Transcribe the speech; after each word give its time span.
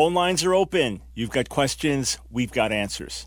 Phone 0.00 0.14
lines 0.14 0.42
are 0.44 0.54
open. 0.54 1.02
You've 1.14 1.28
got 1.28 1.50
questions, 1.50 2.16
we've 2.30 2.50
got 2.50 2.72
answers. 2.72 3.26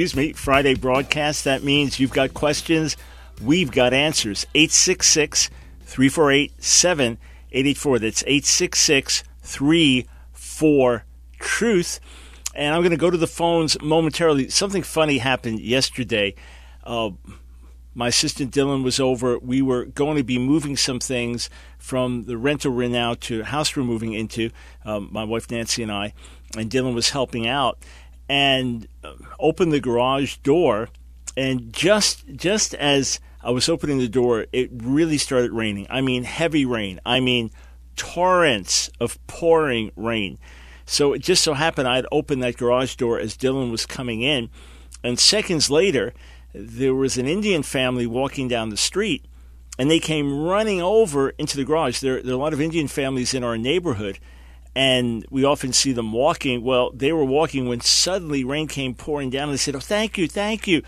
Excuse 0.00 0.16
me, 0.16 0.32
Friday 0.32 0.74
broadcast. 0.74 1.44
That 1.44 1.62
means 1.62 2.00
you've 2.00 2.10
got 2.10 2.32
questions, 2.32 2.96
we've 3.42 3.70
got 3.70 3.92
answers. 3.92 4.46
866 4.54 5.50
348 5.82 6.62
7884. 6.62 7.98
That's 7.98 8.22
866 8.22 9.24
34 9.42 11.04
Truth. 11.38 12.00
And 12.54 12.74
I'm 12.74 12.80
going 12.80 12.92
to 12.92 12.96
go 12.96 13.10
to 13.10 13.18
the 13.18 13.26
phones 13.26 13.78
momentarily. 13.82 14.48
Something 14.48 14.82
funny 14.82 15.18
happened 15.18 15.60
yesterday. 15.60 16.34
Uh, 16.82 17.10
my 17.94 18.08
assistant 18.08 18.54
Dylan 18.54 18.82
was 18.82 19.00
over. 19.00 19.38
We 19.38 19.60
were 19.60 19.84
going 19.84 20.16
to 20.16 20.24
be 20.24 20.38
moving 20.38 20.78
some 20.78 20.98
things 20.98 21.50
from 21.76 22.24
the 22.24 22.38
rental 22.38 22.72
we're 22.72 22.88
now 22.88 23.14
to 23.20 23.42
house 23.42 23.76
we're 23.76 23.82
moving 23.82 24.14
into, 24.14 24.50
um, 24.86 25.10
my 25.12 25.24
wife 25.24 25.50
Nancy 25.50 25.82
and 25.82 25.92
I, 25.92 26.14
and 26.56 26.70
Dylan 26.70 26.94
was 26.94 27.10
helping 27.10 27.46
out 27.46 27.78
and 28.30 28.86
opened 29.40 29.72
the 29.72 29.80
garage 29.80 30.36
door. 30.36 30.88
And 31.36 31.72
just 31.72 32.24
just 32.36 32.74
as 32.74 33.18
I 33.42 33.50
was 33.50 33.68
opening 33.68 33.98
the 33.98 34.08
door, 34.08 34.46
it 34.52 34.70
really 34.72 35.18
started 35.18 35.50
raining. 35.50 35.86
I 35.90 36.00
mean, 36.00 36.22
heavy 36.22 36.64
rain. 36.64 37.00
I 37.04 37.18
mean, 37.18 37.50
torrents 37.96 38.88
of 39.00 39.18
pouring 39.26 39.90
rain. 39.96 40.38
So 40.86 41.12
it 41.12 41.20
just 41.20 41.42
so 41.42 41.54
happened 41.54 41.88
I'd 41.88 42.06
opened 42.12 42.42
that 42.42 42.56
garage 42.56 42.94
door 42.94 43.18
as 43.18 43.36
Dylan 43.36 43.70
was 43.70 43.84
coming 43.84 44.22
in, 44.22 44.48
and 45.04 45.18
seconds 45.18 45.70
later, 45.70 46.12
there 46.52 46.94
was 46.94 47.16
an 47.16 47.26
Indian 47.26 47.62
family 47.62 48.06
walking 48.06 48.48
down 48.48 48.70
the 48.70 48.76
street, 48.76 49.24
and 49.78 49.88
they 49.90 50.00
came 50.00 50.42
running 50.42 50.80
over 50.80 51.30
into 51.30 51.56
the 51.56 51.64
garage. 51.64 52.00
There, 52.00 52.20
there 52.22 52.32
are 52.32 52.38
a 52.38 52.40
lot 52.40 52.52
of 52.52 52.60
Indian 52.60 52.88
families 52.88 53.34
in 53.34 53.44
our 53.44 53.56
neighborhood, 53.56 54.18
and 54.74 55.26
we 55.30 55.44
often 55.44 55.72
see 55.72 55.92
them 55.92 56.12
walking. 56.12 56.62
Well, 56.62 56.90
they 56.92 57.12
were 57.12 57.24
walking 57.24 57.68
when 57.68 57.80
suddenly 57.80 58.44
rain 58.44 58.68
came 58.68 58.94
pouring 58.94 59.30
down. 59.30 59.44
And 59.44 59.52
they 59.52 59.58
said, 59.58 59.76
"Oh, 59.76 59.80
thank 59.80 60.18
you, 60.18 60.28
thank 60.28 60.66
you." 60.66 60.82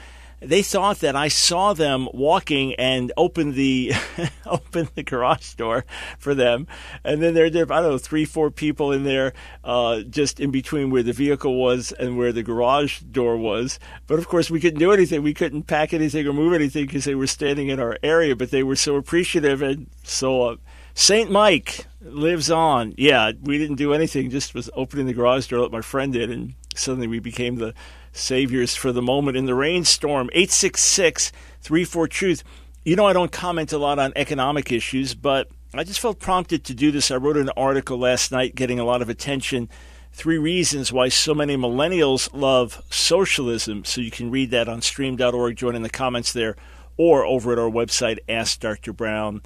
They 0.45 0.63
thought 0.63 0.99
that 1.01 1.15
I 1.15 1.29
saw 1.29 1.73
them 1.73 2.09
walking 2.13 2.75
and 2.75 3.13
opened 3.17 3.55
the 3.55 3.93
opened 4.47 4.91
the 4.97 5.05
garage 5.05 5.55
door 5.55 5.85
for 6.19 6.35
them, 6.35 6.67
and 7.05 7.23
then 7.23 7.35
there, 7.35 7.49
were 7.49 7.73
I 7.73 7.81
don't 7.81 7.93
know 7.93 7.99
three, 7.99 8.25
four 8.25 8.51
people 8.51 8.91
in 8.91 9.05
there, 9.05 9.35
uh, 9.63 10.01
just 10.01 10.41
in 10.41 10.51
between 10.51 10.91
where 10.91 11.05
the 11.05 11.13
vehicle 11.13 11.55
was 11.55 11.93
and 11.93 12.19
where 12.19 12.33
the 12.33 12.43
garage 12.43 13.01
door 13.03 13.37
was. 13.37 13.79
But 14.09 14.19
of 14.19 14.27
course, 14.27 14.51
we 14.51 14.59
couldn't 14.59 14.81
do 14.81 14.91
anything. 14.91 15.23
We 15.23 15.35
couldn't 15.35 15.65
pack 15.69 15.95
anything 15.95 16.27
or 16.27 16.33
move 16.33 16.55
anything 16.55 16.87
because 16.87 17.05
they 17.05 17.15
were 17.15 17.29
standing 17.29 17.69
in 17.69 17.79
our 17.79 17.97
area. 18.03 18.35
But 18.35 18.51
they 18.51 18.65
were 18.65 18.77
so 18.77 18.97
appreciative 18.97 19.63
and 19.63 19.87
so. 20.03 20.43
Uh, 20.43 20.57
St. 20.95 21.31
Mike 21.31 21.87
lives 22.03 22.51
on. 22.51 22.95
Yeah, 22.97 23.33
we 23.41 23.59
didn't 23.59 23.77
do 23.77 23.95
anything, 23.95 24.31
just 24.31 24.55
was 24.55 24.71
opening 24.75 25.07
the 25.07 25.15
garage 25.15 25.47
door 25.47 25.61
like 25.61 25.73
my 25.73 25.81
friend 25.81 26.13
did, 26.13 26.31
and 26.31 26.55
suddenly 26.75 27.07
we 27.07 27.19
became 27.19 27.57
the 27.57 27.75
saviors 28.13 28.77
for 28.77 28.93
the 28.93 29.03
moment 29.03 29.37
in 29.37 29.47
the 29.47 29.55
rainstorm. 29.55 30.29
866 30.33 31.33
34 31.63 32.09
Truth. 32.09 32.45
You 32.85 32.97
know, 32.97 33.07
I 33.07 33.13
don't 33.13 33.33
comment 33.33 33.73
a 33.73 33.79
lot 33.79 33.99
on 33.99 34.13
economic 34.17 34.73
issues, 34.73 35.15
but 35.15 35.49
I 35.73 35.85
just 35.85 36.01
felt 36.01 36.19
prompted 36.19 36.65
to 36.65 36.75
do 36.75 36.91
this. 36.91 37.11
I 37.11 37.17
wrote 37.17 37.37
an 37.37 37.51
article 37.57 37.97
last 37.97 38.33
night 38.33 38.55
getting 38.55 38.81
a 38.81 38.85
lot 38.85 39.03
of 39.03 39.09
attention. 39.09 39.69
Three 40.13 40.37
reasons 40.37 40.93
why 40.93 41.09
so 41.09 41.35
many 41.35 41.57
millennials 41.57 42.29
love 42.35 42.83
socialism. 42.91 43.85
So 43.85 44.03
you 44.03 44.11
can 44.11 44.31
read 44.31 44.51
that 44.51 44.69
on 44.69 44.83
stream.org, 44.83 45.57
join 45.57 45.75
in 45.75 45.83
the 45.83 45.89
comments 45.89 46.33
there, 46.33 46.57
or 46.99 47.25
over 47.25 47.53
at 47.53 47.59
our 47.59 47.71
website, 47.71 48.19
AskDrBrown.com 48.29 49.43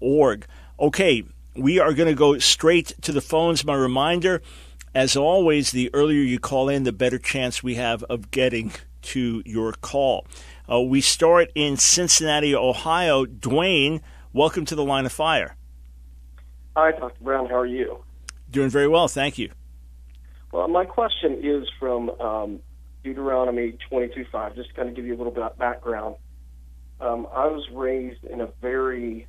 org. 0.00 0.46
Okay, 0.78 1.24
we 1.56 1.78
are 1.78 1.92
going 1.92 2.08
to 2.08 2.14
go 2.14 2.38
straight 2.38 2.94
to 3.02 3.12
the 3.12 3.20
phones. 3.20 3.64
My 3.64 3.74
reminder, 3.74 4.42
as 4.94 5.16
always, 5.16 5.70
the 5.70 5.90
earlier 5.94 6.22
you 6.22 6.38
call 6.38 6.68
in, 6.68 6.84
the 6.84 6.92
better 6.92 7.18
chance 7.18 7.62
we 7.62 7.76
have 7.76 8.02
of 8.04 8.30
getting 8.30 8.72
to 9.02 9.42
your 9.44 9.72
call. 9.72 10.26
Uh, 10.70 10.80
we 10.80 11.00
start 11.00 11.50
in 11.54 11.76
Cincinnati, 11.76 12.54
Ohio. 12.54 13.26
Dwayne, 13.26 14.00
welcome 14.32 14.64
to 14.64 14.74
the 14.74 14.84
line 14.84 15.06
of 15.06 15.12
fire. 15.12 15.56
Hi, 16.76 16.92
Dr. 16.92 17.22
Brown. 17.22 17.48
How 17.48 17.56
are 17.56 17.66
you? 17.66 17.98
Doing 18.50 18.70
very 18.70 18.88
well, 18.88 19.08
thank 19.08 19.38
you. 19.38 19.50
Well, 20.52 20.68
my 20.68 20.84
question 20.84 21.40
is 21.42 21.68
from 21.78 22.10
um, 22.20 22.60
Deuteronomy 23.02 23.76
22.5, 23.90 24.54
just 24.54 24.70
to 24.70 24.74
kind 24.74 24.88
of 24.88 24.96
give 24.96 25.06
you 25.06 25.14
a 25.14 25.18
little 25.18 25.32
bit 25.32 25.42
of 25.42 25.58
background. 25.58 26.16
Um, 27.00 27.26
I 27.34 27.46
was 27.46 27.68
raised 27.72 28.24
in 28.24 28.40
a 28.40 28.48
very 28.62 29.26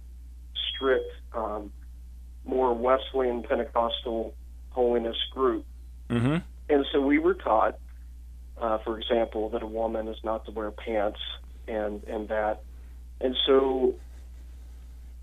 strict, 0.69 1.05
um, 1.33 1.71
more 2.45 2.73
Wesleyan 2.73 3.43
Pentecostal 3.43 4.33
holiness 4.69 5.17
group. 5.31 5.65
Mm-hmm. 6.09 6.37
And 6.69 6.85
so 6.91 7.01
we 7.01 7.17
were 7.17 7.33
taught, 7.33 7.79
uh, 8.61 8.79
for 8.79 8.99
example, 8.99 9.49
that 9.49 9.63
a 9.63 9.67
woman 9.67 10.07
is 10.07 10.17
not 10.23 10.45
to 10.45 10.51
wear 10.51 10.71
pants 10.71 11.19
and, 11.67 12.03
and 12.03 12.27
that. 12.29 12.63
And 13.21 13.35
so, 13.45 13.95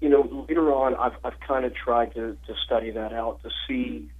you 0.01 0.09
know, 0.09 0.47
later 0.49 0.73
on, 0.73 0.95
I've, 0.95 1.19
I've 1.25 1.39
kind 1.47 1.65
of 1.65 1.75
tried 1.75 2.15
to, 2.15 2.37
to 2.47 2.55
study 2.65 2.91
that 2.93 3.13
out 3.13 3.43
to 3.43 3.51
see, 3.69 4.11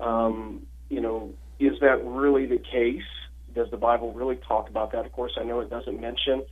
um, 0.00 0.66
you 0.88 1.00
know, 1.00 1.34
is 1.58 1.80
that 1.80 2.04
really 2.04 2.46
the 2.46 2.58
case? 2.58 3.02
Does 3.54 3.70
the 3.70 3.76
Bible 3.76 4.12
really 4.12 4.36
talk 4.36 4.68
about 4.68 4.92
that? 4.92 5.06
Of 5.06 5.12
course, 5.12 5.32
I 5.40 5.44
know 5.44 5.60
it 5.60 5.70
doesn't 5.70 6.00
mention 6.00 6.44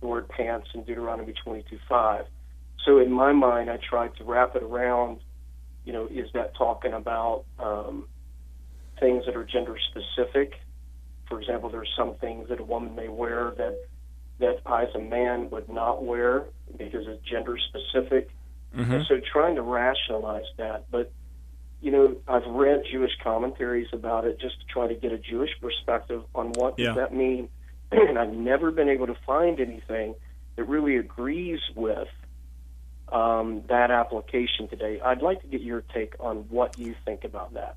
the 0.00 0.06
word 0.06 0.28
pants 0.28 0.68
in 0.74 0.84
Deuteronomy 0.84 1.34
22.5. 1.46 2.24
So 2.84 2.98
in 2.98 3.12
my 3.12 3.32
mind, 3.32 3.70
I 3.70 3.76
tried 3.76 4.16
to 4.16 4.24
wrap 4.24 4.56
it 4.56 4.62
around, 4.62 5.20
you 5.84 5.92
know, 5.92 6.06
is 6.06 6.28
that 6.34 6.54
talking 6.56 6.92
about 6.92 7.44
um, 7.58 8.08
things 8.98 9.24
that 9.26 9.36
are 9.36 9.44
gender 9.44 9.76
specific? 9.90 10.54
For 11.28 11.40
example, 11.40 11.68
there's 11.70 11.92
some 11.96 12.14
things 12.14 12.48
that 12.48 12.60
a 12.60 12.64
woman 12.64 12.94
may 12.94 13.08
wear 13.08 13.52
that 13.56 13.78
that 14.38 14.60
I, 14.64 14.84
as 14.84 14.94
a 14.94 14.98
man, 14.98 15.50
would 15.50 15.68
not 15.68 16.02
wear 16.02 16.46
because 16.78 17.06
it's 17.06 17.22
gender 17.28 17.58
specific. 17.58 18.30
Mm-hmm. 18.74 19.02
So 19.06 19.20
trying 19.32 19.56
to 19.56 19.62
rationalize 19.62 20.46
that, 20.56 20.86
but 20.90 21.12
you 21.82 21.90
know, 21.90 22.16
I've 22.28 22.46
read 22.46 22.82
Jewish 22.90 23.12
commentaries 23.22 23.88
about 23.92 24.26
it 24.26 24.38
just 24.38 24.60
to 24.60 24.66
try 24.66 24.86
to 24.86 24.94
get 24.94 25.12
a 25.12 25.18
Jewish 25.18 25.50
perspective 25.60 26.22
on 26.34 26.52
what 26.52 26.78
yeah. 26.78 26.88
does 26.88 26.96
that 26.96 27.14
mean, 27.14 27.48
and 27.92 28.18
I've 28.18 28.32
never 28.32 28.70
been 28.70 28.88
able 28.88 29.06
to 29.06 29.16
find 29.26 29.60
anything 29.60 30.14
that 30.56 30.64
really 30.64 30.96
agrees 30.96 31.60
with 31.74 32.08
um, 33.12 33.62
that 33.68 33.90
application 33.90 34.68
today. 34.68 35.00
I'd 35.04 35.22
like 35.22 35.40
to 35.42 35.48
get 35.48 35.60
your 35.60 35.82
take 35.94 36.14
on 36.20 36.46
what 36.48 36.78
you 36.78 36.94
think 37.04 37.24
about 37.24 37.54
that. 37.54 37.76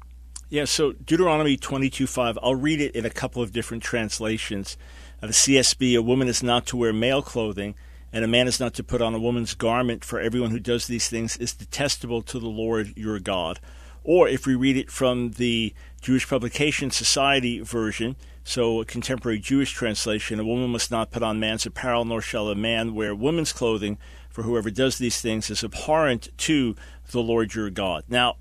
Yeah, 0.50 0.66
so 0.66 0.92
Deuteronomy 0.92 1.58
22.5, 1.58 2.38
I'll 2.44 2.56
read 2.56 2.80
it 2.80 2.96
in 2.96 3.06
a 3.06 3.10
couple 3.10 3.42
of 3.42 3.52
different 3.52 3.82
translations. 3.82 4.78
Uh, 5.22 5.28
the 5.28 5.34
CSB, 5.34 5.98
a 5.98 6.02
woman 6.02 6.28
is 6.28 6.44
not 6.44 6.68
to 6.68 6.78
wear 6.78 6.94
male 6.94 7.24
clothing, 7.24 7.74
and 8.12 8.24
a 8.24 8.28
man 8.28 8.48
is 8.48 8.60
not 8.60 8.76
to 8.76 8.84
put 8.84 9.02
on 9.02 9.16
a 9.16 9.20
woman's 9.20 9.56
garment, 9.56 10.06
for 10.06 10.20
everyone 10.20 10.52
who 10.52 10.60
does 10.60 10.86
these 10.86 11.10
things 11.10 11.38
is 11.38 11.54
detestable 11.54 12.22
to 12.22 12.40
the 12.40 12.50
Lord 12.50 12.94
your 12.96 13.20
God. 13.20 13.60
Or 14.04 14.28
if 14.28 14.46
we 14.46 14.54
read 14.54 14.78
it 14.78 14.92
from 14.92 15.32
the 15.32 15.74
Jewish 16.02 16.28
Publication 16.28 16.92
Society 16.92 17.60
version, 17.62 18.16
so 18.44 18.82
a 18.82 18.86
contemporary 18.86 19.40
Jewish 19.40 19.72
translation, 19.72 20.40
a 20.40 20.46
woman 20.46 20.70
must 20.70 20.92
not 20.92 21.10
put 21.10 21.24
on 21.24 21.40
man's 21.40 21.66
apparel, 21.66 22.04
nor 22.04 22.22
shall 22.22 22.50
a 22.50 22.56
man 22.56 22.94
wear 22.94 23.16
woman's 23.16 23.54
clothing, 23.54 23.98
for 24.34 24.42
whoever 24.42 24.72
does 24.72 24.98
these 24.98 25.22
things 25.22 25.50
is 25.52 25.64
abhorrent 25.64 26.28
to 26.40 26.76
the 27.12 27.22
Lord 27.22 27.54
your 27.54 27.70
God. 27.70 28.04
Now, 28.10 28.38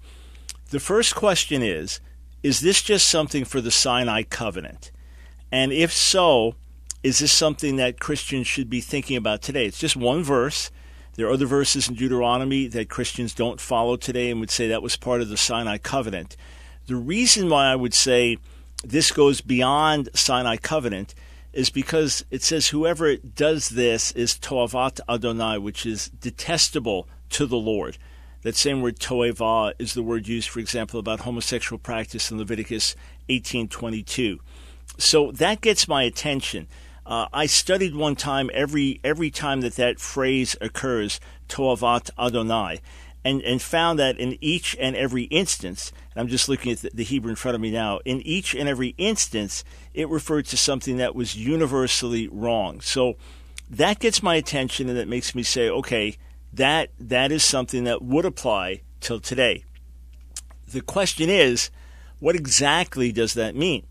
the 0.71 0.81
first 0.81 1.15
question 1.15 1.63
is 1.63 2.01
Is 2.43 2.61
this 2.61 2.83
just 2.83 3.09
something 3.09 3.45
for 3.45 3.61
the 3.61 3.71
Sinai 3.71 4.23
covenant? 4.23 4.91
And 5.53 5.71
if 5.71 5.93
so, 5.93 6.55
is 7.03 7.19
this 7.19 7.31
something 7.31 7.77
that 7.77 8.01
Christians 8.01 8.47
should 8.47 8.71
be 8.71 8.81
thinking 8.81 9.19
about 9.19 9.43
today? 9.43 9.67
It's 9.67 9.79
just 9.79 9.95
one 9.95 10.25
verse. 10.25 10.71
There 11.15 11.27
are 11.27 11.33
other 11.33 11.45
verses 11.45 11.89
in 11.89 11.95
Deuteronomy 11.95 12.69
that 12.69 12.89
Christians 12.89 13.35
don't 13.35 13.61
follow 13.61 13.97
today 13.97 14.31
and 14.31 14.41
would 14.41 14.51
say 14.51 14.69
that 14.69 14.83
was 14.83 14.97
part 14.97 15.21
of 15.21 15.29
the 15.29 15.37
Sinai 15.37 15.77
covenant. 15.77 16.39
The 16.87 16.97
reason 16.97 17.51
why 17.51 17.67
I 17.67 17.77
would 17.77 17.93
say 17.93 18.39
this 18.83 19.13
goes 19.13 19.43
beyond 19.43 20.09
Sinai 20.15 20.57
covenant 20.57 21.15
is 21.53 21.71
because 21.71 22.25
it 22.31 22.43
says 22.43 22.69
whoever 22.69 23.17
does 23.17 23.71
this 23.71 24.13
is 24.13 24.35
toavat 24.35 25.01
Adonai, 25.09 25.59
which 25.59 25.85
is 25.85 26.09
detestable 26.09 27.09
to 27.31 27.47
the 27.47 27.57
Lord. 27.57 27.99
that 28.43 28.57
same 28.57 28.83
word 28.83 28.99
toeva 28.99 29.73
is 29.79 29.95
the 29.95 30.03
word 30.03 30.27
used, 30.27 30.49
for 30.49 30.59
example, 30.59 30.99
about 30.99 31.21
homosexual 31.21 31.79
practice 31.79 32.31
in 32.31 32.39
Leviticus 32.39 32.97
18:22. 33.29 34.41
So 34.99 35.31
that 35.33 35.61
gets 35.61 35.87
my 35.87 36.03
attention. 36.03 36.67
Uh, 37.07 37.27
I 37.33 37.47
studied 37.47 37.95
one 37.95 38.17
time 38.17 38.51
every 38.53 39.01
every 39.05 39.31
time 39.31 39.61
that 39.61 39.77
that 39.77 40.01
phrase 40.01 40.57
occurs, 40.61 41.21
toavat 41.49 42.11
Adonai, 42.19 42.81
and 43.25 43.43
and 43.43 43.63
found 43.63 43.99
that 43.99 44.19
in 44.19 44.37
each 44.41 44.77
and 44.81 44.97
every 44.97 45.25
instance, 45.25 45.93
and 46.15 46.21
I'm 46.21 46.29
just 46.29 46.49
looking 46.49 46.73
at 46.73 46.79
the, 46.79 46.91
the 46.95 47.05
Hebrew 47.05 47.31
in 47.31 47.37
front 47.37 47.55
of 47.55 47.61
me 47.61 47.71
now. 47.71 48.01
In 48.05 48.21
each 48.23 48.55
and 48.55 48.69
every 48.69 48.95
instance, 48.99 49.65
it 49.95 50.09
referred 50.09 50.47
to 50.47 50.57
something 50.57 50.97
that 50.97 51.15
was 51.15 51.37
universally 51.37 52.29
wrong. 52.29 52.81
So 52.81 53.17
that 53.71 53.99
gets 53.99 54.23
my 54.23 54.37
attention, 54.37 54.89
and 54.89 54.99
that 54.99 55.09
makes 55.09 55.35
me 55.35 55.43
say, 55.43 55.69
okay, 55.69 56.17
that 56.53 56.91
that 56.99 57.33
is 57.33 57.43
something 57.43 57.85
that 57.85 58.03
would 58.03 58.25
apply 58.25 58.83
till 59.01 59.21
today. 59.21 59.65
The 60.69 60.81
question 60.81 61.31
is, 61.31 61.71
what 62.19 62.37
exactly 62.37 63.13
does 63.13 63.35
that 63.35 63.55
mean? 63.55 63.87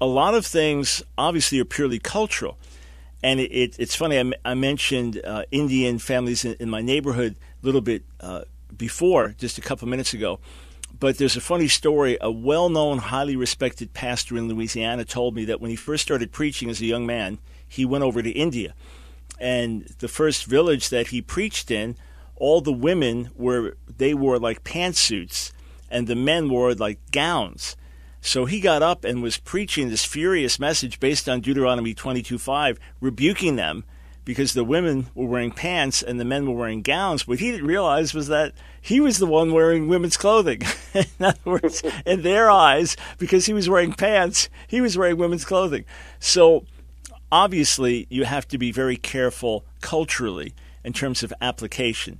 A 0.00 0.06
lot 0.06 0.34
of 0.34 0.44
things 0.44 1.02
obviously 1.16 1.58
are 1.58 1.64
purely 1.64 1.98
cultural. 1.98 2.58
And 3.22 3.40
it, 3.40 3.50
it, 3.50 3.76
it's 3.78 3.96
funny, 3.96 4.34
I, 4.44 4.54
mentioned 4.54 5.20
uh, 5.24 5.44
Indian 5.50 5.98
families 5.98 6.44
in, 6.44 6.54
in, 6.60 6.68
my 6.68 6.82
neighborhood 6.82 7.34
little 7.66 7.80
bit 7.80 8.04
uh, 8.20 8.42
before, 8.76 9.34
just 9.38 9.58
a 9.58 9.60
couple 9.60 9.88
minutes 9.88 10.14
ago. 10.14 10.40
But 10.98 11.18
there's 11.18 11.36
a 11.36 11.40
funny 11.42 11.68
story. 11.68 12.16
A 12.20 12.30
well 12.30 12.68
known, 12.68 12.98
highly 12.98 13.36
respected 13.36 13.92
pastor 13.92 14.38
in 14.38 14.48
Louisiana 14.48 15.04
told 15.04 15.34
me 15.34 15.44
that 15.44 15.60
when 15.60 15.70
he 15.70 15.76
first 15.76 16.02
started 16.02 16.32
preaching 16.32 16.70
as 16.70 16.80
a 16.80 16.86
young 16.86 17.04
man, 17.04 17.38
he 17.68 17.84
went 17.84 18.04
over 18.04 18.22
to 18.22 18.30
India 18.30 18.74
and 19.38 19.84
the 19.98 20.08
first 20.08 20.44
village 20.46 20.88
that 20.88 21.08
he 21.08 21.20
preached 21.20 21.70
in, 21.70 21.96
all 22.36 22.60
the 22.60 22.72
women 22.72 23.30
were 23.34 23.76
they 23.96 24.14
wore 24.14 24.38
like 24.38 24.64
pantsuits, 24.64 25.52
and 25.90 26.06
the 26.06 26.16
men 26.16 26.48
wore 26.48 26.74
like 26.74 26.98
gowns. 27.10 27.76
So 28.20 28.44
he 28.44 28.60
got 28.60 28.82
up 28.82 29.04
and 29.04 29.22
was 29.22 29.38
preaching 29.38 29.88
this 29.88 30.04
furious 30.04 30.58
message 30.58 30.98
based 31.00 31.28
on 31.28 31.40
Deuteronomy 31.40 31.94
22:5, 31.94 32.78
rebuking 33.00 33.56
them 33.56 33.84
because 34.26 34.54
the 34.54 34.64
women 34.64 35.06
were 35.14 35.24
wearing 35.24 35.52
pants 35.52 36.02
and 36.02 36.18
the 36.18 36.24
men 36.24 36.46
were 36.46 36.56
wearing 36.56 36.82
gowns. 36.82 37.28
What 37.28 37.38
he 37.38 37.52
didn't 37.52 37.68
realize 37.68 38.12
was 38.12 38.26
that 38.26 38.52
he 38.82 39.00
was 39.00 39.18
the 39.18 39.26
one 39.26 39.52
wearing 39.52 39.86
women's 39.86 40.16
clothing. 40.16 40.62
in 40.94 41.06
other 41.20 41.38
words, 41.44 41.82
in 42.04 42.22
their 42.22 42.50
eyes, 42.50 42.96
because 43.18 43.46
he 43.46 43.52
was 43.54 43.70
wearing 43.70 43.92
pants, 43.92 44.50
he 44.66 44.80
was 44.80 44.98
wearing 44.98 45.16
women's 45.16 45.44
clothing. 45.44 45.84
So 46.18 46.64
obviously 47.30 48.08
you 48.10 48.24
have 48.24 48.48
to 48.48 48.58
be 48.58 48.72
very 48.72 48.96
careful 48.96 49.64
culturally 49.80 50.54
in 50.84 50.92
terms 50.92 51.22
of 51.22 51.32
application. 51.40 52.18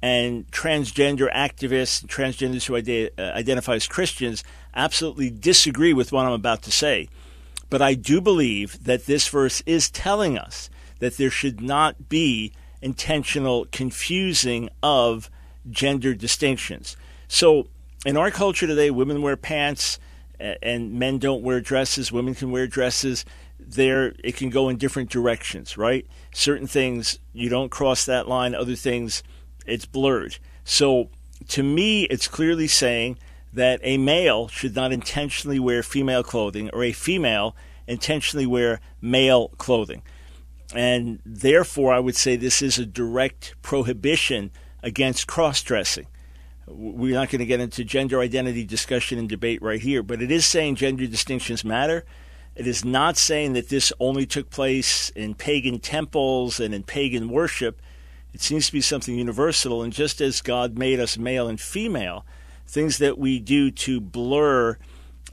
And 0.00 0.48
transgender 0.52 1.28
activists, 1.34 2.06
transgenders 2.06 2.66
who 2.66 2.76
ide- 2.76 3.10
uh, 3.18 3.36
identify 3.36 3.74
as 3.74 3.88
Christians, 3.88 4.44
absolutely 4.76 5.28
disagree 5.28 5.92
with 5.92 6.12
what 6.12 6.24
I'm 6.24 6.32
about 6.32 6.62
to 6.62 6.70
say. 6.70 7.08
But 7.68 7.82
I 7.82 7.94
do 7.94 8.20
believe 8.20 8.84
that 8.84 9.06
this 9.06 9.26
verse 9.26 9.60
is 9.66 9.90
telling 9.90 10.38
us 10.38 10.70
that 10.98 11.16
there 11.16 11.30
should 11.30 11.60
not 11.60 12.08
be 12.08 12.52
intentional 12.80 13.66
confusing 13.72 14.68
of 14.82 15.30
gender 15.70 16.14
distinctions. 16.14 16.96
So 17.26 17.68
in 18.06 18.16
our 18.16 18.30
culture 18.30 18.66
today, 18.66 18.90
women 18.90 19.22
wear 19.22 19.36
pants 19.36 19.98
and 20.38 20.92
men 20.92 21.18
don't 21.18 21.42
wear 21.42 21.60
dresses, 21.60 22.12
women 22.12 22.34
can 22.34 22.50
wear 22.50 22.66
dresses 22.66 23.24
there 23.60 24.14
it 24.24 24.36
can 24.36 24.50
go 24.50 24.68
in 24.68 24.76
different 24.76 25.10
directions, 25.10 25.76
right? 25.76 26.06
Certain 26.32 26.66
things 26.66 27.18
you 27.32 27.48
don't 27.48 27.70
cross 27.70 28.06
that 28.06 28.28
line, 28.28 28.54
other 28.54 28.76
things 28.76 29.22
it's 29.66 29.84
blurred. 29.84 30.38
So 30.64 31.10
to 31.48 31.62
me, 31.62 32.04
it's 32.04 32.28
clearly 32.28 32.66
saying 32.66 33.18
that 33.52 33.80
a 33.82 33.98
male 33.98 34.48
should 34.48 34.74
not 34.74 34.92
intentionally 34.92 35.58
wear 35.58 35.82
female 35.82 36.22
clothing 36.22 36.70
or 36.72 36.82
a 36.82 36.92
female 36.92 37.56
intentionally 37.86 38.46
wear 38.46 38.80
male 39.00 39.48
clothing. 39.58 40.02
And 40.74 41.20
therefore, 41.24 41.92
I 41.94 41.98
would 41.98 42.16
say 42.16 42.36
this 42.36 42.60
is 42.60 42.78
a 42.78 42.86
direct 42.86 43.54
prohibition 43.62 44.50
against 44.82 45.26
cross 45.26 45.62
dressing. 45.62 46.06
We're 46.66 47.14
not 47.14 47.30
going 47.30 47.38
to 47.38 47.46
get 47.46 47.60
into 47.60 47.84
gender 47.84 48.20
identity 48.20 48.64
discussion 48.64 49.18
and 49.18 49.28
debate 49.28 49.62
right 49.62 49.80
here, 49.80 50.02
but 50.02 50.20
it 50.20 50.30
is 50.30 50.44
saying 50.44 50.76
gender 50.76 51.06
distinctions 51.06 51.64
matter 51.64 52.04
it 52.58 52.66
is 52.66 52.84
not 52.84 53.16
saying 53.16 53.52
that 53.52 53.68
this 53.68 53.92
only 54.00 54.26
took 54.26 54.50
place 54.50 55.10
in 55.10 55.34
pagan 55.34 55.78
temples 55.78 56.58
and 56.58 56.74
in 56.74 56.82
pagan 56.82 57.28
worship. 57.28 57.80
It 58.34 58.40
seems 58.40 58.66
to 58.66 58.72
be 58.72 58.80
something 58.80 59.16
universal. 59.16 59.80
And 59.80 59.92
just 59.92 60.20
as 60.20 60.42
God 60.42 60.76
made 60.76 60.98
us 60.98 61.16
male 61.16 61.46
and 61.46 61.60
female, 61.60 62.26
things 62.66 62.98
that 62.98 63.16
we 63.16 63.38
do 63.38 63.70
to 63.70 64.00
blur 64.00 64.76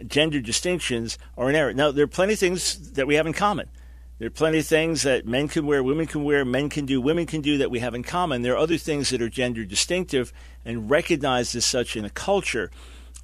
gender 0.06 0.40
distinctions 0.40 1.18
are 1.36 1.50
in 1.50 1.56
error. 1.56 1.74
Now, 1.74 1.90
there 1.90 2.04
are 2.04 2.08
plenty 2.08 2.34
of 2.34 2.40
things 2.40 2.92
that 2.92 3.08
we 3.08 3.16
have 3.16 3.26
in 3.26 3.34
common. 3.34 3.70
There 4.18 4.28
are 4.28 4.32
plenty 4.32 4.60
of 4.60 4.66
things 4.66 5.02
that 5.02 5.26
men 5.26 5.50
can 5.50 5.66
wear, 5.66 5.84
women 5.84 6.08
can 6.08 6.24
wear, 6.24 6.46
men 6.46 6.70
can 6.70 6.86
do, 6.86 7.02
women 7.02 7.26
can 7.26 7.42
do 7.42 7.58
that 7.58 7.70
we 7.70 7.80
have 7.80 7.94
in 7.94 8.04
common. 8.04 8.44
There 8.44 8.54
are 8.54 8.58
other 8.58 8.78
things 8.78 9.10
that 9.10 9.22
are 9.22 9.28
gender 9.28 9.66
distinctive 9.66 10.32
and 10.64 10.90
recognized 10.90 11.54
as 11.56 11.66
such 11.66 11.98
in 11.98 12.06
a 12.06 12.10
culture. 12.10 12.72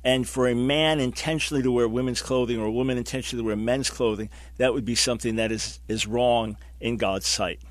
And 0.04 0.28
for 0.28 0.50
a 0.50 0.56
man 0.56 1.00
intentionally 1.00 1.64
to 1.64 1.72
wear 1.72 1.88
women's 1.88 2.22
clothing 2.22 2.60
or 2.60 2.66
a 2.66 2.72
woman 2.72 2.98
intentionally 2.98 3.42
to 3.42 3.48
wear 3.48 3.56
men's 3.56 3.90
clothing, 3.90 4.30
that 4.58 4.74
would 4.74 4.84
be 4.84 4.96
something 4.96 5.38
that 5.38 5.50
is, 5.50 5.80
is 5.88 6.06
wrong 6.06 6.58
in 6.82 6.98
God's 6.98 7.28
sight. 7.28 7.62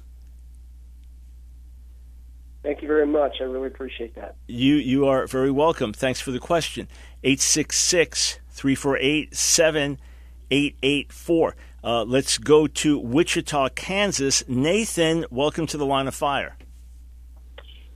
Thank 2.63 2.83
you 2.83 2.89
very 2.89 3.07
much. 3.07 3.37
I 3.41 3.45
really 3.45 3.69
appreciate 3.69 4.15
that. 4.17 4.37
You 4.47 4.75
you 4.75 5.07
are 5.07 5.27
very 5.27 5.51
welcome. 5.51 5.95
Thanks 5.95 6.21
for 6.21 6.31
the 6.31 6.39
question. 6.39 6.89
866 7.23 8.39
348 8.51 9.35
7884. 9.35 11.57
Uh, 11.83 12.05
let's 12.05 12.37
go 12.37 12.67
to 12.67 12.99
Wichita, 12.99 13.71
Kansas. 13.71 14.47
Nathan, 14.47 15.25
welcome 15.31 15.67
to 15.67 15.79
the 15.79 15.87
line 15.87 16.07
of 16.07 16.15
fire. 16.15 16.57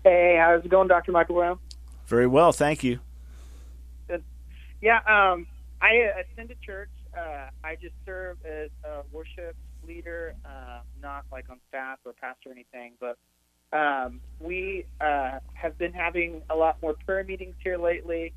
Hey, 0.02 0.36
how's 0.38 0.64
it 0.64 0.70
going, 0.70 0.88
Dr. 0.88 1.12
Michael 1.12 1.34
Brown? 1.34 1.58
Very 2.06 2.26
well, 2.26 2.52
thank 2.52 2.82
you. 2.82 3.00
Yeah, 4.80 4.98
um, 5.06 5.46
I 5.80 6.10
attend 6.20 6.50
a 6.50 6.66
church. 6.66 6.90
Uh, 7.16 7.48
I 7.62 7.76
just 7.76 7.94
serve 8.04 8.36
as 8.44 8.68
a 8.84 9.02
worship 9.12 9.56
leader, 9.86 10.34
uh, 10.44 10.80
not 11.02 11.24
like 11.32 11.48
on 11.48 11.58
staff 11.68 11.98
or 12.04 12.12
pastor 12.12 12.50
or 12.50 12.52
anything, 12.52 12.92
but 13.00 13.16
um, 13.72 14.20
we 14.40 14.84
uh, 15.00 15.38
have 15.54 15.78
been 15.78 15.92
having 15.92 16.42
a 16.50 16.56
lot 16.56 16.80
more 16.82 16.94
prayer 17.06 17.24
meetings 17.24 17.54
here 17.62 17.78
lately, 17.78 18.32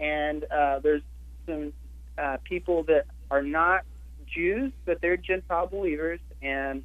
and 0.00 0.44
uh, 0.44 0.80
there's 0.80 1.02
some 1.46 1.72
uh, 2.18 2.38
people 2.44 2.82
that 2.84 3.06
are 3.30 3.42
not 3.42 3.84
Jews, 4.34 4.72
but 4.84 5.00
they're 5.00 5.16
Gentile 5.16 5.66
believers, 5.66 6.20
and 6.42 6.82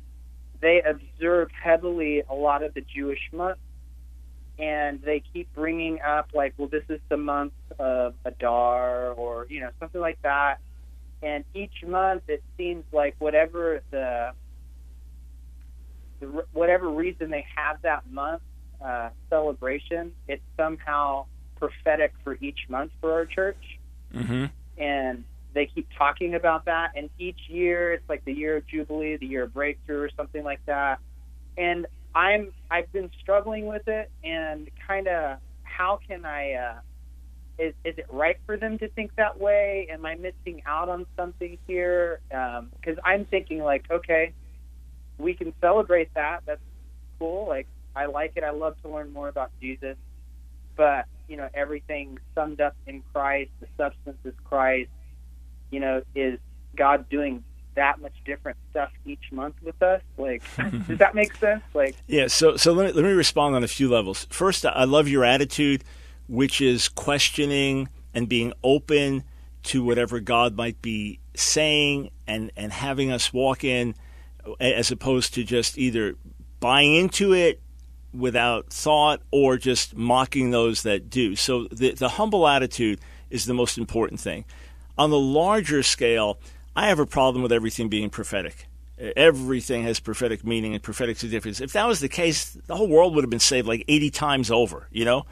they 0.61 0.81
observe 0.81 1.49
heavily 1.51 2.23
a 2.29 2.33
lot 2.33 2.63
of 2.63 2.73
the 2.73 2.81
Jewish 2.81 3.29
months 3.31 3.61
and 4.59 5.01
they 5.01 5.23
keep 5.33 5.53
bringing 5.55 5.99
up 6.01 6.29
like, 6.33 6.53
well, 6.57 6.67
this 6.67 6.83
is 6.89 6.99
the 7.07 7.17
month 7.17 7.53
of 7.79 8.13
Adar 8.25 9.11
or 9.13 9.47
you 9.49 9.61
know 9.61 9.69
something 9.79 10.01
like 10.01 10.21
that. 10.23 10.57
And 11.23 11.43
each 11.53 11.83
month 11.85 12.23
it 12.27 12.43
seems 12.57 12.83
like 12.91 13.15
whatever 13.19 13.81
the, 13.89 14.31
the 16.19 16.25
whatever 16.51 16.89
reason 16.89 17.29
they 17.29 17.45
have 17.55 17.81
that 17.83 18.09
month 18.11 18.41
uh, 18.83 19.09
celebration, 19.29 20.11
it's 20.27 20.43
somehow 20.57 21.25
prophetic 21.57 22.13
for 22.23 22.37
each 22.41 22.59
month 22.67 22.91
for 22.99 23.13
our 23.13 23.25
church. 23.25 23.79
Mm-hmm. 24.13 24.45
And 24.81 25.23
they 25.53 25.65
keep 25.65 25.87
talking 25.97 26.35
about 26.35 26.65
that. 26.65 26.91
And 26.95 27.09
each 27.17 27.39
year, 27.47 27.93
it's 27.93 28.07
like 28.07 28.23
the 28.25 28.33
year 28.33 28.57
of 28.57 28.67
Jubilee, 28.67 29.17
the 29.17 29.25
year 29.25 29.43
of 29.43 29.53
breakthrough, 29.53 30.01
or 30.01 30.09
something 30.15 30.43
like 30.43 30.63
that. 30.65 30.99
And 31.57 31.87
I'm 32.15 32.51
I've 32.71 32.91
been 32.91 33.09
struggling 33.21 33.67
with 33.67 33.87
it 33.87 34.11
and 34.23 34.69
kind 34.87 35.07
of 35.07 35.37
how 35.63 35.99
can 36.07 36.25
I 36.25 36.53
uh, 36.53 36.79
is 37.57 37.73
is 37.83 37.97
it 37.97 38.07
right 38.11 38.37
for 38.45 38.57
them 38.57 38.77
to 38.79 38.87
think 38.89 39.11
that 39.15 39.39
way? 39.39 39.87
Am 39.91 40.05
I 40.05 40.15
missing 40.15 40.61
out 40.65 40.89
on 40.89 41.05
something 41.15 41.57
here? 41.67 42.19
Because 42.29 42.97
um, 42.97 43.03
I'm 43.05 43.25
thinking 43.25 43.59
like, 43.59 43.85
okay, 43.91 44.33
we 45.17 45.33
can 45.33 45.53
celebrate 45.61 46.13
that. 46.15 46.41
That's 46.45 46.61
cool. 47.19 47.47
Like 47.47 47.67
I 47.95 48.05
like 48.05 48.33
it. 48.35 48.43
I 48.43 48.51
love 48.51 48.75
to 48.83 48.89
learn 48.89 49.11
more 49.11 49.27
about 49.27 49.51
Jesus, 49.61 49.97
but 50.75 51.05
you 51.27 51.37
know 51.37 51.49
everything 51.53 52.17
summed 52.33 52.61
up 52.61 52.75
in 52.87 53.03
Christ. 53.13 53.51
The 53.59 53.67
substance 53.77 54.17
is 54.23 54.33
Christ. 54.45 54.89
You 55.71 55.79
know, 55.79 56.01
is 56.15 56.39
God 56.75 57.09
doing 57.09 57.43
that 57.75 58.01
much 58.01 58.13
different 58.25 58.57
stuff 58.71 58.89
each 59.05 59.31
month 59.31 59.55
with 59.63 59.81
us. 59.81 60.01
Like, 60.17 60.43
does 60.87 60.97
that 60.97 61.15
make 61.15 61.33
sense? 61.35 61.63
Like, 61.73 61.95
yeah. 62.07 62.27
So, 62.27 62.57
so 62.57 62.73
let 62.73 62.87
me, 62.87 62.91
let 62.91 63.05
me 63.05 63.13
respond 63.13 63.55
on 63.55 63.63
a 63.63 63.67
few 63.67 63.89
levels. 63.89 64.27
First, 64.29 64.65
I 64.65 64.83
love 64.83 65.07
your 65.07 65.23
attitude, 65.23 65.83
which 66.27 66.61
is 66.61 66.89
questioning 66.89 67.87
and 68.13 68.27
being 68.27 68.53
open 68.63 69.23
to 69.61 69.83
whatever 69.83 70.19
God 70.19 70.55
might 70.55 70.81
be 70.81 71.19
saying, 71.35 72.11
and 72.27 72.51
and 72.57 72.71
having 72.71 73.11
us 73.11 73.31
walk 73.31 73.63
in, 73.63 73.95
as 74.59 74.91
opposed 74.91 75.33
to 75.35 75.43
just 75.43 75.77
either 75.77 76.15
buying 76.59 76.95
into 76.95 77.33
it 77.33 77.61
without 78.13 78.73
thought 78.73 79.21
or 79.31 79.57
just 79.57 79.95
mocking 79.95 80.51
those 80.51 80.83
that 80.83 81.09
do. 81.09 81.35
So 81.35 81.67
the, 81.71 81.93
the 81.93 82.09
humble 82.09 82.47
attitude 82.47 82.99
is 83.29 83.45
the 83.45 83.53
most 83.53 83.77
important 83.77 84.19
thing. 84.19 84.45
On 84.99 85.09
the 85.09 85.17
larger 85.17 85.81
scale, 85.81 86.39
I 86.75 86.89
have 86.89 86.99
a 86.99 87.05
problem 87.05 87.41
with 87.41 87.53
everything 87.53 87.87
being 87.87 88.09
prophetic. 88.09 88.67
Everything 89.15 89.83
has 89.83 89.97
prophetic 90.01 90.45
meaning 90.45 90.73
and 90.73 90.83
prophetic 90.83 91.15
significance. 91.15 91.61
If 91.61 91.71
that 91.71 91.87
was 91.87 92.01
the 92.01 92.09
case, 92.09 92.57
the 92.67 92.75
whole 92.75 92.89
world 92.89 93.15
would 93.15 93.23
have 93.23 93.29
been 93.29 93.39
saved 93.39 93.65
like 93.65 93.85
80 93.87 94.09
times 94.09 94.51
over, 94.51 94.89
you 94.91 95.05
know? 95.05 95.25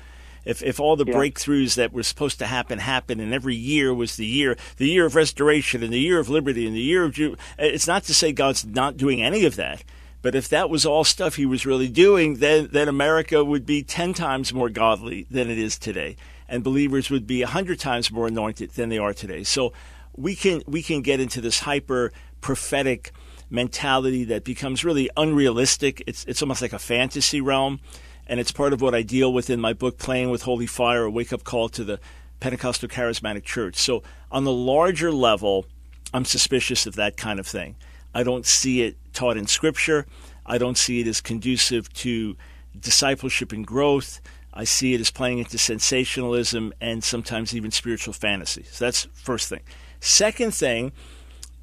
If, 0.45 0.63
if 0.63 0.79
all 0.79 0.95
the 0.95 1.03
yeah. 1.05 1.13
breakthroughs 1.13 1.75
that 1.75 1.91
were 1.91 2.03
supposed 2.03 2.39
to 2.39 2.45
happen 2.45 2.79
happened 2.79 3.19
and 3.19 3.33
every 3.33 3.55
year 3.55 3.93
was 3.93 4.15
the 4.15 4.25
year, 4.25 4.55
the 4.77 4.87
year 4.87 5.05
of 5.05 5.15
restoration 5.15 5.83
and 5.83 5.91
the 5.91 5.99
year 5.99 6.17
of 6.17 6.29
liberty 6.29 6.65
and 6.65 6.73
the 6.73 6.79
year 6.79 7.03
of 7.03 7.11
Jew, 7.11 7.35
it's 7.59 7.87
not 7.87 8.03
to 8.03 8.13
say 8.13 8.31
God's 8.31 8.65
not 8.65 8.95
doing 8.95 9.21
any 9.21 9.43
of 9.43 9.57
that. 9.57 9.83
But 10.21 10.33
if 10.33 10.47
that 10.47 10.69
was 10.69 10.85
all 10.85 11.03
stuff 11.03 11.35
he 11.35 11.45
was 11.45 11.65
really 11.65 11.89
doing, 11.89 12.35
then, 12.35 12.69
then 12.71 12.87
America 12.87 13.43
would 13.43 13.65
be 13.65 13.83
10 13.83 14.13
times 14.13 14.53
more 14.53 14.69
godly 14.69 15.27
than 15.29 15.49
it 15.49 15.57
is 15.57 15.77
today. 15.77 16.15
And 16.49 16.63
believers 16.63 17.09
would 17.09 17.27
be 17.27 17.43
100 17.43 17.79
times 17.79 18.11
more 18.11 18.27
anointed 18.27 18.71
than 18.71 18.89
they 18.89 18.97
are 18.97 19.13
today. 19.13 19.43
So 19.43 19.73
we 20.15 20.35
can, 20.35 20.61
we 20.65 20.81
can 20.81 21.01
get 21.01 21.19
into 21.19 21.41
this 21.41 21.59
hyper 21.59 22.11
prophetic 22.41 23.11
mentality 23.49 24.23
that 24.25 24.43
becomes 24.43 24.83
really 24.83 25.09
unrealistic. 25.17 26.03
It's, 26.07 26.25
it's 26.25 26.41
almost 26.41 26.61
like 26.61 26.73
a 26.73 26.79
fantasy 26.79 27.41
realm. 27.41 27.79
And 28.27 28.39
it's 28.39 28.51
part 28.51 28.73
of 28.73 28.81
what 28.81 28.93
I 28.93 29.03
deal 29.03 29.31
with 29.31 29.49
in 29.49 29.61
my 29.61 29.73
book, 29.73 29.97
Playing 29.97 30.29
with 30.29 30.43
Holy 30.43 30.65
Fire, 30.67 31.03
a 31.03 31.09
wake 31.09 31.31
up 31.31 31.43
call 31.43 31.69
to 31.69 31.83
the 31.83 31.99
Pentecostal 32.39 32.89
Charismatic 32.89 33.43
Church. 33.43 33.77
So 33.77 34.03
on 34.31 34.43
the 34.43 34.51
larger 34.51 35.11
level, 35.11 35.65
I'm 36.13 36.25
suspicious 36.25 36.85
of 36.85 36.95
that 36.95 37.17
kind 37.17 37.39
of 37.39 37.47
thing. 37.47 37.75
I 38.13 38.23
don't 38.23 38.45
see 38.45 38.81
it 38.81 38.97
taught 39.13 39.37
in 39.37 39.47
Scripture. 39.47 40.05
I 40.45 40.57
don't 40.57 40.77
see 40.77 40.99
it 41.01 41.07
as 41.07 41.21
conducive 41.21 41.91
to 41.93 42.35
discipleship 42.79 43.51
and 43.51 43.65
growth. 43.65 44.21
I 44.57 44.63
see 44.63 44.95
it 44.95 44.99
as 44.99 45.11
playing 45.11 45.37
into 45.37 45.59
sensationalism 45.59 46.73
and 46.81 47.03
sometimes 47.03 47.55
even 47.55 47.69
spiritual 47.69 48.13
fantasy. 48.13 48.63
So 48.63 48.85
that's 48.85 49.07
first 49.13 49.49
thing. 49.49 49.61
Second 49.99 50.51
thing, 50.51 50.93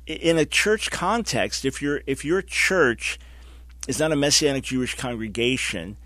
in 0.06 0.38
a 0.38 0.44
church 0.46 0.92
context, 0.92 1.64
if 1.64 1.82
your 1.82 2.02
if 2.06 2.24
your 2.24 2.40
church 2.40 3.18
is 3.88 3.98
not 3.98 4.12
a 4.12 4.16
messianic 4.16 4.62
Jewish 4.62 4.94
congregation 4.94 5.96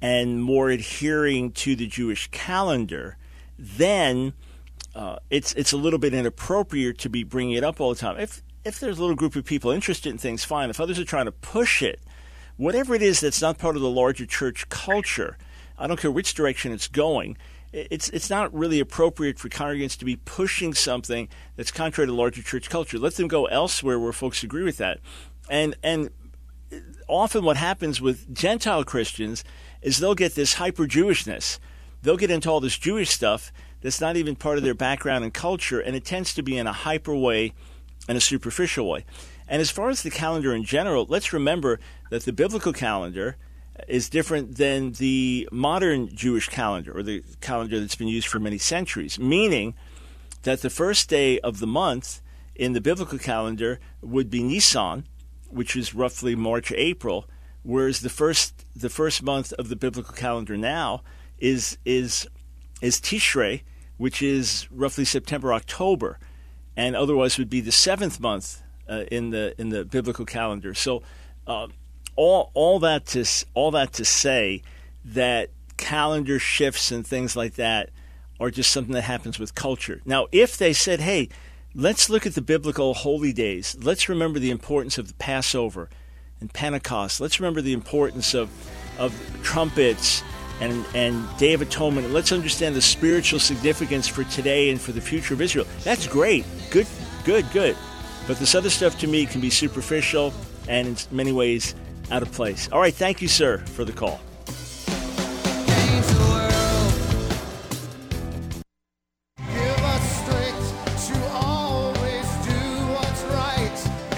and 0.00 0.40
more 0.40 0.70
adhering 0.70 1.50
to 1.50 1.74
the 1.74 1.88
Jewish 1.88 2.28
calendar, 2.30 3.16
then 3.58 4.32
uh, 4.94 5.16
it's 5.30 5.52
it's 5.54 5.72
a 5.72 5.76
little 5.76 5.98
bit 5.98 6.14
inappropriate 6.14 6.96
to 6.98 7.08
be 7.08 7.24
bringing 7.24 7.56
it 7.56 7.64
up 7.64 7.80
all 7.80 7.90
the 7.90 7.98
time. 7.98 8.20
If 8.20 8.44
if 8.64 8.78
there's 8.78 8.98
a 8.98 9.00
little 9.00 9.16
group 9.16 9.34
of 9.34 9.44
people 9.44 9.72
interested 9.72 10.10
in 10.10 10.18
things, 10.18 10.44
fine. 10.44 10.70
If 10.70 10.80
others 10.80 11.00
are 11.00 11.04
trying 11.04 11.26
to 11.26 11.32
push 11.32 11.82
it, 11.82 11.98
whatever 12.56 12.94
it 12.94 13.02
is 13.02 13.18
that's 13.18 13.42
not 13.42 13.58
part 13.58 13.74
of 13.74 13.82
the 13.82 13.90
larger 13.90 14.26
church 14.26 14.68
culture, 14.68 15.36
I 15.78 15.86
don't 15.86 16.00
care 16.00 16.10
which 16.10 16.34
direction 16.34 16.72
it's 16.72 16.88
going. 16.88 17.36
It's 17.72 18.08
it's 18.10 18.30
not 18.30 18.54
really 18.54 18.80
appropriate 18.80 19.38
for 19.38 19.48
congregants 19.48 19.98
to 19.98 20.04
be 20.04 20.16
pushing 20.16 20.72
something 20.72 21.28
that's 21.56 21.70
contrary 21.70 22.06
to 22.06 22.14
larger 22.14 22.42
church 22.42 22.70
culture. 22.70 22.98
Let 22.98 23.14
them 23.14 23.28
go 23.28 23.46
elsewhere 23.46 23.98
where 23.98 24.12
folks 24.12 24.42
agree 24.42 24.62
with 24.62 24.78
that. 24.78 25.00
And 25.50 25.74
and 25.82 26.10
often 27.08 27.44
what 27.44 27.56
happens 27.56 28.00
with 28.00 28.34
Gentile 28.34 28.84
Christians 28.84 29.44
is 29.82 29.98
they'll 29.98 30.14
get 30.14 30.34
this 30.34 30.54
hyper 30.54 30.86
Jewishness. 30.86 31.58
They'll 32.02 32.16
get 32.16 32.30
into 32.30 32.50
all 32.50 32.60
this 32.60 32.78
Jewish 32.78 33.10
stuff 33.10 33.52
that's 33.80 34.00
not 34.00 34.16
even 34.16 34.36
part 34.36 34.58
of 34.58 34.64
their 34.64 34.74
background 34.74 35.24
and 35.24 35.34
culture, 35.34 35.80
and 35.80 35.94
it 35.94 36.04
tends 36.04 36.34
to 36.34 36.42
be 36.42 36.56
in 36.56 36.66
a 36.66 36.72
hyper 36.72 37.14
way 37.14 37.52
and 38.08 38.16
a 38.16 38.20
superficial 38.20 38.88
way. 38.88 39.04
And 39.48 39.60
as 39.60 39.70
far 39.70 39.90
as 39.90 40.02
the 40.02 40.10
calendar 40.10 40.54
in 40.54 40.64
general, 40.64 41.06
let's 41.08 41.32
remember 41.32 41.78
that 42.10 42.24
the 42.24 42.32
biblical 42.32 42.72
calendar 42.72 43.36
is 43.88 44.08
different 44.08 44.56
than 44.56 44.92
the 44.92 45.48
modern 45.52 46.08
Jewish 46.14 46.48
calendar 46.48 46.96
or 46.96 47.02
the 47.02 47.22
calendar 47.40 47.80
that's 47.80 47.96
been 47.96 48.08
used 48.08 48.28
for 48.28 48.38
many 48.38 48.58
centuries, 48.58 49.18
meaning 49.18 49.74
that 50.42 50.62
the 50.62 50.70
first 50.70 51.08
day 51.08 51.38
of 51.40 51.58
the 51.58 51.66
month 51.66 52.20
in 52.54 52.72
the 52.72 52.80
biblical 52.80 53.18
calendar 53.18 53.78
would 54.00 54.30
be 54.30 54.42
Nisan, 54.42 55.06
which 55.48 55.76
is 55.76 55.94
roughly 55.94 56.34
March 56.34 56.72
April, 56.72 57.28
whereas 57.62 58.00
the 58.00 58.08
first 58.08 58.64
the 58.74 58.88
first 58.88 59.22
month 59.22 59.52
of 59.54 59.68
the 59.68 59.76
biblical 59.76 60.14
calendar 60.14 60.56
now 60.56 61.02
is 61.38 61.78
is 61.84 62.26
is 62.80 63.00
Tishrei, 63.00 63.62
which 63.96 64.22
is 64.22 64.68
roughly 64.70 65.04
September 65.04 65.52
October, 65.52 66.18
and 66.76 66.94
otherwise 66.96 67.38
would 67.38 67.50
be 67.50 67.60
the 67.60 67.72
seventh 67.72 68.20
month 68.20 68.62
uh, 68.88 69.04
in 69.10 69.30
the 69.30 69.54
in 69.60 69.68
the 69.70 69.84
biblical 69.84 70.24
calendar. 70.24 70.74
So, 70.74 71.02
uh, 71.46 71.68
all 72.16 72.50
all 72.54 72.78
that 72.80 73.06
to 73.06 73.24
all 73.54 73.70
that 73.72 73.92
to 73.94 74.04
say 74.04 74.62
that 75.04 75.50
calendar 75.76 76.38
shifts 76.38 76.90
and 76.90 77.06
things 77.06 77.36
like 77.36 77.54
that 77.54 77.90
are 78.40 78.50
just 78.50 78.70
something 78.70 78.94
that 78.94 79.02
happens 79.02 79.38
with 79.38 79.54
culture. 79.54 80.02
Now, 80.04 80.26
if 80.32 80.56
they 80.56 80.72
said, 80.72 81.00
"Hey," 81.00 81.28
Let's 81.78 82.08
look 82.08 82.24
at 82.24 82.34
the 82.34 82.40
biblical 82.40 82.94
holy 82.94 83.34
days. 83.34 83.76
Let's 83.82 84.08
remember 84.08 84.38
the 84.38 84.50
importance 84.50 84.96
of 84.96 85.08
the 85.08 85.14
Passover 85.14 85.90
and 86.40 86.50
Pentecost. 86.50 87.20
Let's 87.20 87.38
remember 87.38 87.60
the 87.60 87.74
importance 87.74 88.32
of, 88.32 88.48
of 88.98 89.14
trumpets 89.42 90.22
and, 90.58 90.86
and 90.94 91.28
Day 91.36 91.52
of 91.52 91.60
Atonement. 91.60 92.12
Let's 92.12 92.32
understand 92.32 92.76
the 92.76 92.80
spiritual 92.80 93.38
significance 93.40 94.08
for 94.08 94.24
today 94.24 94.70
and 94.70 94.80
for 94.80 94.92
the 94.92 95.02
future 95.02 95.34
of 95.34 95.42
Israel. 95.42 95.66
That's 95.84 96.06
great. 96.06 96.46
Good, 96.70 96.86
good, 97.26 97.44
good. 97.52 97.76
But 98.26 98.38
this 98.38 98.54
other 98.54 98.70
stuff 98.70 98.98
to 99.00 99.06
me 99.06 99.26
can 99.26 99.42
be 99.42 99.50
superficial 99.50 100.32
and 100.68 100.88
in 100.88 100.96
many 101.10 101.32
ways 101.32 101.74
out 102.10 102.22
of 102.22 102.32
place. 102.32 102.68
All 102.72 102.80
right, 102.80 102.94
thank 102.94 103.22
you, 103.22 103.28
sir, 103.28 103.58
for 103.58 103.84
the 103.84 103.92
call. 103.92 104.20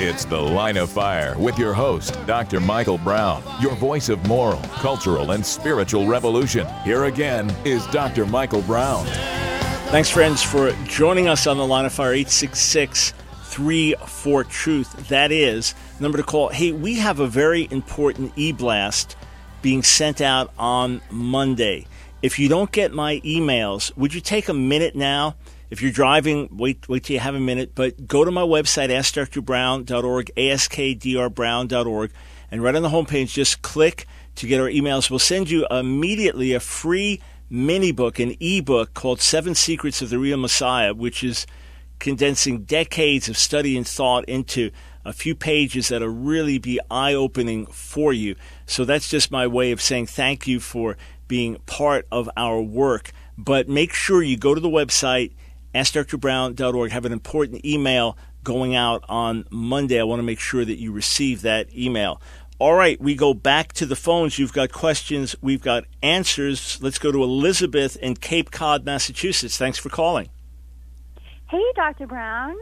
It's 0.01 0.25
The 0.25 0.41
Line 0.41 0.77
of 0.77 0.91
Fire 0.91 1.37
with 1.39 1.59
your 1.59 1.75
host, 1.75 2.17
Dr. 2.25 2.61
Michael 2.61 2.99
Brown, 2.99 3.43
your 3.61 3.75
voice 3.75 4.09
of 4.09 4.25
moral, 4.29 4.61
cultural, 4.77 5.33
and 5.33 5.45
spiritual 5.45 6.07
revolution. 6.07 6.67
Here 6.85 7.05
again 7.05 7.51
is 7.65 7.85
Dr. 7.89 8.25
Michael 8.25 8.63
Brown. 8.63 9.05
Thanks, 9.91 10.09
friends, 10.09 10.41
for 10.43 10.71
joining 10.85 11.29
us 11.29 11.49
on 11.49 11.57
The 11.57 11.67
Line 11.67 11.85
of 11.85 11.93
Fire 11.93 12.13
866 12.13 13.13
34 13.43 14.45
Truth. 14.45 15.09
That 15.09 15.33
is 15.33 15.75
number 16.01 16.19
to 16.19 16.25
call. 16.25 16.49
Hey, 16.49 16.73
we 16.73 16.97
have 16.97 17.21
a 17.21 17.27
very 17.27 17.69
important 17.71 18.33
e 18.37 18.53
blast 18.53 19.17
being 19.63 19.83
sent 19.83 20.21
out 20.21 20.53
on 20.59 21.01
Monday. 21.11 21.87
If 22.23 22.39
you 22.39 22.49
don't 22.49 22.71
get 22.73 22.93
my 22.93 23.21
emails, 23.21 23.97
would 23.97 24.15
you 24.15 24.21
take 24.21 24.49
a 24.49 24.55
minute 24.55 24.97
now? 24.97 25.37
If 25.71 25.83
you're 25.83 25.93
driving, 25.93 26.49
wait 26.53 26.89
wait 26.89 27.05
till 27.05 27.15
you 27.15 27.21
have 27.21 27.35
a 27.35 27.41
minute. 27.41 27.73
But 27.75 28.07
go 28.07 28.25
to 28.25 28.31
my 28.31 28.43
website, 28.43 28.89
askdrbrown.org, 28.89 30.31
askdrbrown.org, 30.37 32.13
and 32.51 32.63
right 32.63 32.75
on 32.75 32.83
the 32.83 32.89
homepage, 32.89 33.33
just 33.33 33.63
click 33.63 34.07
to 34.37 34.47
get 34.47 34.61
our 34.61 34.69
emails. 34.69 35.11
We'll 35.11 35.19
send 35.19 35.51
you 35.51 35.67
immediately 35.71 36.55
a 36.55 36.61
free 36.61 37.21
mini 37.51 37.93
book, 37.93 38.19
an 38.19 38.37
ebook 38.41 38.95
called 38.95 39.21
Seven 39.21 39.55
Secrets 39.55 40.01
of 40.01 40.11
the 40.11 40.19
Real 40.19 40.39
Messiah, 40.39 40.95
which 40.95 41.23
is 41.23 41.47
condensing 41.99 42.63
decades 42.63 43.29
of 43.29 43.37
study 43.37 43.77
and 43.77 43.87
thought 43.87 44.25
into 44.27 44.71
a 45.05 45.13
few 45.13 45.35
pages 45.35 45.89
that'll 45.89 46.09
really 46.09 46.59
be 46.59 46.81
eye 46.91 47.15
opening 47.15 47.67
for 47.67 48.13
you. 48.13 48.37
So 48.67 48.85
that's 48.85 49.09
just 49.09 49.31
my 49.31 49.47
way 49.47 49.73
of 49.73 49.81
saying 49.81 50.07
thank 50.07 50.47
you 50.47 50.61
for 50.61 50.97
being 51.27 51.57
part 51.67 52.07
of 52.11 52.29
our 52.37 52.61
work. 52.61 53.13
But 53.37 53.69
make 53.69 53.93
sure 53.93 54.23
you 54.23 54.37
go 54.37 54.55
to 54.55 54.61
the 54.61 54.69
website 54.69 55.33
AskDrBrown.org. 55.75 56.91
Have 56.91 57.05
an 57.05 57.13
important 57.13 57.65
email 57.65 58.17
going 58.43 58.75
out 58.75 59.05
on 59.09 59.45
Monday. 59.51 60.01
I 60.01 60.05
want 60.05 60.21
to 60.21 60.25
make 60.25 60.41
sure 60.41 60.65
that 60.65 60.79
you 60.79 60.93
receive 60.93 61.43
that 61.43 61.75
email. 61.77 62.21
All 62.61 62.75
right, 62.75 63.01
we 63.01 63.15
go 63.15 63.35
back 63.35 63.73
to 63.75 63.87
the 63.87 63.95
phones. 63.95 64.37
You've 64.37 64.53
got 64.53 64.73
questions, 64.73 65.37
we've 65.41 65.63
got 65.63 65.85
answers. 66.03 66.83
Let's 66.83 66.99
go 66.99 67.13
to 67.13 67.23
Elizabeth 67.23 67.97
in 67.97 68.17
Cape 68.17 68.51
Cod, 68.51 68.85
Massachusetts. 68.85 69.57
Thanks 69.57 69.79
for 69.79 69.91
calling. 69.91 70.29
Hey, 71.49 71.63
Dr. 71.77 72.09
Brown. 72.09 72.57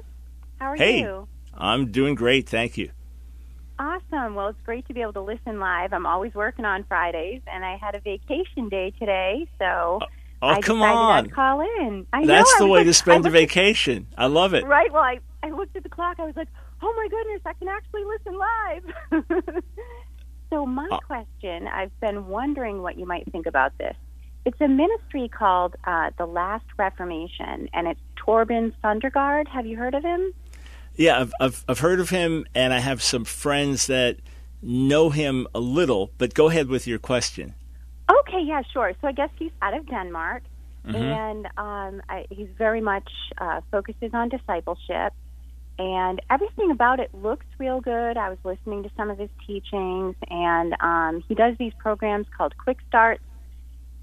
How 0.60 0.72
are 0.72 0.76
hey, 0.76 1.00
you? 1.00 1.28
I'm 1.56 1.90
doing 1.90 2.14
great. 2.14 2.48
Thank 2.48 2.76
you. 2.76 2.90
Awesome. 3.78 4.34
Well, 4.34 4.48
it's 4.48 4.60
great 4.64 4.86
to 4.88 4.94
be 4.94 5.02
able 5.02 5.12
to 5.14 5.20
listen 5.20 5.58
live. 5.60 5.92
I'm 5.92 6.06
always 6.06 6.34
working 6.34 6.64
on 6.64 6.84
Fridays, 6.84 7.42
and 7.46 7.64
I 7.64 7.76
had 7.76 7.94
a 7.94 8.00
vacation 8.00 8.68
day 8.68 8.92
today, 8.98 9.46
so 9.58 10.00
Oh, 10.42 10.48
I 10.48 10.60
come 10.60 10.82
on. 10.82 11.30
Call 11.30 11.60
in. 11.60 12.06
I 12.12 12.26
That's 12.26 12.52
know, 12.60 12.66
the 12.66 12.70
way 12.70 12.80
like, 12.80 12.86
to 12.88 12.94
spend 12.94 13.26
a 13.26 13.30
vacation. 13.30 14.06
I 14.18 14.26
love 14.26 14.54
it. 14.54 14.64
Right. 14.66 14.92
Well, 14.92 15.02
I, 15.02 15.18
I 15.42 15.50
looked 15.50 15.76
at 15.76 15.82
the 15.82 15.88
clock. 15.88 16.18
I 16.20 16.26
was 16.26 16.36
like, 16.36 16.48
oh 16.82 16.92
my 16.94 17.08
goodness, 17.08 17.40
I 17.46 17.52
can 17.54 17.68
actually 17.68 18.04
listen 18.04 18.38
live. 18.38 19.64
so, 20.50 20.66
my 20.66 20.88
uh, 20.90 20.98
question 20.98 21.66
I've 21.68 21.98
been 22.00 22.26
wondering 22.26 22.82
what 22.82 22.98
you 22.98 23.06
might 23.06 23.30
think 23.32 23.46
about 23.46 23.76
this. 23.78 23.96
It's 24.44 24.60
a 24.60 24.68
ministry 24.68 25.28
called 25.28 25.74
uh, 25.84 26.10
The 26.18 26.26
Last 26.26 26.66
Reformation, 26.76 27.68
and 27.72 27.88
it's 27.88 28.00
Torben 28.16 28.72
Søndergaard. 28.84 29.48
Have 29.48 29.66
you 29.66 29.76
heard 29.76 29.94
of 29.94 30.04
him? 30.04 30.32
Yeah, 30.96 31.20
I've, 31.20 31.32
I've, 31.40 31.64
I've 31.68 31.78
heard 31.80 32.00
of 32.00 32.10
him, 32.10 32.46
and 32.54 32.72
I 32.72 32.78
have 32.78 33.02
some 33.02 33.24
friends 33.24 33.86
that 33.86 34.16
know 34.62 35.10
him 35.10 35.46
a 35.54 35.60
little, 35.60 36.10
but 36.18 36.34
go 36.34 36.48
ahead 36.48 36.68
with 36.68 36.86
your 36.86 36.98
question. 36.98 37.54
Okay, 38.10 38.40
yeah, 38.42 38.62
sure. 38.72 38.92
So 39.00 39.08
I 39.08 39.12
guess 39.12 39.30
he's 39.38 39.52
out 39.62 39.74
of 39.74 39.86
Denmark, 39.86 40.42
Mhm. 40.86 40.94
and 40.94 41.46
um, 41.58 42.02
I, 42.08 42.26
he's 42.30 42.48
very 42.56 42.80
much 42.80 43.10
uh, 43.38 43.60
focuses 43.72 44.14
on 44.14 44.28
discipleship, 44.28 45.12
and 45.78 46.22
everything 46.30 46.70
about 46.70 47.00
it 47.00 47.10
looks 47.12 47.44
real 47.58 47.80
good. 47.80 48.16
I 48.16 48.30
was 48.30 48.38
listening 48.44 48.84
to 48.84 48.90
some 48.96 49.10
of 49.10 49.18
his 49.18 49.30
teachings, 49.46 50.14
and 50.30 50.74
um, 50.80 51.24
he 51.28 51.34
does 51.34 51.56
these 51.58 51.74
programs 51.78 52.26
called 52.36 52.54
Quick 52.56 52.78
Starts, 52.88 53.22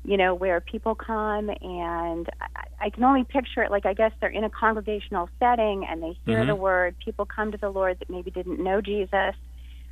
you 0.04 0.18
know, 0.18 0.36
where 0.36 0.60
people 0.62 0.96
come, 0.96 1.50
and 1.62 2.28
I, 2.42 2.86
I 2.88 2.90
can 2.90 3.04
only 3.04 3.24
picture 3.24 3.64
it 3.64 3.72
like 3.72 3.86
I 3.86 3.94
guess 3.94 4.12
they're 4.20 4.30
in 4.30 4.44
a 4.44 4.50
congregational 4.50 5.30
setting, 5.40 5.86
and 5.90 6.02
they 6.04 6.18
hear 6.26 6.44
Mhm. 6.44 6.48
the 6.48 6.56
word. 6.56 6.96
People 7.04 7.26
come 7.26 7.52
to 7.52 7.58
the 7.58 7.70
Lord 7.70 8.00
that 8.00 8.10
maybe 8.10 8.32
didn't 8.32 8.60
know 8.64 8.82
Jesus, 8.82 9.36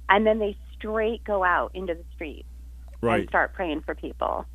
and 0.10 0.26
then 0.26 0.40
they 0.40 0.58
straight 0.74 1.24
go 1.24 1.44
out 1.44 1.72
into 1.74 1.94
the 1.94 2.06
street 2.14 2.46
and 3.04 3.10
Right. 3.10 3.30
start 3.30 3.54
praying 3.54 3.82
for 3.82 3.96
people. 3.96 4.46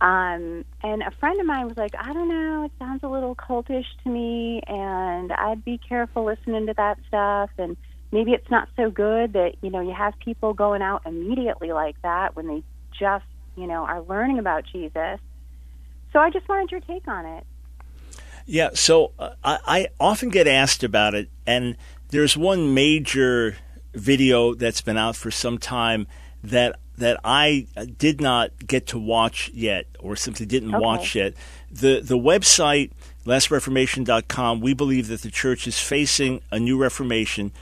Um, 0.00 0.64
and 0.82 1.02
a 1.02 1.10
friend 1.20 1.38
of 1.40 1.46
mine 1.46 1.66
was 1.68 1.76
like, 1.76 1.94
I 1.98 2.12
don't 2.12 2.28
know, 2.28 2.64
it 2.64 2.72
sounds 2.78 3.02
a 3.02 3.08
little 3.08 3.34
cultish 3.36 3.84
to 4.02 4.10
me, 4.10 4.62
and 4.66 5.32
I'd 5.32 5.64
be 5.64 5.78
careful 5.78 6.24
listening 6.24 6.66
to 6.66 6.74
that 6.78 6.98
stuff. 7.06 7.50
And 7.58 7.76
maybe 8.10 8.32
it's 8.32 8.50
not 8.50 8.68
so 8.76 8.90
good 8.90 9.34
that, 9.34 9.56
you 9.62 9.70
know, 9.70 9.80
you 9.80 9.92
have 9.92 10.14
people 10.24 10.54
going 10.54 10.80
out 10.82 11.02
immediately 11.04 11.72
like 11.72 11.96
that 12.02 12.34
when 12.34 12.46
they 12.48 12.62
just, 12.98 13.24
you 13.60 13.66
know, 13.66 13.84
are 13.84 14.02
learning 14.02 14.38
about 14.38 14.64
Jesus. 14.70 15.20
So 16.12 16.18
I 16.18 16.30
just 16.30 16.48
wanted 16.48 16.70
your 16.70 16.80
take 16.80 17.06
on 17.06 17.26
it. 17.26 17.44
Yeah, 18.46 18.70
so 18.74 19.12
uh, 19.18 19.30
I, 19.44 19.58
I 19.66 19.88
often 20.00 20.28
get 20.30 20.46
asked 20.48 20.82
about 20.82 21.14
it, 21.14 21.28
and 21.46 21.76
there's 22.08 22.36
one 22.36 22.74
major 22.74 23.56
video 23.94 24.54
that's 24.54 24.80
been 24.80 24.96
out 24.96 25.14
for 25.16 25.30
some 25.30 25.58
time 25.58 26.06
that 26.42 26.76
that 26.98 27.18
I 27.24 27.66
did 27.96 28.20
not 28.20 28.66
get 28.66 28.86
to 28.88 28.98
watch 28.98 29.50
yet, 29.54 29.86
or 30.00 30.16
simply 30.16 30.46
didn't 30.46 30.74
Okay. 30.74 30.82
watch 30.82 31.14
yet. 31.14 31.34
The 31.70 32.00
the 32.00 32.18
website 32.18 32.90
lastreformation.com. 33.26 34.60
We 34.60 34.74
believe 34.74 35.08
that 35.08 35.22
the 35.22 35.30
church 35.30 35.66
is 35.66 35.78
facing 35.78 36.40
a 36.50 36.58
new 36.58 36.76
reformation, 36.76 37.52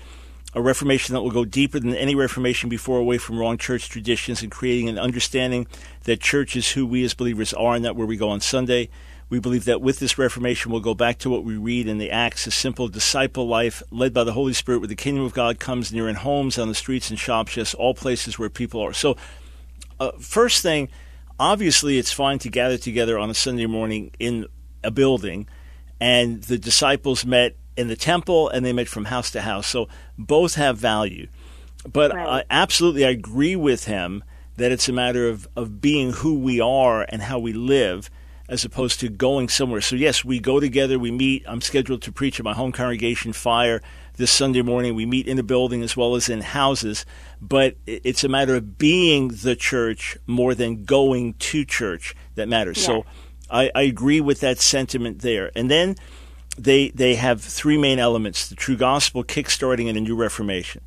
a 0.55 0.63
reformation 0.63 1.15
that 1.15 1.23
will 1.23 1.31
go 1.31 1.45
deeper 1.45 1.79
than 1.79 1.95
any 1.95 2.15
reformation 2.15 2.69
before, 2.69 2.99
away 2.99 3.19
from 3.19 3.39
wrong 3.39 3.59
church 3.59 3.89
traditions 3.89 4.43
and 4.43 4.51
creating 4.51 4.89
an 4.89 4.99
understanding 4.99 5.67
that 6.05 6.21
church 6.21 6.57
is 6.57 6.73
who 6.73 6.87
we 6.87 7.05
as 7.05 7.15
believers 7.15 7.53
are, 7.53 7.75
and 7.75 7.85
that 7.85 7.97
where 7.97 8.07
we 8.07 8.17
go 8.17 8.31
on 8.31 8.41
Sunday. 8.41 8.89
We 9.31 9.41
believe 9.41 9.67
that 9.67 9.83
with 9.83 9.99
this 9.99 10.17
Reformation, 10.17 10.73
we'll 10.73 10.81
go 10.81 10.95
back 10.95 11.19
to 11.19 11.29
what 11.29 11.45
we 11.45 11.59
read 11.59 11.87
in 11.87 11.99
the 11.99 12.11
Acts, 12.11 12.47
a 12.47 12.51
simple 12.51 12.89
disciple 12.89 13.47
life 13.47 13.83
led 13.91 14.15
by 14.15 14.25
the 14.25 14.33
Holy 14.33 14.55
Spirit, 14.55 14.79
where 14.79 14.89
the 14.89 14.97
kingdom 14.97 15.23
of 15.23 15.35
God 15.35 15.59
comes 15.59 15.93
near 15.93 16.09
in 16.09 16.15
homes, 16.15 16.59
on 16.59 16.69
the 16.69 16.75
streets 16.75 17.11
and 17.11 17.19
shops, 17.19 17.57
yes, 17.57 17.75
all 17.75 17.93
places 17.93 18.39
where 18.39 18.49
people 18.49 18.81
are. 18.81 18.95
So, 18.95 19.19
uh, 20.01 20.13
first 20.19 20.63
thing, 20.63 20.89
obviously, 21.39 21.99
it's 21.99 22.13
fine 22.13 22.39
to 22.39 22.49
gather 22.49 22.79
together 22.79 23.19
on 23.19 23.29
a 23.29 23.35
Sunday 23.35 23.67
morning 23.67 24.13
in 24.19 24.47
a 24.83 24.91
building, 24.91 25.47
and 26.01 26.43
the 26.45 26.57
disciples 26.57 27.27
met 27.27 27.55
in 27.77 27.89
the 27.89 27.97
temple 27.97 28.49
and 28.49 28.67
they 28.67 28.73
met 28.73 28.89
from 28.89 29.05
house 29.05 29.31
to 29.31 29.43
house. 29.43 29.67
So, 29.67 29.89
both 30.19 30.57
have 30.57 30.77
value. 30.77 31.29
But 31.91 32.13
Right. 32.13 32.29
I 32.29 32.45
absolutely 32.51 33.07
I 33.07 33.11
agree 33.11 33.57
with 33.57 33.85
him 33.85 34.25
that 34.57 34.73
it's 34.73 34.89
a 34.89 34.93
matter 34.93 35.29
of, 35.29 35.49
of 35.57 35.81
being 35.81 36.13
who 36.13 36.39
we 36.39 36.61
are 36.61 37.07
and 37.09 37.23
how 37.23 37.39
we 37.39 37.53
live 37.53 38.11
as 38.49 38.65
opposed 38.65 38.99
to 39.01 39.09
going 39.09 39.49
somewhere. 39.49 39.81
So, 39.81 39.95
yes, 39.95 40.25
we 40.25 40.41
go 40.41 40.59
together, 40.59 40.99
we 40.99 41.11
meet. 41.11 41.45
I'm 41.47 41.61
scheduled 41.61 42.03
to 42.03 42.13
preach 42.13 42.41
at 42.41 42.45
my 42.45 42.55
home 42.55 42.73
congregation, 42.73 43.33
Fire, 43.33 43.83
this 44.17 44.31
Sunday 44.31 44.63
morning. 44.63 44.95
We 44.95 45.07
meet 45.07 45.29
in 45.29 45.39
a 45.39 45.43
building 45.43 45.83
as 45.83 45.97
well 45.97 46.17
as 46.17 46.29
in 46.29 46.41
houses. 46.41 47.05
But 47.41 47.77
it's 47.87 48.25
a 48.25 48.29
matter 48.29 48.57
of 48.57 48.79
being 48.79 49.29
the 49.29 49.55
church 49.55 50.17
more 50.27 50.55
than 50.55 50.85
going 50.85 51.35
to 51.35 51.65
church 51.65 52.15
that 52.37 52.49
matters. 52.49 52.83
So, 52.83 53.05
I, 53.51 53.71
I 53.75 53.83
agree 53.83 54.21
with 54.21 54.41
that 54.41 54.59
sentiment 54.59 55.21
there. 55.21 55.51
And 55.55 55.71
then 55.71 55.97
they 56.59 56.89
they 56.91 57.15
have 57.15 57.41
three 57.41 57.79
main 57.79 57.99
elements: 57.99 58.49
the 58.49 58.57
true 58.57 58.77
gospel, 58.77 59.25
kickstarting, 59.25 59.89
and 59.89 59.97
a 59.97 60.01
new 60.01 60.17
reformation. 60.17 60.83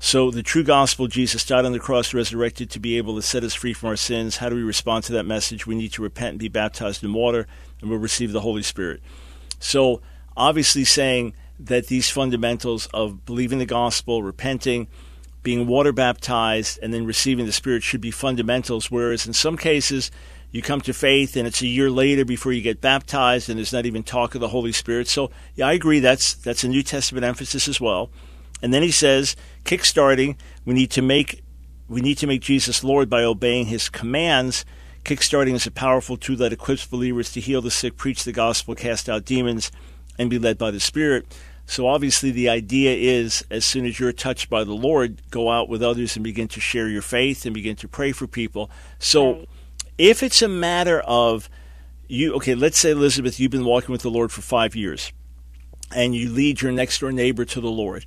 So 0.00 0.30
the 0.30 0.42
true 0.42 0.64
gospel, 0.64 1.06
Jesus 1.06 1.46
died 1.46 1.64
on 1.64 1.72
the 1.72 1.78
cross, 1.78 2.12
resurrected 2.12 2.68
to 2.70 2.80
be 2.80 2.98
able 2.98 3.16
to 3.16 3.22
set 3.22 3.42
us 3.42 3.54
free 3.54 3.72
from 3.72 3.88
our 3.88 3.96
sins. 3.96 4.36
How 4.36 4.50
do 4.50 4.56
we 4.56 4.62
respond 4.62 5.04
to 5.04 5.12
that 5.12 5.24
message? 5.24 5.66
We 5.66 5.74
need 5.74 5.92
to 5.92 6.02
repent 6.02 6.30
and 6.30 6.38
be 6.38 6.48
baptized 6.48 7.02
in 7.02 7.14
water, 7.14 7.46
and 7.80 7.88
we'll 7.88 7.98
receive 7.98 8.32
the 8.32 8.42
Holy 8.42 8.62
Spirit. 8.62 9.00
So 9.60 10.02
obviously 10.36 10.84
saying 10.84 11.34
that 11.58 11.86
these 11.86 12.10
fundamentals 12.10 12.86
of 12.92 13.24
believing 13.24 13.60
the 13.60 13.66
gospel, 13.66 14.22
repenting, 14.22 14.88
being 15.42 15.66
water 15.66 15.92
baptized, 15.92 16.78
and 16.82 16.92
then 16.92 17.06
receiving 17.06 17.46
the 17.46 17.52
Spirit 17.52 17.82
should 17.82 18.00
be 18.00 18.10
fundamentals, 18.10 18.90
whereas 18.90 19.26
in 19.26 19.32
some 19.32 19.56
cases 19.56 20.10
you 20.54 20.62
come 20.62 20.80
to 20.80 20.94
faith 20.94 21.36
and 21.36 21.48
it's 21.48 21.62
a 21.62 21.66
year 21.66 21.90
later 21.90 22.24
before 22.24 22.52
you 22.52 22.62
get 22.62 22.80
baptized 22.80 23.50
and 23.50 23.58
there's 23.58 23.72
not 23.72 23.86
even 23.86 24.04
talk 24.04 24.36
of 24.36 24.40
the 24.40 24.46
Holy 24.46 24.70
Spirit. 24.70 25.08
So 25.08 25.32
yeah, 25.56 25.66
I 25.66 25.72
agree 25.72 25.98
that's 25.98 26.34
that's 26.34 26.62
a 26.62 26.68
New 26.68 26.84
Testament 26.84 27.24
emphasis 27.24 27.66
as 27.66 27.80
well. 27.80 28.08
And 28.62 28.72
then 28.72 28.80
he 28.80 28.92
says, 28.92 29.34
kickstarting, 29.64 30.36
we 30.64 30.72
need 30.72 30.92
to 30.92 31.02
make 31.02 31.42
we 31.88 32.00
need 32.00 32.18
to 32.18 32.28
make 32.28 32.40
Jesus 32.40 32.84
Lord 32.84 33.10
by 33.10 33.24
obeying 33.24 33.66
his 33.66 33.88
commands. 33.88 34.64
Kickstarting 35.04 35.54
is 35.54 35.66
a 35.66 35.72
powerful 35.72 36.16
tool 36.16 36.36
that 36.36 36.52
equips 36.52 36.86
believers 36.86 37.32
to 37.32 37.40
heal 37.40 37.60
the 37.60 37.72
sick, 37.72 37.96
preach 37.96 38.22
the 38.22 38.30
gospel, 38.30 38.76
cast 38.76 39.08
out 39.08 39.24
demons, 39.24 39.72
and 40.20 40.30
be 40.30 40.38
led 40.38 40.56
by 40.56 40.70
the 40.70 40.78
Spirit. 40.78 41.26
So 41.66 41.88
obviously 41.88 42.30
the 42.30 42.48
idea 42.48 42.94
is 42.94 43.44
as 43.50 43.64
soon 43.64 43.86
as 43.86 43.98
you're 43.98 44.12
touched 44.12 44.48
by 44.50 44.62
the 44.62 44.72
Lord, 44.72 45.20
go 45.32 45.50
out 45.50 45.68
with 45.68 45.82
others 45.82 46.14
and 46.14 46.22
begin 46.22 46.46
to 46.46 46.60
share 46.60 46.88
your 46.88 47.02
faith 47.02 47.44
and 47.44 47.52
begin 47.52 47.74
to 47.74 47.88
pray 47.88 48.12
for 48.12 48.28
people. 48.28 48.70
So 49.00 49.32
Right. 49.32 49.48
If 49.98 50.22
it's 50.22 50.42
a 50.42 50.48
matter 50.48 51.00
of 51.00 51.48
you 52.08 52.34
okay, 52.34 52.54
let's 52.54 52.78
say 52.78 52.90
Elizabeth, 52.90 53.40
you've 53.40 53.50
been 53.50 53.64
walking 53.64 53.92
with 53.92 54.02
the 54.02 54.10
Lord 54.10 54.30
for 54.30 54.42
five 54.42 54.76
years 54.76 55.12
and 55.94 56.14
you 56.14 56.30
lead 56.30 56.60
your 56.60 56.72
next 56.72 56.98
door 56.98 57.12
neighbor 57.12 57.44
to 57.44 57.60
the 57.60 57.70
Lord, 57.70 58.04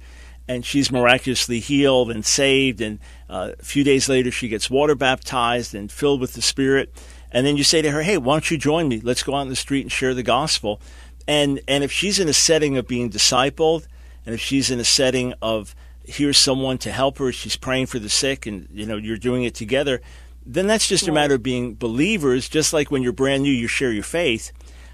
and 0.47 0.65
she's 0.65 0.91
miraculously 0.91 1.60
healed 1.60 2.12
and 2.12 2.26
saved, 2.26 2.82
and 2.82 3.00
uh, 3.30 3.52
a 3.60 3.63
few 3.63 3.84
days 3.84 4.10
later 4.10 4.32
she 4.32 4.47
gets 4.47 4.69
water 4.69 4.95
baptized 4.95 5.73
and 5.73 5.91
filled 5.91 6.21
with 6.21 6.34
the 6.34 6.41
Spirit, 6.41 6.93
and 7.32 7.45
then 7.45 7.58
you 7.58 7.63
say 7.63 7.82
to 7.82 7.91
her, 7.91 8.02
"Hey, 8.02 8.17
why 8.17 8.36
don't 8.36 8.52
you 8.52 8.58
join 8.58 8.88
me? 8.88 9.00
Let's 9.00 9.23
go 9.23 9.36
out 9.36 9.41
in 9.41 9.50
the 9.50 9.56
street 9.56 9.82
and 9.82 9.91
share 9.91 10.13
the 10.13 10.23
gospel." 10.23 10.82
And 11.28 11.60
and 11.67 11.84
if 11.84 11.91
she's 11.91 12.19
in 12.19 12.30
a 12.30 12.34
setting 12.34 12.78
of 12.78 12.88
being 12.88 13.10
discipled, 13.10 13.88
and 14.26 14.34
if 14.34 14.41
she's 14.41 14.69
in 14.69 14.80
a 14.80 14.86
setting 14.86 15.34
of 15.41 15.76
here's 16.04 16.38
someone 16.38 16.78
to 16.78 16.91
help 16.91 17.17
her, 17.17 17.32
she's 17.34 17.58
praying 17.58 17.88
for 17.88 18.00
the 18.00 18.10
sick, 18.10 18.45
and 18.45 18.67
you 18.71 18.86
know 18.86 18.97
you're 18.97 19.17
doing 19.17 19.43
it 19.43 19.56
together, 19.56 20.02
then 20.47 20.65
that's 20.67 20.88
just 20.88 21.07
a 21.07 21.12
matter 21.12 21.36
of 21.36 21.43
being 21.43 21.75
believers. 21.75 22.47
Just 22.47 22.71
like 22.71 22.89
when 22.89 23.03
you're 23.03 23.12
brand 23.12 23.43
new, 23.43 23.51
you 23.51 23.67
share 23.67 23.91
your 23.91 24.03
faith. 24.03 24.51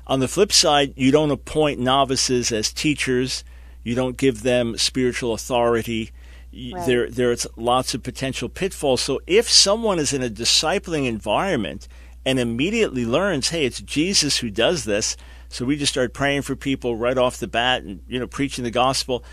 On 0.07 0.19
the 0.19 0.27
flip 0.27 0.51
side, 0.51 0.93
you 0.97 1.11
don't 1.11 1.31
appoint 1.31 1.79
novices 1.79 2.51
as 2.51 2.73
teachers. 2.73 3.43
You 3.83 3.95
don't 3.95 4.17
give 4.17 4.41
them 4.41 4.77
spiritual 4.77 5.33
authority. 5.33 6.11
Right. 6.51 6.85
There, 6.85 7.09
there's 7.09 7.47
lots 7.55 7.93
of 7.93 8.03
potential 8.03 8.49
pitfalls. 8.49 9.01
So 9.01 9.21
if 9.27 9.49
someone 9.49 9.99
is 9.99 10.11
in 10.11 10.23
a 10.23 10.29
discipling 10.29 11.07
environment 11.07 11.87
and 12.25 12.39
immediately 12.39 13.05
learns, 13.05 13.49
hey, 13.49 13.65
it's 13.65 13.81
Jesus 13.81 14.37
who 14.37 14.49
does 14.49 14.85
this, 14.85 15.15
so 15.49 15.65
we 15.65 15.77
just 15.77 15.93
start 15.93 16.13
praying 16.13 16.41
for 16.41 16.55
people 16.55 16.95
right 16.95 17.17
off 17.17 17.37
the 17.37 17.47
bat 17.47 17.83
and 17.83 18.01
you 18.07 18.19
know 18.19 18.27
preaching 18.27 18.63
the 18.63 18.71
gospel, 18.71 19.23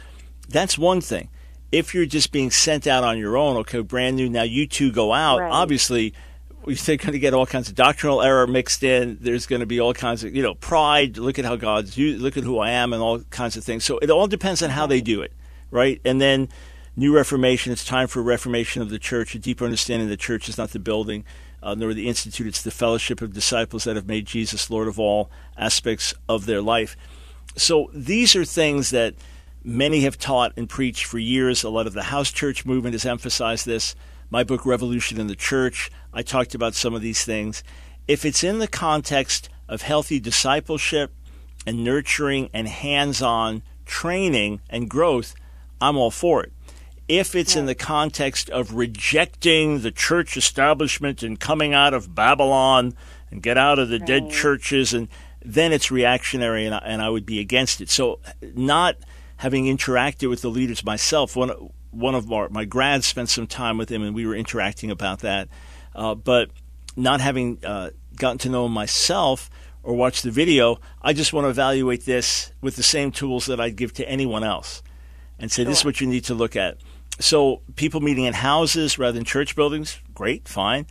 that's 0.49 0.77
one 0.77 1.01
thing. 1.01 1.31
If 1.73 1.95
you're 1.95 2.07
just 2.07 2.33
being 2.33 2.51
sent 2.51 2.87
out 2.87 3.05
on 3.05 3.19
your 3.19 3.37
own, 3.37 3.57
okay, 3.59 3.81
brand 3.81 4.17
new, 4.17 4.29
now 4.29 4.43
you 4.43 4.67
two 4.67 4.91
go 4.91 5.13
out. 5.13 5.41
Right. 5.41 5.53
Obviously, 5.53 6.15
they're 6.67 6.97
going 6.97 7.13
to 7.13 7.19
get 7.19 7.33
all 7.33 7.47
kinds 7.47 7.69
of 7.69 7.75
doctrinal 7.75 8.23
error 8.23 8.47
mixed 8.47 8.83
in. 8.83 9.19
There's 9.21 9.47
going 9.47 9.61
to 9.61 9.67
be 9.67 9.81
all 9.81 9.95
kinds 9.95 10.25
of, 10.25 10.35
you 10.35 10.43
know, 10.43 10.55
pride. 10.55 11.17
Look 11.17 11.39
at 11.39 11.45
how 11.45 11.57
God's, 11.57 11.97
you 11.97 12.19
look 12.19 12.37
at 12.37 12.45
who 12.45 12.59
I 12.59 12.71
am, 12.71 12.93
and 12.93 13.03
all 13.03 13.21
kinds 13.31 13.57
of 13.57 13.65
things. 13.65 13.85
So 13.85 13.99
it 13.99 14.11
all 14.11 14.27
depends 14.27 14.63
on 14.63 14.71
how 14.71 14.87
they 14.87 15.01
do 15.01 15.23
it, 15.23 15.33
right? 15.71 16.01
And 16.05 16.21
then 16.21 16.49
new 16.97 17.15
reformation. 17.15 17.73
It's 17.73 17.85
time 17.85 18.09
for 18.09 18.23
reformation 18.23 18.83
of 18.83 18.91
the 18.91 18.99
church, 18.99 19.35
a 19.35 19.39
deeper 19.39 19.65
understanding 19.65 20.09
the 20.09 20.17
church 20.17 20.49
is 20.49 20.59
not 20.59 20.71
the 20.71 20.79
building, 20.79 21.25
uh, 21.63 21.75
nor 21.75 21.95
the 21.95 22.09
institute. 22.09 22.47
It's 22.47 22.63
the 22.63 22.71
fellowship 22.71 23.23
of 23.23 23.33
disciples 23.33 23.85
that 23.85 23.97
have 23.97 24.07
made 24.07 24.27
Jesus 24.27 24.71
Lord 24.71 24.89
of 24.89 24.99
all 24.99 25.31
aspects 25.57 26.15
of 26.29 26.47
their 26.47 26.61
life. 26.61 26.97
So 27.57 27.91
these 27.95 28.37
are 28.37 28.45
things 28.45 28.91
that 28.91 29.15
many 29.63 30.01
have 30.03 30.19
taught 30.19 30.53
and 30.57 30.69
preached 30.69 31.05
for 31.05 31.19
years. 31.19 31.63
A 31.63 31.71
lot 31.71 31.87
of 31.87 31.93
the 31.93 32.05
house 32.05 32.31
church 32.31 32.65
movement 32.65 32.95
has 32.95 33.05
emphasized 33.05 33.67
this. 33.67 33.95
My 34.31 34.45
book, 34.45 34.65
Revolution 34.65 35.21
in 35.21 35.27
the 35.27 35.37
Church, 35.37 35.91
I 36.13 36.23
talked 36.23 36.55
about 36.55 36.75
some 36.75 36.95
of 36.95 37.03
these 37.03 37.25
things. 37.25 37.63
If 38.07 38.25
it's 38.25 38.45
in 38.45 38.59
the 38.59 38.69
context 38.69 39.49
of 39.69 39.83
healthy 39.83 40.21
discipleship 40.21 41.13
and 41.67 41.85
nurturing 41.85 42.49
and 42.53 42.69
hands 42.69 43.23
on 43.23 43.63
training 43.87 44.61
and 44.71 44.89
growth, 44.89 45.35
I'm 45.81 45.97
all 45.97 46.11
for 46.11 46.43
it. 46.43 46.53
If 47.09 47.35
it's 47.35 47.57
in 47.57 47.67
the 47.67 47.75
context 47.75 48.49
of 48.51 48.75
rejecting 48.75 49.81
the 49.81 49.91
church 49.91 50.37
establishment 50.37 51.25
and 51.25 51.41
coming 51.41 51.75
out 51.75 51.93
of 51.93 52.15
Babylon 52.15 52.95
and 53.33 53.43
get 53.43 53.59
out 53.59 53.81
of 53.81 53.89
the 53.89 53.99
dead 53.99 54.31
churches, 54.31 54.95
and 54.95 55.09
then 55.45 55.73
it's 55.73 55.91
reactionary, 55.91 56.67
and 56.67 56.75
I, 56.75 56.79
and 56.79 57.03
I 57.03 57.09
would 57.09 57.27
be 57.27 57.41
against 57.41 57.81
it. 57.81 57.91
So, 57.91 58.21
not 58.55 58.97
having 59.41 59.65
interacted 59.65 60.29
with 60.29 60.43
the 60.43 60.51
leaders 60.51 60.85
myself, 60.85 61.35
one 61.35 61.51
one 61.93 62.15
of 62.15 62.31
our, 62.31 62.51
my 62.51 62.67
grads 62.67 63.07
spent 63.07 63.31
some 63.31 63.47
time 63.47 63.79
with 63.79 63.91
him, 63.91 64.03
and 64.03 64.15
we 64.15 64.27
were 64.27 64.35
interacting 64.35 64.91
about 64.91 65.21
that. 65.21 65.49
Uh, 65.95 66.15
but 66.15 66.51
not 66.95 67.23
having 67.23 67.59
uh, 67.65 67.89
gotten 68.17 68.37
to 68.37 68.51
know 68.51 68.67
him 68.67 68.73
myself 68.73 69.49
or 69.83 69.95
watched 69.95 70.25
the 70.25 70.31
video, 70.31 70.79
I 71.01 71.15
just 71.15 71.33
want 71.33 71.47
to 71.47 71.49
evaluate 71.49 72.05
this 72.05 72.53
with 72.61 72.77
the 72.77 72.83
same 72.83 73.11
tools 73.11 73.47
that 73.47 73.59
I'd 73.59 73.77
give 73.77 73.95
to 73.95 74.07
anyone 74.07 74.45
else 74.45 74.83
and 75.39 75.51
say, 75.51 75.63
sure. 75.63 75.71
this 75.71 75.79
is 75.79 75.85
what 75.87 76.03
you 76.03 76.07
need 76.07 76.25
to 76.25 76.35
look 76.35 76.55
at. 76.55 76.77
So, 77.19 77.63
people 77.77 78.01
meeting 78.03 78.25
in 78.25 78.35
houses 78.35 78.99
rather 78.99 79.13
than 79.13 79.25
church 79.25 79.57
buildings, 79.57 80.01
great, 80.15 80.49
fine. 80.49 80.87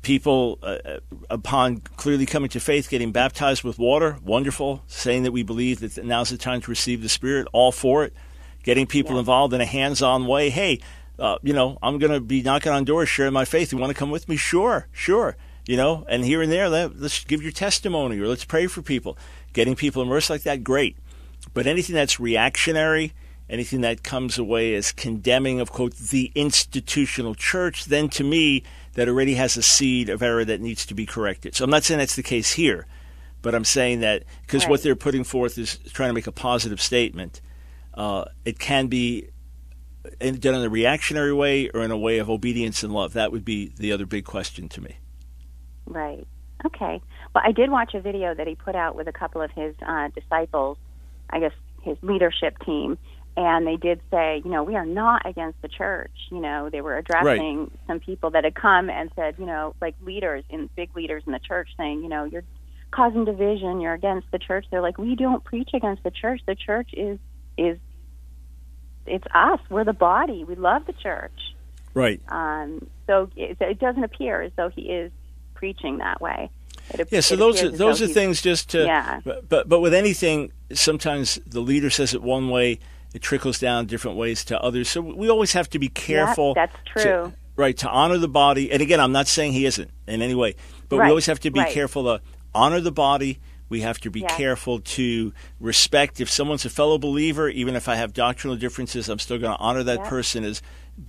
People, 0.00 0.58
uh, 0.62 0.78
uh, 0.84 1.00
upon 1.28 1.78
clearly 1.96 2.24
coming 2.24 2.48
to 2.50 2.60
faith, 2.60 2.88
getting 2.88 3.12
baptized 3.12 3.62
with 3.62 3.78
water, 3.78 4.18
wonderful. 4.24 4.82
Saying 4.86 5.24
that 5.24 5.32
we 5.32 5.42
believe 5.42 5.80
that 5.80 6.02
now's 6.04 6.30
the 6.30 6.38
time 6.38 6.62
to 6.62 6.70
receive 6.70 7.02
the 7.02 7.10
Spirit, 7.10 7.46
all 7.52 7.72
for 7.72 8.04
it. 8.04 8.14
Getting 8.62 8.86
people 8.86 9.12
yeah. 9.12 9.20
involved 9.20 9.52
in 9.52 9.60
a 9.60 9.66
hands 9.66 10.00
on 10.00 10.26
way. 10.26 10.48
Hey, 10.48 10.80
uh, 11.18 11.36
you 11.42 11.52
know, 11.52 11.78
I'm 11.82 11.98
going 11.98 12.12
to 12.12 12.20
be 12.20 12.42
knocking 12.42 12.72
on 12.72 12.84
doors, 12.84 13.08
sharing 13.08 13.32
my 13.32 13.44
faith. 13.44 13.70
You 13.70 13.78
want 13.78 13.90
to 13.90 13.98
come 13.98 14.10
with 14.10 14.28
me? 14.28 14.36
Sure, 14.36 14.88
sure. 14.92 15.36
You 15.66 15.76
know, 15.76 16.04
and 16.08 16.24
here 16.24 16.42
and 16.42 16.50
there, 16.50 16.68
let, 16.68 16.98
let's 16.98 17.22
give 17.24 17.42
your 17.42 17.52
testimony 17.52 18.18
or 18.18 18.26
let's 18.26 18.44
pray 18.44 18.66
for 18.66 18.82
people. 18.82 19.16
Getting 19.52 19.76
people 19.76 20.02
immersed 20.02 20.30
like 20.30 20.42
that, 20.42 20.64
great. 20.64 20.96
But 21.54 21.66
anything 21.66 21.94
that's 21.94 22.18
reactionary, 22.18 23.12
anything 23.48 23.82
that 23.82 24.02
comes 24.02 24.38
away 24.38 24.74
as 24.74 24.90
condemning 24.90 25.60
of, 25.60 25.70
quote, 25.70 25.94
the 25.94 26.32
institutional 26.34 27.34
church, 27.34 27.84
then 27.84 28.08
to 28.10 28.24
me, 28.24 28.64
that 28.94 29.08
already 29.08 29.34
has 29.34 29.56
a 29.56 29.62
seed 29.62 30.08
of 30.08 30.22
error 30.22 30.44
that 30.44 30.60
needs 30.60 30.86
to 30.86 30.94
be 30.94 31.06
corrected. 31.06 31.54
So 31.54 31.64
I'm 31.64 31.70
not 31.70 31.84
saying 31.84 31.98
that's 31.98 32.16
the 32.16 32.22
case 32.22 32.52
here, 32.52 32.86
but 33.40 33.54
I'm 33.54 33.64
saying 33.64 34.00
that 34.00 34.24
because 34.42 34.64
right. 34.64 34.70
what 34.70 34.82
they're 34.82 34.96
putting 34.96 35.24
forth 35.24 35.58
is 35.58 35.78
trying 35.92 36.10
to 36.10 36.14
make 36.14 36.26
a 36.26 36.32
positive 36.32 36.80
statement. 36.80 37.40
Uh, 37.94 38.24
it 38.44 38.58
can 38.58 38.86
be 38.86 39.28
done 40.20 40.54
in 40.54 40.62
a 40.62 40.68
reactionary 40.68 41.32
way 41.32 41.68
or 41.70 41.82
in 41.82 41.90
a 41.90 41.98
way 41.98 42.18
of 42.18 42.28
obedience 42.28 42.82
and 42.82 42.92
love? 42.92 43.12
That 43.12 43.32
would 43.32 43.44
be 43.44 43.72
the 43.76 43.92
other 43.92 44.06
big 44.06 44.24
question 44.24 44.68
to 44.70 44.80
me. 44.80 44.96
Right. 45.86 46.26
Okay. 46.64 47.00
Well, 47.34 47.44
I 47.44 47.52
did 47.52 47.70
watch 47.70 47.94
a 47.94 48.00
video 48.00 48.34
that 48.34 48.46
he 48.46 48.54
put 48.54 48.74
out 48.74 48.94
with 48.94 49.08
a 49.08 49.12
couple 49.12 49.42
of 49.42 49.50
his 49.52 49.74
uh, 49.86 50.08
disciples, 50.08 50.78
I 51.30 51.40
guess 51.40 51.52
his 51.82 51.96
leadership 52.02 52.58
team, 52.64 52.98
and 53.36 53.66
they 53.66 53.76
did 53.76 54.00
say, 54.10 54.42
you 54.44 54.50
know, 54.50 54.62
we 54.62 54.76
are 54.76 54.84
not 54.84 55.24
against 55.24 55.60
the 55.62 55.68
church. 55.68 56.12
You 56.30 56.40
know, 56.40 56.68
they 56.70 56.80
were 56.82 56.98
addressing 56.98 57.60
right. 57.60 57.70
some 57.86 58.00
people 58.00 58.30
that 58.30 58.44
had 58.44 58.54
come 58.54 58.90
and 58.90 59.10
said, 59.16 59.36
you 59.38 59.46
know, 59.46 59.74
like 59.80 59.94
leaders 60.02 60.44
in 60.50 60.68
big 60.76 60.94
leaders 60.94 61.22
in 61.26 61.32
the 61.32 61.38
church 61.38 61.70
saying, 61.78 62.02
you 62.02 62.08
know, 62.08 62.24
you're 62.24 62.44
causing 62.90 63.24
division, 63.24 63.80
you're 63.80 63.94
against 63.94 64.30
the 64.32 64.38
church. 64.38 64.66
They're 64.70 64.82
like, 64.82 64.98
we 64.98 65.16
don't 65.16 65.42
preach 65.42 65.70
against 65.72 66.02
the 66.04 66.10
church. 66.10 66.42
The 66.46 66.54
church 66.54 66.90
is 66.92 67.18
is 67.56 67.78
it's 69.06 69.24
us. 69.34 69.60
We're 69.70 69.84
the 69.84 69.92
body. 69.92 70.44
We 70.44 70.54
love 70.54 70.86
the 70.86 70.92
church. 70.92 71.32
Right. 71.94 72.20
Um, 72.28 72.86
so 73.06 73.30
it, 73.36 73.56
it, 73.60 73.78
doesn't 73.78 74.04
appear 74.04 74.40
as 74.42 74.52
though 74.56 74.70
he 74.70 74.82
is 74.82 75.12
preaching 75.54 75.98
that 75.98 76.20
way. 76.20 76.50
It, 76.90 77.08
yeah. 77.10 77.20
So 77.20 77.36
those 77.36 77.62
are 77.62 77.70
those 77.70 78.00
are 78.00 78.06
things 78.06 78.42
just 78.42 78.70
to. 78.70 78.84
Yeah. 78.84 79.20
But, 79.24 79.48
but 79.48 79.68
but 79.68 79.80
with 79.80 79.94
anything, 79.94 80.52
sometimes 80.72 81.40
the 81.46 81.60
leader 81.60 81.90
says 81.90 82.14
it 82.14 82.22
one 82.22 82.48
way, 82.50 82.78
it 83.14 83.22
trickles 83.22 83.58
down 83.58 83.86
different 83.86 84.16
ways 84.16 84.44
to 84.46 84.60
others. 84.60 84.88
So 84.88 85.00
we 85.00 85.28
always 85.30 85.52
have 85.52 85.68
to 85.70 85.78
be 85.78 85.88
careful. 85.88 86.54
that's 86.54 86.76
true. 86.86 87.02
To, 87.02 87.32
right 87.56 87.76
to 87.78 87.88
honor 87.88 88.18
the 88.18 88.28
body, 88.28 88.72
and 88.72 88.80
again, 88.80 89.00
I'm 89.00 89.12
not 89.12 89.28
saying 89.28 89.52
he 89.52 89.66
isn't 89.66 89.90
in 90.06 90.22
any 90.22 90.34
way, 90.34 90.56
but 90.88 90.98
right. 90.98 91.06
we 91.06 91.10
always 91.10 91.26
have 91.26 91.40
to 91.40 91.50
be 91.50 91.60
right. 91.60 91.72
careful 91.72 92.04
to 92.04 92.22
honor 92.54 92.80
the 92.80 92.92
body 92.92 93.40
we 93.72 93.80
have 93.80 93.98
to 94.00 94.10
be 94.10 94.20
careful 94.20 94.80
to 94.80 95.32
respect 95.58 96.20
if 96.20 96.30
someone's 96.30 96.66
a 96.66 96.68
fellow 96.68 96.98
believer, 96.98 97.48
even 97.48 97.74
if 97.74 97.88
I 97.88 97.94
have 97.94 98.12
doctrinal 98.12 98.54
differences, 98.54 99.08
I'm 99.08 99.18
still 99.18 99.38
going 99.38 99.56
to 99.56 99.58
honor 99.58 99.82
that 99.84 100.04
person 100.04 100.44
as 100.44 100.60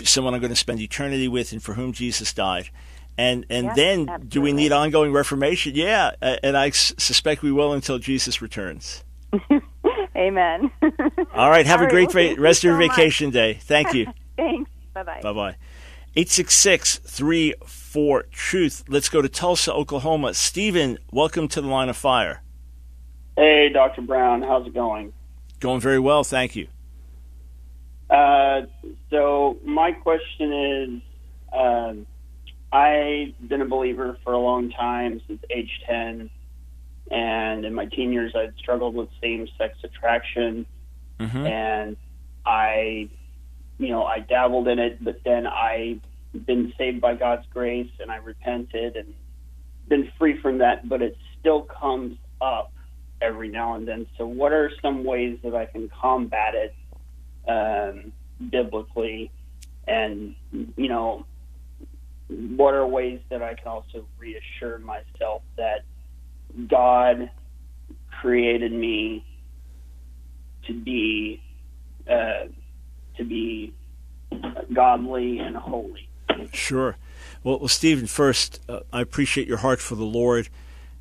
someone 0.03 0.33
I'm 0.33 0.39
going 0.39 0.53
to 0.53 0.55
spend 0.55 0.79
eternity 0.79 1.27
with 1.27 1.51
and 1.51 1.61
for 1.61 1.73
whom 1.73 1.91
Jesus 1.91 2.33
died. 2.33 2.69
And 3.17 3.45
and 3.49 3.75
then 3.75 4.07
absolutely. 4.07 4.27
do 4.29 4.41
we 4.41 4.53
need 4.53 4.71
ongoing 4.71 5.11
reformation? 5.11 5.75
Yeah, 5.75 6.11
and 6.21 6.55
I 6.55 6.69
suspect 6.69 7.43
we 7.43 7.51
will 7.51 7.73
until 7.73 7.99
Jesus 7.99 8.41
returns. 8.41 9.03
Amen. 10.15 10.71
All 11.33 11.49
right, 11.49 11.65
have 11.65 11.81
All 11.81 11.87
a 11.87 11.89
great 11.89 12.13
right, 12.13 12.35
well, 12.35 12.43
rest 12.43 12.59
of 12.59 12.63
your 12.65 12.81
so 12.81 12.87
vacation 12.87 13.27
much. 13.27 13.33
day. 13.33 13.53
Thank 13.55 13.93
you. 13.93 14.07
Thanks. 14.37 14.69
Bye 14.93 15.03
bye. 15.03 15.19
Bye 15.21 15.33
bye. 15.33 15.55
866 16.15 16.97
34 16.99 18.23
Truth. 18.31 18.83
Let's 18.87 19.09
go 19.09 19.21
to 19.21 19.29
Tulsa, 19.29 19.73
Oklahoma. 19.73 20.33
Stephen, 20.35 20.99
welcome 21.11 21.47
to 21.49 21.61
the 21.61 21.67
line 21.67 21.89
of 21.89 21.97
fire. 21.97 22.41
Hey, 23.35 23.69
Dr. 23.73 24.01
Brown, 24.01 24.43
how's 24.43 24.67
it 24.67 24.73
going? 24.75 25.11
Going 25.59 25.79
very 25.81 25.97
well, 25.99 26.23
thank 26.23 26.55
you. 26.55 26.67
Uh, 28.09 28.61
so, 29.09 29.57
my 29.63 29.91
question 29.91 30.53
is 30.53 31.01
uh, 31.51 31.93
I've 32.71 33.33
been 33.49 33.61
a 33.61 33.65
believer 33.65 34.17
for 34.23 34.33
a 34.33 34.39
long 34.39 34.69
time, 34.69 35.19
since 35.27 35.41
age 35.49 35.81
10. 35.87 36.29
And 37.11 37.65
in 37.65 37.73
my 37.73 37.85
teen 37.85 38.11
years, 38.11 38.33
I'd 38.35 38.53
struggled 38.57 38.95
with 38.95 39.09
same 39.21 39.47
sex 39.57 39.77
attraction. 39.83 40.65
Mm-hmm. 41.19 41.45
And 41.45 41.97
I, 42.45 43.09
you 43.77 43.89
know, 43.89 44.03
I 44.03 44.19
dabbled 44.19 44.67
in 44.67 44.79
it, 44.79 45.03
but 45.03 45.21
then 45.23 45.47
I 45.47 45.99
been 46.33 46.73
saved 46.77 46.99
by 46.99 47.15
God's 47.15 47.45
grace 47.53 47.91
and 47.99 48.11
I 48.11 48.17
repented 48.17 48.95
and 48.95 49.13
been 49.87 50.11
free 50.17 50.39
from 50.41 50.59
that, 50.59 50.87
but 50.87 51.01
it 51.01 51.17
still 51.39 51.63
comes 51.63 52.17
up 52.41 52.71
every 53.21 53.49
now 53.49 53.75
and 53.75 53.87
then. 53.87 54.07
So, 54.17 54.25
what 54.25 54.51
are 54.51 54.71
some 54.81 55.03
ways 55.03 55.39
that 55.43 55.55
I 55.55 55.65
can 55.65 55.89
combat 55.89 56.55
it 56.55 56.75
um, 57.47 58.11
biblically? 58.49 59.31
And, 59.87 60.35
you 60.51 60.87
know, 60.87 61.25
what 62.27 62.73
are 62.73 62.87
ways 62.87 63.19
that 63.29 63.41
I 63.41 63.53
can 63.53 63.67
also 63.67 64.05
reassure 64.17 64.79
myself 64.79 65.41
that 65.57 65.83
God 66.67 67.29
created 68.21 68.71
me 68.71 69.25
to 70.67 70.73
be 70.73 71.41
uh, 72.07 72.47
to 73.17 73.23
be 73.23 73.73
godly 74.73 75.39
and 75.39 75.55
holy? 75.55 76.09
Sure. 76.51 76.97
Well, 77.43 77.59
well 77.59 77.67
Stephen, 77.67 78.07
first, 78.07 78.59
uh, 78.67 78.81
I 78.91 79.01
appreciate 79.01 79.47
your 79.47 79.57
heart 79.57 79.79
for 79.79 79.95
the 79.95 80.03
Lord 80.03 80.49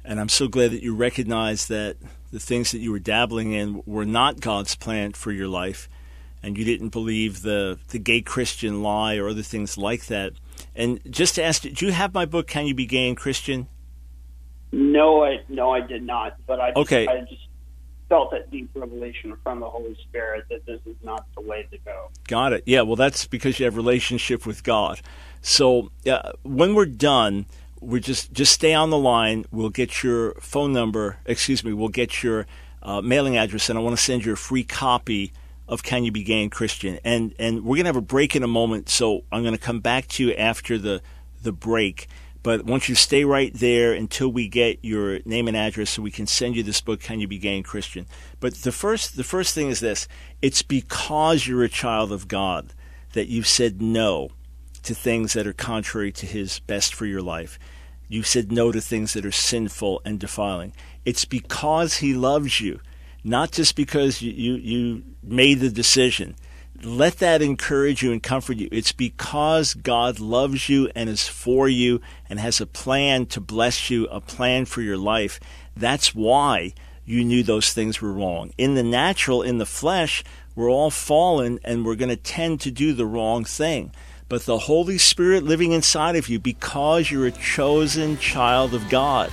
and 0.05 0.21
I'm 0.21 0.29
so 0.29 0.49
glad 0.49 0.73
that 0.73 0.83
you 0.83 0.95
recognize 0.95 1.69
that 1.69 1.97
the 2.33 2.41
things 2.41 2.73
that 2.73 2.79
you 2.79 2.91
were 2.91 2.99
dabbling 2.99 3.53
in 3.53 3.83
were 3.87 4.05
not 4.05 4.41
God's 4.41 4.75
plan 4.75 5.13
for 5.13 5.31
your 5.31 5.49
life, 5.49 5.89
and 6.43 6.59
you 6.59 6.65
didn't 6.65 6.89
believe 6.89 7.43
the, 7.43 7.79
the 7.89 7.99
gay 7.99 8.21
Christian 8.21 8.83
lie 8.83 9.17
or 9.17 9.29
other 9.29 9.43
things 9.43 9.79
like 9.79 10.07
that. 10.07 10.33
And 10.75 11.01
just 11.09 11.37
to 11.37 11.45
ask, 11.45 11.63
do 11.63 11.87
you 11.87 11.93
have 11.93 12.15
my 12.15 12.25
book, 12.25 12.49
Can 12.49 12.67
You 12.67 12.75
Be 12.75 12.87
Gay 12.87 13.07
and 13.09 13.17
Christian? 13.17 13.69
No, 15.03 15.25
I 15.25 15.41
no, 15.49 15.71
I 15.71 15.81
did 15.81 16.03
not. 16.03 16.37
But 16.47 16.61
I 16.61 16.71
just, 16.71 16.79
okay. 16.79 17.07
I 17.07 17.21
just 17.21 17.47
felt 18.09 18.31
that 18.31 18.51
deep 18.51 18.71
revelation 18.75 19.37
from 19.43 19.61
the 19.61 19.69
Holy 19.69 19.97
Spirit 20.09 20.45
that 20.51 20.65
this 20.67 20.81
is 20.87 20.97
not 21.03 21.27
the 21.35 21.41
way 21.41 21.67
to 21.71 21.79
go. 21.79 22.11
Got 22.29 22.53
it. 22.53 22.63
Yeah. 22.67 22.83
Well, 22.83 22.97
that's 22.97 23.27
because 23.27 23.59
you 23.59 23.65
have 23.65 23.77
relationship 23.77 24.47
with 24.47 24.63
God. 24.63 25.01
So 25.41 25.91
uh, 26.07 26.33
when 26.43 26.75
we're 26.75 26.87
done 26.87 27.47
we 27.83 28.01
just 28.01 28.33
just 28.33 28.53
stay 28.53 28.73
on 28.73 28.91
the 28.91 28.99
line. 28.99 29.45
We'll 29.51 29.71
get 29.71 30.03
your 30.03 30.35
phone 30.35 30.73
number. 30.73 31.19
Excuse 31.27 31.65
me. 31.65 31.73
We'll 31.73 31.89
get 31.89 32.23
your 32.23 32.47
uh, 32.83 33.01
mailing 33.03 33.37
address, 33.37 33.69
and 33.69 33.79
I 33.79 33.83
want 33.83 33.97
to 33.97 34.03
send 34.03 34.25
you 34.25 34.33
a 34.33 34.37
free 34.37 34.65
copy 34.65 35.33
of 35.69 35.83
Can 35.83 36.05
You 36.05 36.13
Be 36.13 36.23
Gay 36.23 36.43
and 36.43 36.51
Christian. 36.51 36.99
And 37.05 37.35
and 37.39 37.65
we're 37.65 37.77
gonna 37.77 37.89
have 37.89 37.97
a 37.97 38.01
break 38.01 38.37
in 38.37 38.43
a 38.43 38.49
moment, 38.49 38.89
so 38.89 39.25
I'm 39.33 39.43
gonna 39.43 39.59
come 39.59 39.81
back 39.81 40.07
to 40.09 40.25
you 40.25 40.33
after 40.35 40.79
the 40.79 41.03
the 41.43 41.53
break. 41.53 42.07
But 42.43 42.65
once 42.65 42.89
you 42.89 42.95
stay 42.95 43.25
right 43.25 43.55
there 43.55 43.93
until 43.93 44.29
we 44.29 44.49
get 44.49 44.79
your 44.83 45.21
name 45.25 45.47
and 45.47 45.57
address, 45.57 45.91
so 45.91 46.03
we 46.03 46.11
can 46.11 46.27
send 46.27 46.57
you 46.57 46.63
this 46.63 46.81
book, 46.81 47.01
Can 47.01 47.21
You 47.21 47.29
Be 47.29 47.39
Gay 47.39 47.57
and 47.57 47.65
Christian. 47.65 48.07
But 48.41 48.55
the 48.55 48.73
first 48.73 49.17
the 49.17 49.25
first 49.25 49.55
thing 49.55 49.69
is 49.69 49.81
this: 49.81 50.09
it's 50.41 50.63
because 50.63 51.47
you're 51.47 51.63
a 51.63 51.69
child 51.69 52.11
of 52.11 52.29
God 52.29 52.75
that 53.13 53.29
you've 53.29 53.47
said 53.47 53.81
no 53.81 54.31
to 54.83 54.95
things 54.95 55.35
that 55.35 55.47
are 55.47 55.53
contrary 55.53 56.11
to 56.13 56.27
His 56.27 56.59
best 56.61 56.95
for 56.95 57.07
your 57.07 57.23
life. 57.23 57.59
You've 58.09 58.27
said 58.27 58.51
no 58.51 58.73
to 58.73 58.81
things 58.81 59.13
that 59.13 59.25
are 59.25 59.33
sinful 59.33 60.03
and 60.05 60.19
defiling. 60.19 60.73
It's 61.05 61.25
because 61.25 61.99
He 61.99 62.13
loves 62.13 62.61
you, 62.61 62.81
not 63.23 63.53
just 63.53 63.77
because 63.77 64.21
you, 64.21 64.33
you, 64.33 64.55
you 64.57 65.03
made 65.23 65.61
the 65.61 65.71
decision. 65.71 66.35
Let 66.83 67.19
that 67.19 67.43
encourage 67.43 68.03
you 68.03 68.13
and 68.13 68.23
comfort 68.23 68.57
you. 68.57 68.69
It's 68.73 68.93
because 68.93 69.75
God 69.75 70.19
loves 70.19 70.69
you 70.69 70.91
and 70.95 71.09
is 71.09 71.29
for 71.29 71.69
you 71.69 72.01
and 72.29 72.41
has 72.41 72.61
a 72.61 72.67
plan 72.67 73.27
to 73.27 73.41
bless 73.41 73.89
you, 73.89 74.07
a 74.07 74.21
plan 74.21 74.65
for 74.65 74.83
your 74.83 74.97
life. 74.97 75.39
That's 75.77 76.15
why 76.15 76.75
you 77.05 77.25
knew 77.25 77.43
those 77.43 77.73
things 77.73 78.01
were 78.01 78.13
wrong. 78.13 78.53
In 78.59 78.75
the 78.75 78.83
natural, 78.83 79.43
in 79.43 79.59
the 79.59 79.67
flesh, 79.67 80.25
we're 80.55 80.71
all 80.71 80.91
fallen 80.91 81.61
and 81.65 81.85
we're 81.85 81.95
going 81.95 82.09
to 82.09 82.17
tend 82.17 82.61
to 82.63 82.71
do 82.71 82.93
the 82.93 83.07
wrong 83.07 83.45
thing 83.45 83.93
but 84.33 84.47
the 84.47 84.57
Holy 84.57 84.97
Spirit 84.97 85.45
living 85.45 85.73
inside 85.73 86.17
of 86.17 86.27
you 86.31 86.39
because 86.39 87.11
you're 87.11 87.27
a 87.27 87.33
chosen 87.33 88.17
child 88.17 88.73
of 88.73 88.89
God. 88.89 89.31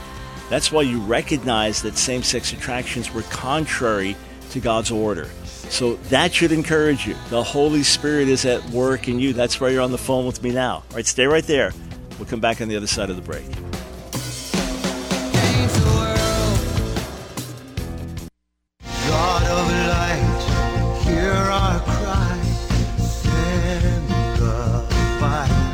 That's 0.50 0.74
why 0.74 0.82
you 0.82 1.00
recognize 1.00 1.82
that 1.84 1.98
same 1.98 2.22
sex 2.22 2.52
attractions 2.52 3.14
were 3.14 3.22
contrary 3.22 4.18
to 4.50 4.60
God's 4.60 4.92
order. 4.92 5.30
So 5.70 5.96
that 6.10 6.34
should 6.34 6.52
encourage 6.52 7.08
you. 7.08 7.16
The 7.30 7.44
Holy 7.44 7.84
Spirit 7.84 8.28
is 8.28 8.46
at 8.46 8.64
work 8.72 9.08
in 9.08 9.20
you. 9.20 9.34
That's 9.34 9.62
why 9.62 9.70
you're 9.70 9.82
on 9.82 9.92
the 9.92 9.98
phone 9.98 10.26
with 10.26 10.44
me 10.44 10.52
now. 10.52 10.76
All 10.76 10.96
right, 10.96 11.06
stay 11.06 11.26
right 11.26 11.44
there. 11.44 11.72
We'll 12.18 12.28
come 12.28 12.42
back 12.42 12.60
on 12.60 12.68
the 12.68 12.76
other 12.76 12.88
side 12.88 13.10
of 13.10 13.16
the 13.16 13.22
break. 13.22 13.46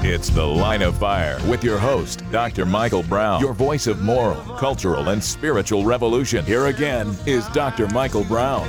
It's 0.08 0.30
The 0.30 0.46
Line 0.46 0.82
of 0.82 0.98
Fire 0.98 1.40
with 1.50 1.64
your 1.64 1.78
host, 1.78 2.24
Dr. 2.32 2.66
Michael 2.66 3.04
Brown, 3.04 3.42
your 3.42 3.54
voice 3.54 3.86
of 3.86 4.02
moral, 4.02 4.42
cultural, 4.58 5.10
and 5.10 5.22
spiritual 5.22 5.84
revolution. 5.84 6.46
Here 6.46 6.68
again 6.68 7.14
is 7.26 7.48
Dr. 7.50 7.88
Michael 7.88 8.24
Brown. 8.24 8.66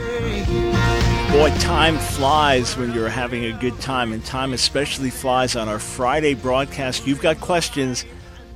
Boy, 1.36 1.50
time 1.58 1.98
flies 1.98 2.78
when 2.78 2.94
you're 2.94 3.10
having 3.10 3.44
a 3.44 3.52
good 3.52 3.78
time, 3.78 4.14
and 4.14 4.24
time 4.24 4.54
especially 4.54 5.10
flies 5.10 5.54
on 5.54 5.68
our 5.68 5.78
Friday 5.78 6.32
broadcast. 6.32 7.06
You've 7.06 7.20
got 7.20 7.42
questions, 7.42 8.06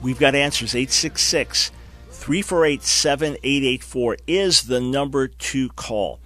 we've 0.00 0.18
got 0.18 0.34
answers. 0.34 0.74
866 0.74 1.72
348 2.08 2.82
7884 2.82 4.16
is 4.26 4.62
the 4.62 4.80
number 4.80 5.28
to 5.28 5.68
call. 5.68 6.20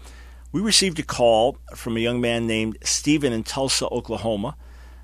We 0.53 0.61
received 0.61 1.01
a 1.01 1.03
call 1.03 1.59
from 1.75 1.97
a 1.97 2.01
young 2.01 2.21
man 2.21 2.47
named 2.47 2.79
Stephen 2.85 3.33
in 3.33 3.43
Tulsa, 3.43 3.89
Oklahoma. 3.89 4.57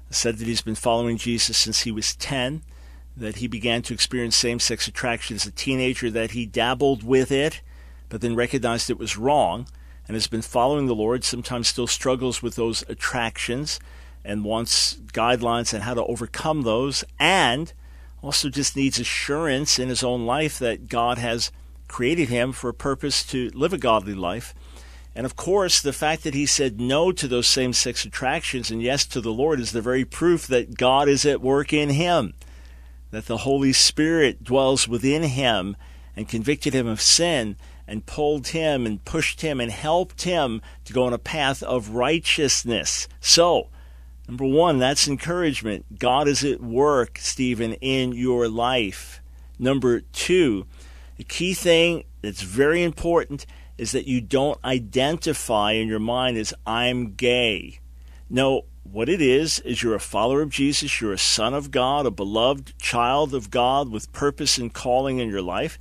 Said 0.09 0.39
that 0.39 0.47
he's 0.47 0.63
been 0.63 0.77
following 0.77 1.17
Jesus 1.17 1.59
since 1.59 1.81
he 1.81 1.91
was 1.91 2.15
10, 2.15 2.63
that 3.17 3.39
he 3.39 3.49
began 3.49 3.83
to 3.83 3.93
experience 3.93 4.37
same 4.37 4.61
sex 4.61 4.87
attraction 4.87 5.35
as 5.35 5.47
a 5.47 5.51
teenager, 5.51 6.13
that 6.13 6.31
he 6.31 6.47
dabbled 6.47 7.03
with 7.03 7.33
it, 7.33 7.61
but 8.09 8.21
then 8.21 8.37
recognized 8.37 8.89
it 8.89 9.01
was 9.01 9.17
wrong, 9.17 9.67
and 10.11 10.17
has 10.17 10.27
been 10.27 10.43
following 10.43 10.87
the 10.87 10.95
Lord, 10.97 11.23
sometimes 11.23 11.69
still 11.69 11.87
struggles 11.87 12.43
with 12.43 12.57
those 12.57 12.83
attractions 12.89 13.79
and 14.25 14.45
wants 14.45 14.97
guidelines 15.13 15.73
on 15.73 15.83
how 15.83 15.95
to 15.95 16.05
overcome 16.05 16.63
those, 16.63 17.05
and 17.21 17.73
also 18.21 18.49
just 18.49 18.75
needs 18.75 18.99
assurance 18.99 19.79
in 19.79 19.89
his 19.89 20.03
own 20.03 20.27
life 20.27 20.59
that 20.59 20.89
God 20.89 21.19
has 21.19 21.53
created 21.87 22.29
him 22.29 22.51
for 22.51 22.71
a 22.71 22.75
purpose 22.75 23.25
to 23.27 23.51
live 23.51 23.73
a 23.73 23.79
godly 23.79 24.15
life. 24.15 24.53
And 25.15 25.25
of 25.25 25.37
course, 25.37 25.81
the 25.81 25.93
fact 25.93 26.25
that 26.25 26.35
he 26.35 26.45
said 26.45 26.81
no 26.81 27.13
to 27.13 27.29
those 27.29 27.47
same 27.47 27.73
sex 27.73 28.05
attractions 28.05 28.69
and 28.69 28.83
yes 28.83 29.07
to 29.07 29.21
the 29.21 29.33
Lord 29.33 29.61
is 29.61 29.71
the 29.71 29.81
very 29.81 30.05
proof 30.05 30.45
that 30.49 30.77
God 30.77 31.09
is 31.09 31.25
at 31.25 31.41
work 31.41 31.73
in 31.73 31.91
him, 31.91 32.35
that 33.13 33.27
the 33.27 33.37
Holy 33.37 33.73
Spirit 33.73 34.43
dwells 34.43 34.89
within 34.89 35.23
him 35.23 35.77
and 36.17 36.29
convicted 36.29 36.75
him 36.75 36.89
of 36.89 37.01
sin 37.01 37.55
and 37.91 38.07
pulled 38.07 38.47
him 38.49 38.87
and 38.87 39.05
pushed 39.05 39.41
him 39.41 39.61
and 39.61 39.73
helped 39.73 40.23
him 40.23 40.63
to 40.85 40.93
go 40.93 41.03
on 41.03 41.13
a 41.13 41.19
path 41.19 41.61
of 41.61 41.91
righteousness. 41.91 43.09
So, 43.21 43.69
number 44.29 44.47
one, 44.47 44.79
that's 44.79 45.09
encouragement. 45.09 45.99
God 45.99 46.29
is 46.29 46.45
at 46.45 46.61
work, 46.61 47.19
Stephen, 47.19 47.75
in 47.75 48.13
your 48.13 48.49
life. 48.49 49.21
Number 49.59 50.01
two, 50.01 50.67
the 51.17 51.25
key 51.25 51.53
thing 51.53 52.05
that's 52.23 52.43
very 52.43 52.85
important 52.85 53.45
is 53.77 53.91
that 53.91 54.07
you 54.07 54.21
don't 54.21 54.63
identify 54.65 55.73
in 55.73 55.89
your 55.89 55.99
mind 55.99 56.37
as 56.37 56.55
I'm 56.65 57.15
gay. 57.15 57.81
No, 58.29 58.67
what 58.85 59.09
it 59.09 59.21
is 59.21 59.59
is 59.61 59.83
you're 59.83 59.97
a 59.97 60.01
follower 60.01 60.43
of 60.43 60.51
Jesus, 60.51 61.01
you're 61.01 61.13
a 61.13 61.19
son 61.19 61.55
of 61.55 61.73
God, 61.73 62.07
a 62.07 62.11
beloved 62.11 62.79
child 62.79 63.35
of 63.35 63.51
God 63.51 63.91
with 63.91 64.13
purpose 64.13 64.59
and 64.59 64.73
calling 64.73 65.19
in 65.19 65.29
your 65.29 65.43
life, 65.43 65.77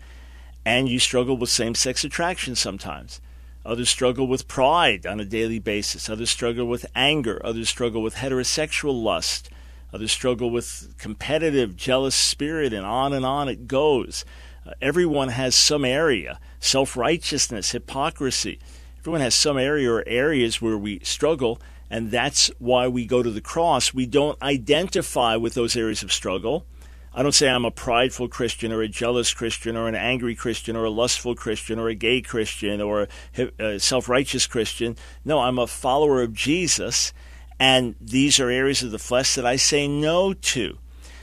and 0.69 0.87
you 0.87 0.99
struggle 0.99 1.35
with 1.35 1.49
same-sex 1.49 2.03
attraction 2.03 2.53
sometimes. 2.53 3.21
Others 3.65 3.89
struggle 3.89 4.27
with 4.27 4.47
pride 4.47 5.03
on 5.07 5.19
a 5.19 5.25
daily 5.25 5.57
basis. 5.57 6.07
Others 6.07 6.29
struggle 6.29 6.67
with 6.67 6.85
anger. 6.93 7.41
Others 7.43 7.69
struggle 7.69 8.03
with 8.03 8.13
heterosexual 8.13 9.01
lust. 9.01 9.49
Others 9.91 10.11
struggle 10.11 10.51
with 10.51 10.93
competitive, 10.99 11.75
jealous 11.75 12.13
spirit, 12.13 12.71
and 12.71 12.85
on 12.85 13.13
and 13.13 13.25
on 13.25 13.49
it 13.49 13.67
goes. 13.67 14.25
Uh, 14.63 14.73
everyone 14.79 15.29
has 15.29 15.55
some 15.55 15.83
area 15.83 16.39
self 16.59 16.95
righteousness, 16.95 17.71
hypocrisy. 17.71 18.59
Everyone 18.99 19.21
has 19.21 19.33
some 19.33 19.57
area 19.57 19.91
or 19.91 20.03
areas 20.05 20.61
where 20.61 20.77
we 20.77 20.99
struggle, 20.99 21.59
and 21.89 22.11
that's 22.11 22.51
why 22.59 22.87
we 22.87 23.07
go 23.07 23.23
to 23.23 23.31
the 23.31 23.41
cross. 23.41 23.91
We 23.91 24.05
don't 24.05 24.39
identify 24.39 25.35
with 25.35 25.55
those 25.55 25.75
areas 25.75 26.03
of 26.03 26.13
struggle. 26.13 26.67
I 27.13 27.23
don't 27.23 27.31
say 27.31 27.49
I'm 27.49 27.65
a 27.65 27.71
prideful 27.71 28.27
Christian 28.27 28.71
or 28.71 28.81
a 28.81 28.87
jealous 28.87 29.33
Christian 29.33 29.75
or 29.75 29.87
an 29.87 29.95
angry 29.95 30.35
Christian 30.35 30.75
or 30.75 30.85
a 30.85 30.91
lustful 30.91 31.35
Christian 31.35 31.79
or 31.79 31.89
a 31.89 31.95
gay 31.95 32.21
Christian 32.21 32.81
or 32.81 33.07
a 33.37 33.51
uh, 33.59 33.79
self 33.79 34.07
righteous 34.07 34.45
Christian. 34.45 34.95
No, 35.25 35.39
I'm 35.39 35.57
a 35.57 35.67
follower 35.67 36.21
of 36.21 36.33
Jesus, 36.33 37.11
and 37.59 37.95
these 37.99 38.39
are 38.39 38.49
areas 38.49 38.83
of 38.83 38.91
the 38.91 38.99
flesh 38.99 39.35
that 39.35 39.45
I 39.45 39.55
say 39.55 39.87
no 39.87 40.33
to. 40.33 40.77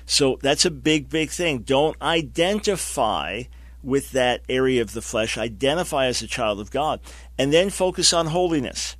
So 0.06 0.38
that's 0.42 0.64
a 0.64 0.70
big, 0.70 1.08
big 1.08 1.30
thing. 1.30 1.60
Don't 1.60 2.00
identify 2.02 3.44
with 3.82 4.10
that 4.12 4.42
area 4.48 4.82
of 4.82 4.92
the 4.92 5.02
flesh, 5.02 5.38
identify 5.38 6.06
as 6.06 6.20
a 6.20 6.26
child 6.26 6.60
of 6.60 6.72
God, 6.72 7.00
and 7.38 7.52
then 7.52 7.70
focus 7.70 8.12
on 8.12 8.26
holiness. 8.26 8.96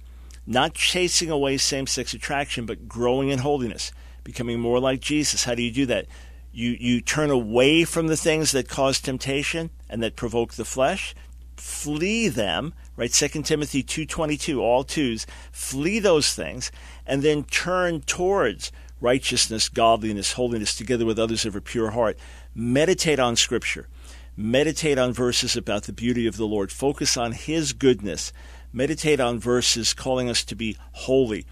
Not 0.46 0.74
chasing 0.74 1.28
away 1.28 1.56
same 1.56 1.88
sex 1.88 2.14
attraction, 2.14 2.66
but 2.66 2.86
growing 2.86 3.30
in 3.30 3.40
holiness, 3.40 3.90
becoming 4.22 4.60
more 4.60 4.78
like 4.78 5.00
Jesus. 5.00 5.42
How 5.42 5.56
do 5.56 5.62
you 5.62 5.72
do 5.72 5.86
that? 5.86 6.06
You, 6.56 6.74
you 6.80 7.02
turn 7.02 7.28
away 7.28 7.84
from 7.84 8.06
the 8.06 8.16
things 8.16 8.52
that 8.52 8.66
cause 8.66 8.98
temptation 8.98 9.68
and 9.90 10.02
that 10.02 10.16
provoke 10.16 10.54
the 10.54 10.64
flesh, 10.64 11.14
flee 11.54 12.28
them, 12.28 12.72
right? 12.96 13.12
2 13.12 13.42
Timothy 13.42 13.82
2.22, 13.82 14.58
all 14.58 14.82
twos, 14.82 15.26
flee 15.52 15.98
those 15.98 16.32
things, 16.32 16.72
and 17.06 17.20
then 17.20 17.44
turn 17.44 18.00
towards 18.00 18.72
righteousness, 19.02 19.68
godliness, 19.68 20.32
holiness, 20.32 20.74
together 20.74 21.04
with 21.04 21.18
others 21.18 21.44
of 21.44 21.54
a 21.56 21.60
pure 21.60 21.90
heart. 21.90 22.18
Meditate 22.54 23.18
on 23.18 23.36
Scripture. 23.36 23.86
Meditate 24.34 24.96
on 24.96 25.12
verses 25.12 25.58
about 25.58 25.82
the 25.82 25.92
beauty 25.92 26.26
of 26.26 26.38
the 26.38 26.46
Lord. 26.46 26.72
Focus 26.72 27.18
on 27.18 27.32
His 27.32 27.74
goodness. 27.74 28.32
Meditate 28.72 29.20
on 29.20 29.38
verses 29.38 29.92
calling 29.92 30.30
us 30.30 30.42
to 30.44 30.54
be 30.54 30.78
holy. 30.92 31.44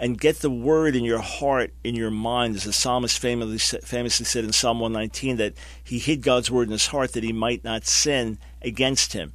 And 0.00 0.18
get 0.18 0.38
the 0.38 0.50
word 0.50 0.94
in 0.94 1.04
your 1.04 1.18
heart, 1.18 1.72
in 1.82 1.94
your 1.94 2.10
mind, 2.10 2.56
as 2.56 2.64
the 2.64 2.72
psalmist 2.72 3.18
famously, 3.18 3.80
famously 3.80 4.26
said 4.26 4.44
in 4.44 4.52
Psalm 4.52 4.78
119 4.78 5.38
that 5.38 5.54
he 5.82 5.98
hid 5.98 6.22
God's 6.22 6.50
word 6.50 6.68
in 6.68 6.72
his 6.72 6.86
heart 6.86 7.12
that 7.12 7.24
he 7.24 7.32
might 7.32 7.64
not 7.64 7.84
sin 7.84 8.38
against 8.62 9.12
him. 9.12 9.32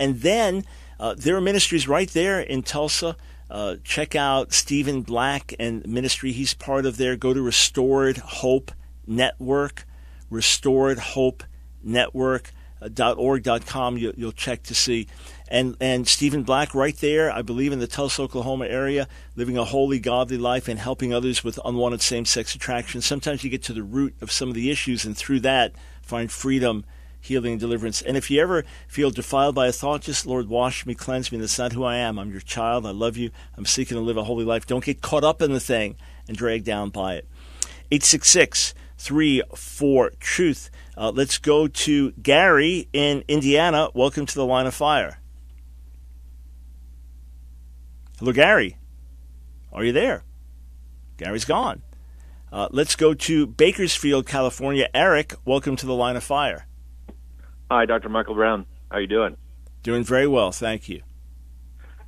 And 0.00 0.22
then 0.22 0.64
uh, 0.98 1.14
there 1.16 1.36
are 1.36 1.40
ministries 1.40 1.86
right 1.86 2.08
there 2.10 2.40
in 2.40 2.62
Tulsa. 2.62 3.16
Uh, 3.50 3.76
check 3.82 4.14
out 4.14 4.52
Stephen 4.52 5.02
Black 5.02 5.54
and 5.58 5.86
ministry 5.86 6.32
he's 6.32 6.54
part 6.54 6.86
of 6.86 6.96
there. 6.96 7.16
Go 7.16 7.32
to 7.32 7.40
Restored 7.40 8.18
Hope 8.18 8.72
Network, 9.06 9.86
Restored 10.30 10.98
Hope 10.98 11.42
network.org.com. 11.82 13.94
Uh, 13.94 13.96
you, 13.96 14.12
you'll 14.16 14.32
check 14.32 14.62
to 14.64 14.74
see. 14.74 15.06
And, 15.50 15.76
and 15.80 16.06
Stephen 16.06 16.42
Black, 16.42 16.74
right 16.74 16.96
there, 16.96 17.30
I 17.30 17.40
believe 17.40 17.72
in 17.72 17.78
the 17.78 17.86
Tulsa, 17.86 18.22
Oklahoma 18.22 18.66
area, 18.66 19.08
living 19.34 19.56
a 19.56 19.64
holy, 19.64 19.98
godly 19.98 20.36
life 20.36 20.68
and 20.68 20.78
helping 20.78 21.14
others 21.14 21.42
with 21.42 21.58
unwanted 21.64 22.02
same 22.02 22.26
sex 22.26 22.54
attraction. 22.54 23.00
Sometimes 23.00 23.42
you 23.42 23.50
get 23.50 23.62
to 23.64 23.72
the 23.72 23.82
root 23.82 24.14
of 24.20 24.30
some 24.30 24.48
of 24.48 24.54
the 24.54 24.70
issues, 24.70 25.06
and 25.06 25.16
through 25.16 25.40
that, 25.40 25.72
find 26.02 26.30
freedom, 26.30 26.84
healing, 27.20 27.52
and 27.52 27.60
deliverance. 27.60 28.02
And 28.02 28.16
if 28.16 28.30
you 28.30 28.42
ever 28.42 28.64
feel 28.88 29.10
defiled 29.10 29.54
by 29.54 29.68
a 29.68 29.72
thought, 29.72 30.02
just, 30.02 30.26
Lord, 30.26 30.48
wash 30.48 30.84
me, 30.84 30.94
cleanse 30.94 31.32
me. 31.32 31.38
That's 31.38 31.58
not 31.58 31.72
who 31.72 31.84
I 31.84 31.96
am. 31.96 32.18
I'm 32.18 32.30
your 32.30 32.40
child. 32.40 32.86
I 32.86 32.90
love 32.90 33.16
you. 33.16 33.30
I'm 33.56 33.66
seeking 33.66 33.96
to 33.96 34.02
live 34.02 34.18
a 34.18 34.24
holy 34.24 34.44
life. 34.44 34.66
Don't 34.66 34.84
get 34.84 35.00
caught 35.00 35.24
up 35.24 35.40
in 35.40 35.52
the 35.52 35.60
thing 35.60 35.96
and 36.26 36.36
dragged 36.36 36.66
down 36.66 36.90
by 36.90 37.14
it. 37.14 37.26
866 37.90 38.74
34 38.98 40.10
Truth. 40.20 40.70
Uh, 40.96 41.10
let's 41.14 41.38
go 41.38 41.68
to 41.68 42.10
Gary 42.12 42.88
in 42.92 43.24
Indiana. 43.28 43.88
Welcome 43.94 44.26
to 44.26 44.34
the 44.34 44.44
line 44.44 44.66
of 44.66 44.74
fire. 44.74 45.20
Hello, 48.18 48.32
Gary. 48.32 48.76
Are 49.72 49.84
you 49.84 49.92
there? 49.92 50.24
Gary's 51.16 51.44
gone. 51.44 51.82
Uh, 52.50 52.68
let's 52.70 52.96
go 52.96 53.14
to 53.14 53.46
Bakersfield, 53.46 54.26
California. 54.26 54.88
Eric, 54.94 55.34
welcome 55.44 55.76
to 55.76 55.86
the 55.86 55.94
line 55.94 56.16
of 56.16 56.24
fire. 56.24 56.66
Hi, 57.70 57.86
Dr. 57.86 58.08
Michael 58.08 58.34
Brown. 58.34 58.66
How 58.90 58.96
are 58.96 59.00
you 59.00 59.06
doing? 59.06 59.36
Doing 59.82 60.04
very 60.04 60.26
well, 60.26 60.50
thank 60.50 60.88
you. 60.88 61.02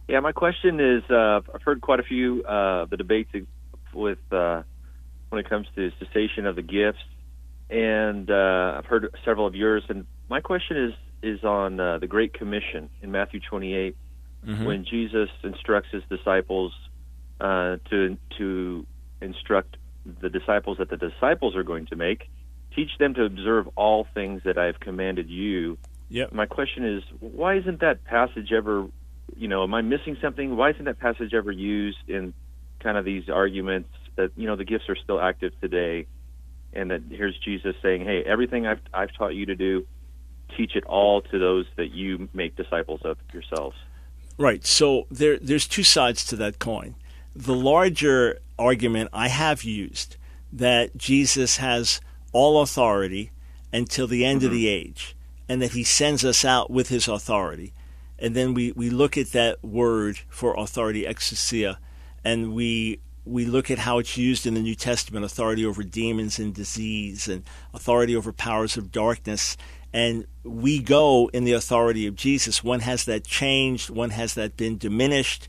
Yeah, 0.09 0.21
my 0.21 0.33
question 0.33 0.81
is: 0.81 1.03
uh, 1.11 1.41
I've 1.55 1.63
heard 1.63 1.81
quite 1.81 2.01
a 2.01 2.05
few 2.05 2.43
uh, 2.43 2.87
the 2.87 2.97
debates 2.97 3.31
with 3.93 4.19
uh, 4.33 4.63
when 5.29 5.39
it 5.39 5.49
comes 5.49 5.69
to 5.77 5.91
cessation 6.01 6.47
of 6.47 6.57
the 6.57 6.63
gifts 6.63 6.99
and 7.71 8.31
uh, 8.31 8.75
I've 8.79 8.87
heard 8.87 9.15
several 9.25 9.47
of 9.47 9.55
yours. 9.55 9.85
And 9.89 10.07
my 10.29 10.41
question 10.41 10.77
is 10.77 10.93
is 11.23 11.45
on 11.45 11.79
uh, 11.79 11.99
the 11.99 12.07
Great 12.07 12.33
Commission 12.33 12.89
in 13.03 13.13
Matthew 13.13 13.41
28, 13.41 13.95
mm-hmm. 14.47 14.65
when 14.65 14.85
Jesus 14.85 15.29
instructs 15.43 15.91
his 15.93 16.03
disciples 16.09 16.73
uh, 17.41 17.77
to 17.91 18.17
to 18.39 18.87
instruct 19.21 19.77
the 20.21 20.31
disciples 20.31 20.79
that 20.79 20.91
the 20.91 20.97
disciples 20.97 21.55
are 21.55 21.63
going 21.63 21.87
to 21.87 21.97
make, 21.97 22.31
teach 22.75 22.91
them 22.99 23.15
to 23.15 23.25
observe 23.25 23.69
all 23.77 24.07
things 24.15 24.43
that 24.45 24.57
I 24.57 24.67
have 24.67 24.81
commanded 24.81 25.29
you. 25.29 25.79
Yep. 26.09 26.33
My 26.33 26.47
question 26.47 26.85
is, 26.85 27.03
why 27.21 27.57
isn't 27.59 27.81
that 27.81 28.05
passage 28.05 28.51
ever, 28.53 28.87
you 29.37 29.47
know, 29.47 29.63
am 29.63 29.75
I 29.75 29.83
missing 29.83 30.17
something? 30.21 30.57
Why 30.57 30.71
isn't 30.71 30.87
that 30.87 30.99
passage 30.99 31.35
ever 31.35 31.53
used 31.53 31.99
in 32.09 32.35
kind 32.81 32.97
of 32.97 33.05
these 33.05 33.29
arguments 33.29 33.91
that 34.17 34.33
you 34.37 34.47
know 34.47 34.57
the 34.57 34.65
gifts 34.65 34.89
are 34.89 34.97
still 34.97 35.21
active 35.21 35.53
today? 35.61 36.07
and 36.73 36.91
that 36.91 37.03
here's 37.11 37.37
Jesus 37.39 37.75
saying, 37.83 38.05
"Hey, 38.05 38.23
everything 38.25 38.67
I've 38.67 38.81
I've 38.93 39.13
taught 39.13 39.35
you 39.35 39.47
to 39.47 39.57
do, 39.57 39.87
teach 40.57 40.77
it 40.77 40.85
all 40.85 41.23
to 41.23 41.39
those 41.39 41.67
that 41.77 41.93
you 41.93 42.29
make 42.33 42.57
disciples 42.57 43.01
of 43.05 43.19
yourselves." 43.33 43.77
Right. 44.41 44.65
So 44.65 45.07
there 45.11 45.39
there's 45.39 45.69
two 45.69 45.83
sides 45.83 46.25
to 46.25 46.37
that 46.37 46.59
coin. 46.59 46.95
The 47.37 47.55
larger 47.55 48.39
argument 48.59 49.11
I 49.13 49.29
have 49.29 49.65
used 49.65 50.17
that 50.51 50.97
Jesus 50.97 51.59
has 51.59 52.01
all 52.33 52.63
authority 52.63 53.33
until 53.71 54.07
the 54.07 54.25
end 54.25 54.41
mm-hmm. 54.41 54.47
of 54.47 54.53
the 54.53 54.67
age, 54.67 55.15
and 55.47 55.61
that 55.61 55.73
he 55.73 55.85
sends 55.85 56.25
us 56.25 56.43
out 56.43 56.71
with 56.71 56.89
his 56.89 57.07
authority. 57.07 57.75
And 58.19 58.35
then 58.35 58.55
we, 58.55 58.73
we 58.73 58.89
look 58.89 59.19
at 59.19 59.33
that 59.33 59.63
word 59.63 60.21
for 60.31 60.59
authority, 60.59 61.05
exousia, 61.05 61.77
and 62.25 62.55
we 62.55 63.01
we 63.27 63.45
look 63.45 63.71
at 63.71 63.81
how 63.81 63.99
it's 63.99 64.17
used 64.17 64.47
in 64.47 64.55
the 64.55 64.63
New 64.63 64.75
Testament 64.75 65.27
authority 65.27 65.67
over 65.67 65.83
demons 65.83 66.39
and 66.39 66.55
disease 66.55 67.29
and 67.29 67.45
authority 67.75 68.17
over 68.17 68.33
powers 68.33 68.79
of 68.79 68.91
darkness. 68.91 69.59
And 69.93 70.27
we 70.45 70.81
go 70.81 71.31
in 71.33 71.45
the 71.45 71.53
authority 71.53 72.07
of 72.07 72.15
Jesus. 72.15 72.63
When 72.63 72.81
has 72.81 73.05
that 73.07 73.25
changed? 73.25 73.91
When 73.91 74.11
has 74.11 74.35
that 74.35 74.57
been 74.57 74.79
diminished? 74.79 75.49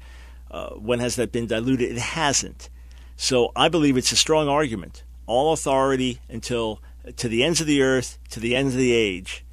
Uh, 0.50 0.72
when 0.72 1.00
has 1.00 1.16
that 1.16 1.32
been 1.32 1.48
diluted? 1.48 1.92
It 1.92 1.98
hasn't. 1.98 2.70
So 3.16 3.52
I 3.56 3.70
believe 3.70 3.98
it's 3.98 4.12
a 4.12 4.16
strong 4.16 4.48
argument. 4.48 5.04
All 5.28 5.54
authority 5.54 6.20
until 6.28 6.82
to 7.16 7.28
the 7.28 7.44
ends 7.44 7.62
of 7.62 7.68
the 7.68 7.82
earth, 7.82 8.18
to 8.32 8.40
the 8.40 8.56
ends 8.56 8.74
of 8.74 8.80
the 8.80 8.94
age. 8.94 9.46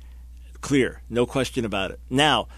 Clear, 0.60 1.02
no 1.08 1.26
question 1.26 1.64
about 1.64 1.90
it. 1.90 2.00
Now, 2.10 2.48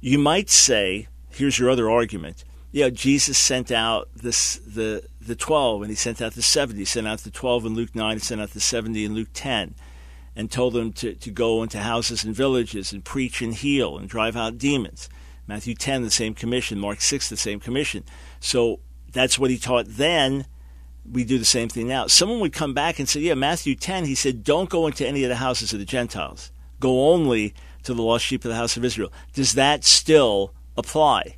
you 0.00 0.18
might 0.18 0.50
say, 0.50 1.08
here's 1.30 1.58
your 1.58 1.70
other 1.70 1.90
argument 1.90 2.44
know, 2.80 2.90
Jesus 2.90 3.36
sent 3.36 3.70
out 3.70 4.08
this, 4.14 4.56
the, 4.66 5.02
the 5.20 5.36
12 5.36 5.82
and 5.82 5.90
he 5.90 5.94
sent 5.94 6.22
out 6.22 6.32
the 6.32 6.42
70. 6.42 6.78
He 6.78 6.84
sent 6.84 7.06
out 7.06 7.20
the 7.20 7.30
12 7.30 7.66
in 7.66 7.74
Luke 7.74 7.94
9, 7.94 8.16
he 8.16 8.20
sent 8.20 8.40
out 8.40 8.50
the 8.50 8.60
70 8.60 9.04
in 9.04 9.14
Luke 9.14 9.28
10, 9.34 9.74
and 10.34 10.50
told 10.50 10.72
them 10.72 10.92
to, 10.94 11.14
to 11.14 11.30
go 11.30 11.62
into 11.62 11.78
houses 11.78 12.24
and 12.24 12.34
villages 12.34 12.92
and 12.92 13.04
preach 13.04 13.42
and 13.42 13.54
heal 13.54 13.98
and 13.98 14.08
drive 14.08 14.36
out 14.36 14.58
demons. 14.58 15.08
Matthew 15.46 15.74
10, 15.74 16.02
the 16.02 16.10
same 16.10 16.34
commission. 16.34 16.78
Mark 16.78 17.00
6, 17.00 17.28
the 17.28 17.36
same 17.36 17.60
commission. 17.60 18.04
So 18.40 18.80
that's 19.12 19.38
what 19.38 19.50
he 19.50 19.58
taught 19.58 19.86
then. 19.86 20.46
We 21.10 21.24
do 21.24 21.38
the 21.38 21.44
same 21.44 21.68
thing 21.68 21.88
now. 21.88 22.06
Someone 22.06 22.40
would 22.40 22.52
come 22.52 22.74
back 22.74 22.98
and 22.98 23.08
say, 23.08 23.20
Yeah, 23.20 23.34
Matthew 23.34 23.74
10, 23.74 24.04
he 24.04 24.14
said, 24.14 24.44
don't 24.44 24.70
go 24.70 24.86
into 24.86 25.06
any 25.06 25.24
of 25.24 25.28
the 25.28 25.36
houses 25.36 25.72
of 25.72 25.80
the 25.80 25.84
Gentiles. 25.84 26.52
Go 26.78 27.10
only 27.10 27.54
to 27.82 27.92
the 27.92 28.02
lost 28.02 28.24
sheep 28.24 28.44
of 28.44 28.50
the 28.50 28.56
house 28.56 28.76
of 28.76 28.84
Israel. 28.84 29.12
Does 29.34 29.54
that 29.54 29.84
still 29.84 30.54
apply? 30.76 31.36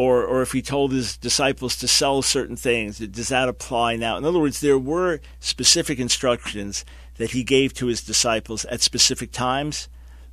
or 0.00 0.24
or 0.24 0.40
if 0.40 0.52
he 0.52 0.62
told 0.62 0.92
his 0.92 1.18
disciples 1.18 1.76
to 1.76 1.86
sell 1.86 2.22
certain 2.22 2.56
things, 2.56 2.98
does 2.98 3.28
that 3.28 3.50
apply 3.50 3.96
now? 3.96 4.16
In 4.16 4.24
other 4.24 4.38
words, 4.38 4.60
there 4.60 4.78
were 4.78 5.20
specific 5.40 5.98
instructions 5.98 6.86
that 7.20 7.32
he 7.32 7.44
gave 7.44 7.74
to 7.74 7.84
his 7.84 8.02
disciples 8.02 8.64
at 8.64 8.80
specific 8.80 9.30
times. 9.30 9.90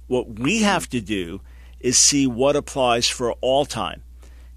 What 0.08 0.40
we 0.40 0.62
have 0.62 0.88
to 0.92 1.02
do 1.02 1.42
is 1.82 1.98
see 1.98 2.26
what 2.26 2.56
applies 2.56 3.10
for 3.10 3.34
all 3.42 3.66
time. 3.66 4.04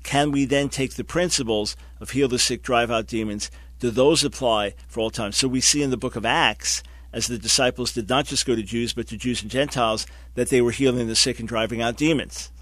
Can 0.05 0.31
we 0.31 0.45
then 0.45 0.69
take 0.69 0.95
the 0.95 1.03
principles 1.03 1.75
of 1.99 2.11
heal 2.11 2.29
the 2.29 2.39
sick, 2.39 2.63
drive 2.63 2.89
out 2.89 3.09
demons? 3.09 3.51
Do 3.81 3.91
those 3.91 4.23
apply 4.23 4.75
for 4.87 5.01
all 5.01 5.11
time? 5.11 5.33
So 5.33 5.49
we 5.49 5.61
see 5.61 5.83
in 5.83 5.91
the 5.91 5.97
book 5.97 6.15
of 6.15 6.25
Acts, 6.25 6.85
as 7.13 7.27
the 7.27 7.37
disciples 7.37 7.93
did 7.93 8.09
not 8.09 8.27
just 8.27 8.47
go 8.47 8.55
to 8.55 8.63
Jews, 8.63 8.93
but 8.93 9.09
to 9.09 9.17
Jews 9.17 9.43
and 9.43 9.51
Gentiles, 9.51 10.07
that 10.37 10.51
they 10.51 10.61
were 10.61 10.71
healing 10.71 11.09
the 11.09 11.17
sick 11.17 11.41
and 11.41 11.49
driving 11.49 11.83
out 11.83 11.97
demons. 11.97 12.53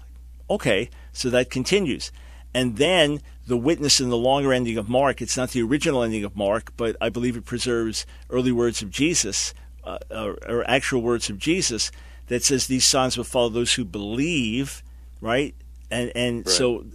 Okay, 0.49 0.89
so 1.13 1.29
that 1.29 1.51
continues. 1.51 2.11
And 2.53 2.77
then 2.77 3.21
the 3.47 3.57
witness 3.57 3.99
in 3.99 4.09
the 4.09 4.17
longer 4.17 4.53
ending 4.53 4.77
of 4.77 4.89
Mark, 4.89 5.21
it's 5.21 5.37
not 5.37 5.51
the 5.51 5.61
original 5.61 6.03
ending 6.03 6.23
of 6.23 6.35
Mark, 6.35 6.73
but 6.77 6.95
I 6.99 7.09
believe 7.09 7.37
it 7.37 7.45
preserves 7.45 8.05
early 8.29 8.51
words 8.51 8.81
of 8.81 8.89
Jesus, 8.89 9.53
uh, 9.83 9.99
or, 10.11 10.37
or, 10.47 10.69
actual 10.69 11.01
words 11.01 11.29
of 11.29 11.37
Jesus, 11.37 11.91
that 12.27 12.43
says 12.43 12.67
these 12.67 12.85
signs 12.85 13.17
will 13.17 13.23
follow 13.23 13.49
those 13.49 13.73
who 13.73 13.85
believe, 13.85 14.83
right? 15.21 15.55
And, 15.91 16.11
and 16.15 16.37
right. 16.45 16.49
so 16.49 16.85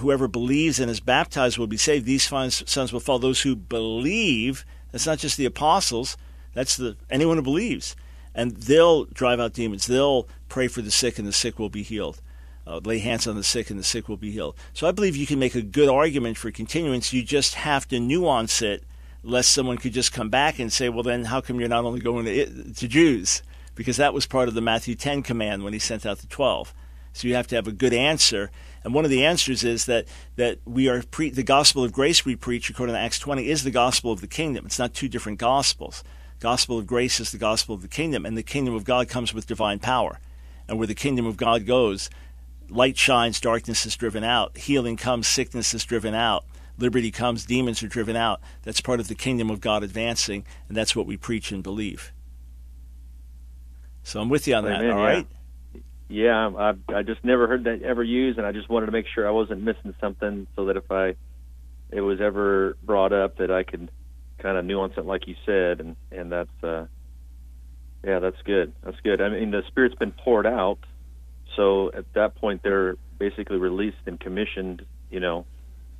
whoever 0.00 0.28
believes 0.28 0.78
and 0.78 0.90
is 0.90 1.00
baptized 1.00 1.58
will 1.58 1.66
be 1.66 1.76
saved. 1.76 2.04
These 2.04 2.28
signs 2.28 2.92
will 2.92 3.00
follow 3.00 3.18
those 3.18 3.42
who 3.42 3.56
believe. 3.56 4.64
That's 4.92 5.06
not 5.06 5.18
just 5.18 5.36
the 5.36 5.46
apostles, 5.46 6.16
that's 6.54 6.76
the 6.76 6.96
anyone 7.10 7.36
who 7.36 7.42
believes. 7.42 7.96
And 8.34 8.52
they'll 8.52 9.04
drive 9.06 9.40
out 9.40 9.54
demons. 9.54 9.86
They'll 9.86 10.28
pray 10.48 10.68
for 10.68 10.82
the 10.82 10.90
sick, 10.90 11.18
and 11.18 11.26
the 11.26 11.32
sick 11.32 11.58
will 11.58 11.70
be 11.70 11.82
healed 11.82 12.20
uh, 12.68 12.80
lay 12.84 12.98
hands 12.98 13.26
on 13.26 13.34
the 13.34 13.42
sick 13.42 13.70
and 13.70 13.78
the 13.78 13.84
sick 13.84 14.08
will 14.08 14.18
be 14.18 14.30
healed. 14.30 14.54
So 14.74 14.86
I 14.86 14.92
believe 14.92 15.16
you 15.16 15.26
can 15.26 15.38
make 15.38 15.54
a 15.54 15.62
good 15.62 15.88
argument 15.88 16.36
for 16.36 16.50
continuance. 16.50 17.12
You 17.12 17.22
just 17.22 17.54
have 17.54 17.88
to 17.88 17.98
nuance 17.98 18.60
it, 18.60 18.84
lest 19.22 19.52
someone 19.52 19.78
could 19.78 19.94
just 19.94 20.12
come 20.12 20.28
back 20.28 20.58
and 20.58 20.70
say, 20.70 20.90
well, 20.90 21.02
then 21.02 21.24
how 21.24 21.40
come 21.40 21.58
you're 21.58 21.68
not 21.68 21.84
only 21.84 22.00
going 22.00 22.26
to, 22.26 22.74
to 22.74 22.88
Jews? 22.88 23.42
Because 23.74 23.96
that 23.96 24.12
was 24.12 24.26
part 24.26 24.48
of 24.48 24.54
the 24.54 24.60
Matthew 24.60 24.94
10 24.94 25.22
command 25.22 25.64
when 25.64 25.72
he 25.72 25.78
sent 25.78 26.04
out 26.04 26.18
the 26.18 26.26
12. 26.26 26.74
So 27.14 27.26
you 27.26 27.34
have 27.34 27.46
to 27.48 27.56
have 27.56 27.66
a 27.66 27.72
good 27.72 27.94
answer. 27.94 28.50
And 28.84 28.92
one 28.92 29.04
of 29.04 29.10
the 29.10 29.24
answers 29.24 29.64
is 29.64 29.86
that, 29.86 30.06
that 30.36 30.58
we 30.66 30.88
are 30.88 31.02
pre- 31.02 31.30
the 31.30 31.42
gospel 31.42 31.84
of 31.84 31.92
grace 31.92 32.24
we 32.24 32.36
preach, 32.36 32.68
according 32.68 32.94
to 32.94 33.00
Acts 33.00 33.18
20, 33.18 33.48
is 33.48 33.64
the 33.64 33.70
gospel 33.70 34.12
of 34.12 34.20
the 34.20 34.26
kingdom. 34.26 34.66
It's 34.66 34.78
not 34.78 34.94
two 34.94 35.08
different 35.08 35.38
gospels. 35.38 36.04
Gospel 36.38 36.78
of 36.78 36.86
grace 36.86 37.18
is 37.18 37.32
the 37.32 37.38
gospel 37.38 37.74
of 37.74 37.82
the 37.82 37.88
kingdom, 37.88 38.26
and 38.26 38.36
the 38.36 38.42
kingdom 38.42 38.74
of 38.74 38.84
God 38.84 39.08
comes 39.08 39.34
with 39.34 39.46
divine 39.46 39.78
power. 39.78 40.20
And 40.68 40.78
where 40.78 40.86
the 40.86 40.94
kingdom 40.94 41.26
of 41.26 41.36
God 41.36 41.66
goes, 41.66 42.10
light 42.70 42.96
shines, 42.96 43.40
darkness 43.40 43.86
is 43.86 43.96
driven 43.96 44.24
out. 44.24 44.56
Healing 44.56 44.96
comes, 44.96 45.26
sickness 45.26 45.74
is 45.74 45.84
driven 45.84 46.14
out. 46.14 46.44
Liberty 46.78 47.10
comes, 47.10 47.44
demons 47.44 47.82
are 47.82 47.88
driven 47.88 48.16
out. 48.16 48.40
That's 48.62 48.80
part 48.80 49.00
of 49.00 49.08
the 49.08 49.14
kingdom 49.14 49.50
of 49.50 49.60
God 49.60 49.82
advancing, 49.82 50.44
and 50.68 50.76
that's 50.76 50.94
what 50.94 51.06
we 51.06 51.16
preach 51.16 51.50
and 51.50 51.62
believe. 51.62 52.12
So 54.04 54.20
I'm 54.20 54.28
with 54.28 54.46
you 54.46 54.54
on 54.54 54.64
that. 54.64 54.80
Amen, 54.80 54.90
all 54.90 55.04
right. 55.04 55.26
Yeah, 56.08 56.50
I 56.56 56.74
I 56.94 57.02
just 57.02 57.22
never 57.22 57.46
heard 57.46 57.64
that 57.64 57.82
ever 57.82 58.02
used, 58.02 58.38
and 58.38 58.46
I 58.46 58.52
just 58.52 58.68
wanted 58.68 58.86
to 58.86 58.92
make 58.92 59.06
sure 59.14 59.28
I 59.28 59.30
wasn't 59.32 59.62
missing 59.62 59.94
something, 60.00 60.46
so 60.56 60.66
that 60.66 60.76
if 60.76 60.90
I 60.90 61.16
it 61.90 62.00
was 62.00 62.20
ever 62.20 62.76
brought 62.82 63.12
up, 63.12 63.36
that 63.38 63.50
I 63.50 63.62
could 63.64 63.90
kind 64.38 64.56
of 64.56 64.64
nuance 64.64 64.94
it 64.96 65.04
like 65.04 65.26
you 65.26 65.34
said, 65.44 65.80
and 65.80 65.96
and 66.10 66.32
that's 66.32 66.64
uh, 66.64 66.86
yeah, 68.04 68.20
that's 68.20 68.40
good. 68.44 68.72
That's 68.82 68.98
good. 69.00 69.20
I 69.20 69.28
mean, 69.28 69.50
the 69.50 69.62
Spirit's 69.68 69.96
been 69.96 70.12
poured 70.12 70.46
out, 70.46 70.78
so 71.58 71.90
at 71.92 72.10
that 72.14 72.36
point, 72.36 72.62
they're 72.62 72.96
basically 73.18 73.58
released 73.58 73.98
and 74.06 74.18
commissioned. 74.18 74.86
You 75.10 75.20
know, 75.20 75.44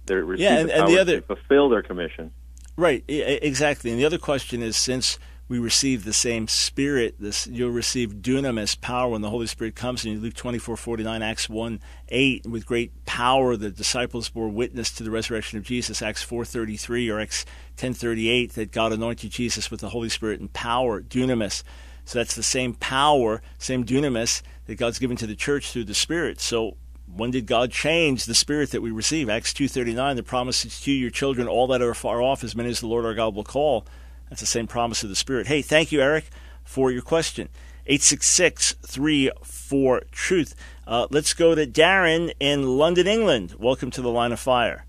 they're 0.06 0.34
yeah, 0.36 0.60
and, 0.60 0.68
the 0.70 0.78
and 0.78 0.88
the 0.88 0.98
other, 0.98 1.20
to 1.20 1.26
fulfill 1.26 1.68
their 1.68 1.82
commission. 1.82 2.30
Right, 2.76 3.02
exactly. 3.08 3.90
And 3.90 3.98
the 3.98 4.04
other 4.04 4.18
question 4.18 4.62
is, 4.62 4.76
since 4.76 5.18
we 5.48 5.58
receive 5.58 6.04
the 6.04 6.12
same 6.12 6.46
Spirit, 6.46 7.16
this 7.18 7.46
you'll 7.46 7.70
receive 7.70 8.16
dunamis 8.16 8.80
power 8.80 9.10
when 9.10 9.22
the 9.22 9.30
Holy 9.30 9.46
Spirit 9.46 9.74
comes 9.74 10.04
in 10.04 10.20
Luke 10.20 10.34
twenty 10.34 10.58
four 10.58 10.76
forty 10.76 11.02
nine, 11.02 11.22
Acts 11.22 11.48
one 11.48 11.80
eight. 12.10 12.46
With 12.46 12.66
great 12.66 13.04
power, 13.06 13.56
the 13.56 13.70
disciples 13.70 14.28
bore 14.28 14.48
witness 14.48 14.92
to 14.92 15.02
the 15.02 15.10
resurrection 15.10 15.58
of 15.58 15.64
Jesus. 15.64 16.02
Acts 16.02 16.22
four 16.22 16.44
thirty 16.44 16.76
three 16.76 17.08
or 17.08 17.18
Acts 17.18 17.44
ten 17.76 17.94
thirty 17.94 18.28
eight 18.28 18.52
that 18.52 18.70
God 18.70 18.92
anointed 18.92 19.30
Jesus 19.30 19.70
with 19.70 19.80
the 19.80 19.88
Holy 19.88 20.10
Spirit 20.10 20.38
and 20.38 20.52
power, 20.52 21.00
dunamis. 21.00 21.64
So 22.04 22.20
that's 22.20 22.36
the 22.36 22.42
same 22.42 22.74
power, 22.74 23.42
same 23.58 23.84
dunamis 23.84 24.42
that 24.68 24.76
God's 24.76 25.00
given 25.00 25.16
to 25.16 25.26
the 25.26 25.34
church 25.34 25.72
through 25.72 25.82
the 25.84 25.94
Spirit. 25.94 26.40
So 26.40 26.76
when 27.10 27.30
did 27.30 27.46
God 27.46 27.72
change 27.72 28.26
the 28.26 28.34
Spirit 28.34 28.70
that 28.72 28.82
we 28.82 28.90
receive? 28.90 29.30
Acts 29.30 29.54
2.39, 29.54 30.16
the 30.16 30.22
promise 30.22 30.66
is 30.66 30.78
to 30.82 30.92
your 30.92 31.08
children, 31.08 31.48
all 31.48 31.66
that 31.68 31.80
are 31.80 31.94
far 31.94 32.20
off, 32.20 32.44
as 32.44 32.54
many 32.54 32.68
as 32.68 32.80
the 32.80 32.86
Lord 32.86 33.06
our 33.06 33.14
God 33.14 33.34
will 33.34 33.44
call. 33.44 33.86
That's 34.28 34.42
the 34.42 34.46
same 34.46 34.66
promise 34.66 35.02
of 35.02 35.08
the 35.08 35.16
Spirit. 35.16 35.46
Hey, 35.46 35.62
thank 35.62 35.90
you, 35.90 36.02
Eric, 36.02 36.26
for 36.64 36.92
your 36.92 37.00
question. 37.00 37.48
866-34-TRUTH. 37.88 40.54
Uh, 40.86 41.06
let's 41.10 41.32
go 41.32 41.54
to 41.54 41.66
Darren 41.66 42.34
in 42.38 42.76
London, 42.76 43.06
England. 43.06 43.54
Welcome 43.58 43.90
to 43.92 44.02
the 44.02 44.10
Line 44.10 44.32
of 44.32 44.40
Fire. 44.40 44.84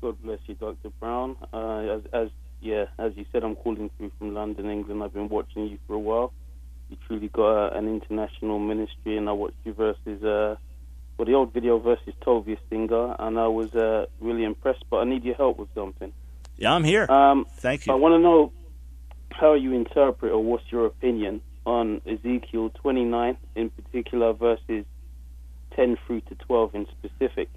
God 0.00 0.22
bless 0.22 0.38
you, 0.46 0.54
Dr. 0.54 0.90
Brown. 1.00 1.34
Uh, 1.52 1.78
as, 1.78 2.02
as 2.12 2.28
yeah, 2.60 2.84
as 3.00 3.16
you 3.16 3.24
said, 3.32 3.42
I'm 3.42 3.56
calling 3.56 3.90
through 3.98 4.12
from 4.16 4.32
London, 4.32 4.70
England. 4.70 5.02
I've 5.02 5.12
been 5.12 5.28
watching 5.28 5.66
you 5.66 5.80
for 5.88 5.94
a 5.94 5.98
while. 5.98 6.32
You 6.90 6.96
truly 7.06 7.28
got 7.28 7.72
uh, 7.72 7.78
an 7.78 7.86
international 7.86 8.58
ministry, 8.58 9.16
and 9.16 9.28
I 9.28 9.32
watched 9.32 9.56
you 9.64 9.72
versus, 9.72 10.24
uh, 10.24 10.56
well, 11.16 11.26
the 11.26 11.34
old 11.34 11.52
video 11.52 11.78
versus 11.78 12.12
Tovia 12.20 12.58
Singer, 12.68 13.14
and 13.16 13.38
I 13.38 13.46
was 13.46 13.72
uh, 13.76 14.06
really 14.20 14.42
impressed. 14.42 14.84
But 14.90 14.96
I 14.98 15.04
need 15.04 15.22
your 15.22 15.36
help 15.36 15.58
with 15.58 15.68
something. 15.72 16.12
Yeah, 16.56 16.74
I'm 16.74 16.82
here. 16.82 17.08
Um, 17.08 17.46
Thank 17.58 17.86
you. 17.86 17.92
I 17.92 17.96
want 17.96 18.14
to 18.14 18.18
know 18.18 18.52
how 19.30 19.54
you 19.54 19.72
interpret, 19.72 20.32
or 20.32 20.42
what's 20.42 20.64
your 20.72 20.86
opinion 20.86 21.42
on 21.64 22.00
Ezekiel 22.06 22.70
29 22.70 23.36
in 23.54 23.70
particular, 23.70 24.32
verses 24.32 24.84
10 25.76 25.96
through 26.06 26.22
to 26.22 26.34
12 26.34 26.74
in 26.74 26.86
specific. 26.98 27.48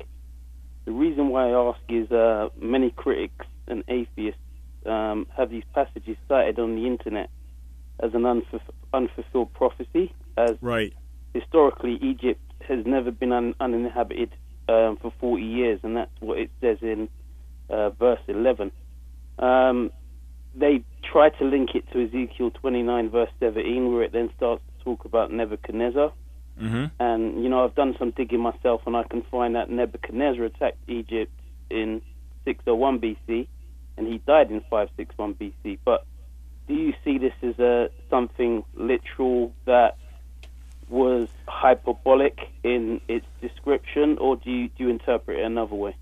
The 0.85 0.91
reason 0.91 1.29
why 1.29 1.49
I 1.49 1.69
ask 1.69 1.79
is 1.89 2.11
uh, 2.11 2.49
many 2.61 2.91
critics 2.91 3.45
and 3.67 3.83
atheists 3.87 4.39
um, 4.85 5.25
have 5.35 5.49
these 5.49 5.63
passages 5.73 6.17
cited 6.27 6.59
on 6.59 6.75
the 6.75 6.85
internet 6.85 7.29
as 7.99 8.13
an 8.13 8.21
unf- 8.21 8.59
unfulfilled 8.93 9.53
prophecy, 9.53 10.13
as 10.37 10.51
right. 10.61 10.93
historically 11.33 11.97
Egypt 12.01 12.41
has 12.67 12.85
never 12.85 13.11
been 13.11 13.31
un- 13.31 13.55
uninhabited 13.59 14.31
um, 14.69 14.97
for 15.01 15.13
40 15.19 15.43
years, 15.43 15.79
and 15.83 15.97
that's 15.97 16.11
what 16.19 16.37
it 16.39 16.51
says 16.61 16.77
in 16.81 17.09
uh, 17.69 17.89
verse 17.91 18.21
11. 18.27 18.71
Um, 19.39 19.91
they 20.55 20.83
try 21.11 21.29
to 21.29 21.45
link 21.45 21.71
it 21.75 21.85
to 21.91 22.03
Ezekiel 22.03 22.51
29, 22.51 23.09
verse 23.09 23.29
17, 23.39 23.91
where 23.91 24.03
it 24.03 24.11
then 24.11 24.29
starts 24.37 24.61
to 24.77 24.83
talk 24.83 25.05
about 25.05 25.31
Nebuchadnezzar. 25.31 26.13
Mm-hmm. 26.61 26.85
And, 26.99 27.43
you 27.43 27.49
know, 27.49 27.63
I've 27.63 27.75
done 27.75 27.95
some 27.97 28.11
digging 28.11 28.39
myself, 28.39 28.81
and 28.85 28.95
I 28.95 29.03
can 29.03 29.23
find 29.23 29.55
that 29.55 29.69
Nebuchadnezzar 29.69 30.45
attacked 30.45 30.77
Egypt 30.87 31.31
in 31.69 32.01
601 32.45 32.99
BC 32.99 33.47
and 33.97 34.07
he 34.07 34.19
died 34.19 34.51
in 34.51 34.61
561 34.69 35.35
BC. 35.35 35.79
But 35.85 36.05
do 36.67 36.73
you 36.73 36.93
see 37.03 37.17
this 37.17 37.33
as 37.41 37.59
a 37.59 37.89
something 38.09 38.63
literal 38.75 39.53
that 39.65 39.97
was 40.89 41.27
hyperbolic 41.47 42.39
in 42.63 43.01
its 43.07 43.25
description, 43.41 44.17
or 44.19 44.35
do 44.35 44.51
you, 44.51 44.67
do 44.69 44.85
you 44.85 44.89
interpret 44.89 45.39
it 45.39 45.45
another 45.45 45.75
way? 45.75 45.95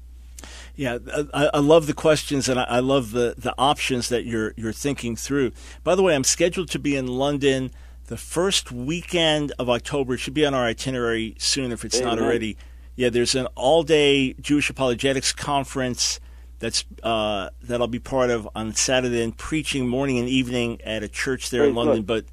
Yeah, 0.76 0.98
I, 1.34 1.50
I, 1.54 1.60
love 1.60 1.86
the 1.86 1.94
questions 1.94 2.50
and 2.50 2.60
I, 2.60 2.64
I, 2.64 2.80
love 2.80 3.12
the, 3.12 3.36
the 3.38 3.54
options 3.58 4.10
that 4.10 4.26
you're 4.26 4.54
you're 4.58 4.74
thinking 4.74 5.16
through. 5.16 5.52
By 5.84 5.96
the 5.96 6.02
way, 6.02 6.16
I'm 6.16 6.24
scheduled 6.24 6.70
to 6.70 6.80
be 6.80 6.96
in 6.96 7.08
London 7.08 7.72
the 8.08 8.18
first 8.18 8.72
weekend 8.72 9.52
of 9.60 9.70
October. 9.70 10.16
It 10.16 10.20
should 10.20 10.34
be 10.34 10.46
on 10.46 10.54
our 10.54 10.64
itinerary 10.64 11.36
soon 11.38 11.72
if 11.72 11.86
it's 11.86 12.00
Amen. 12.00 12.16
not 12.16 12.24
already. 12.24 12.58
Yeah, 12.96 13.10
there's 13.10 13.36
an 13.36 13.48
all 13.56 13.84
day 13.84 14.34
Jewish 14.34 14.70
apologetics 14.70 15.32
conference 15.34 16.20
that's 16.62 16.86
uh, 17.04 17.50
that 17.64 17.82
I'll 17.82 17.88
be 17.88 18.00
part 18.00 18.30
of 18.30 18.48
on 18.56 18.74
Saturday 18.74 19.22
and 19.22 19.36
preaching 19.36 19.90
morning 19.90 20.20
and 20.20 20.30
evening 20.30 20.80
at 20.84 21.04
a 21.04 21.10
church 21.10 21.50
there 21.50 21.62
Very 21.62 21.72
in 21.72 21.76
London. 21.76 21.98
Good. 21.98 22.06
But 22.06 22.26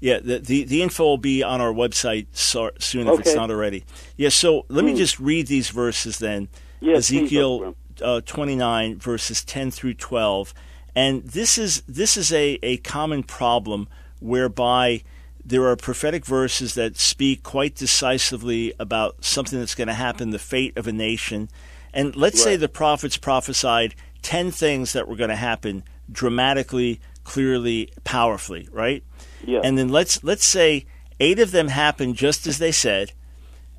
yeah, 0.00 0.18
the, 0.18 0.38
the, 0.38 0.64
the 0.64 0.82
info 0.82 1.04
will 1.04 1.18
be 1.18 1.42
on 1.42 1.60
our 1.60 1.72
website 1.72 2.26
so, 2.32 2.70
soon 2.78 3.06
if 3.06 3.14
okay. 3.14 3.22
it's 3.22 3.34
not 3.34 3.50
already. 3.50 3.84
Yeah, 4.16 4.30
so 4.30 4.66
let 4.68 4.82
mm. 4.82 4.86
me 4.86 4.90
hmm. 4.92 4.98
just 4.98 5.20
read 5.20 5.46
these 5.46 5.68
verses 5.70 6.18
then. 6.18 6.48
Yes, 6.80 7.10
Ezekiel 7.10 7.76
uh, 8.02 8.20
29 8.22 8.98
verses 8.98 9.44
10 9.44 9.70
through 9.70 9.94
12, 9.94 10.52
and 10.94 11.22
this 11.24 11.58
is 11.58 11.82
this 11.82 12.16
is 12.16 12.32
a, 12.32 12.58
a 12.62 12.78
common 12.78 13.22
problem 13.22 13.88
whereby 14.20 15.02
there 15.44 15.66
are 15.66 15.76
prophetic 15.76 16.24
verses 16.24 16.74
that 16.74 16.96
speak 16.96 17.42
quite 17.42 17.74
decisively 17.74 18.72
about 18.80 19.24
something 19.24 19.58
that's 19.58 19.74
going 19.74 19.86
to 19.86 19.94
happen, 19.94 20.30
the 20.30 20.38
fate 20.38 20.76
of 20.76 20.86
a 20.86 20.92
nation. 20.92 21.48
And 21.96 22.14
let's 22.14 22.38
right. 22.40 22.52
say 22.52 22.56
the 22.56 22.68
prophets 22.68 23.16
prophesied 23.16 23.94
10 24.22 24.50
things 24.50 24.92
that 24.92 25.08
were 25.08 25.16
going 25.16 25.30
to 25.30 25.36
happen 25.36 25.82
dramatically, 26.12 27.00
clearly, 27.24 27.90
powerfully, 28.04 28.68
right? 28.70 29.02
Yeah. 29.44 29.60
And 29.64 29.78
then 29.78 29.88
let's 29.88 30.22
let's 30.22 30.44
say 30.44 30.86
8 31.18 31.38
of 31.38 31.50
them 31.52 31.68
happened 31.68 32.16
just 32.16 32.46
as 32.46 32.58
they 32.58 32.70
said, 32.70 33.12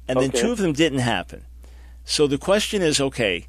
and 0.07 0.18
okay. 0.18 0.28
then 0.28 0.41
2 0.41 0.51
of 0.51 0.57
them 0.57 0.74
didn't 0.74 0.99
happen. 0.99 1.45
So 2.05 2.26
the 2.26 2.38
question 2.38 2.82
is, 2.82 2.99
okay, 2.99 3.47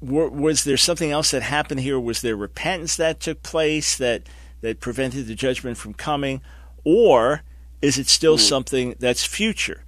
was 0.00 0.64
there 0.64 0.76
something 0.76 1.10
else 1.10 1.30
that 1.32 1.42
happened 1.42 1.80
here? 1.80 1.98
Was 1.98 2.20
there 2.20 2.36
repentance 2.36 2.96
that 2.96 3.20
took 3.20 3.42
place 3.42 3.96
that 3.98 4.22
that 4.60 4.80
prevented 4.80 5.26
the 5.26 5.34
judgment 5.34 5.78
from 5.78 5.94
coming, 5.94 6.42
or 6.84 7.42
is 7.82 7.98
it 7.98 8.06
still 8.06 8.36
mm. 8.36 8.40
something 8.40 8.94
that's 8.98 9.24
future? 9.24 9.82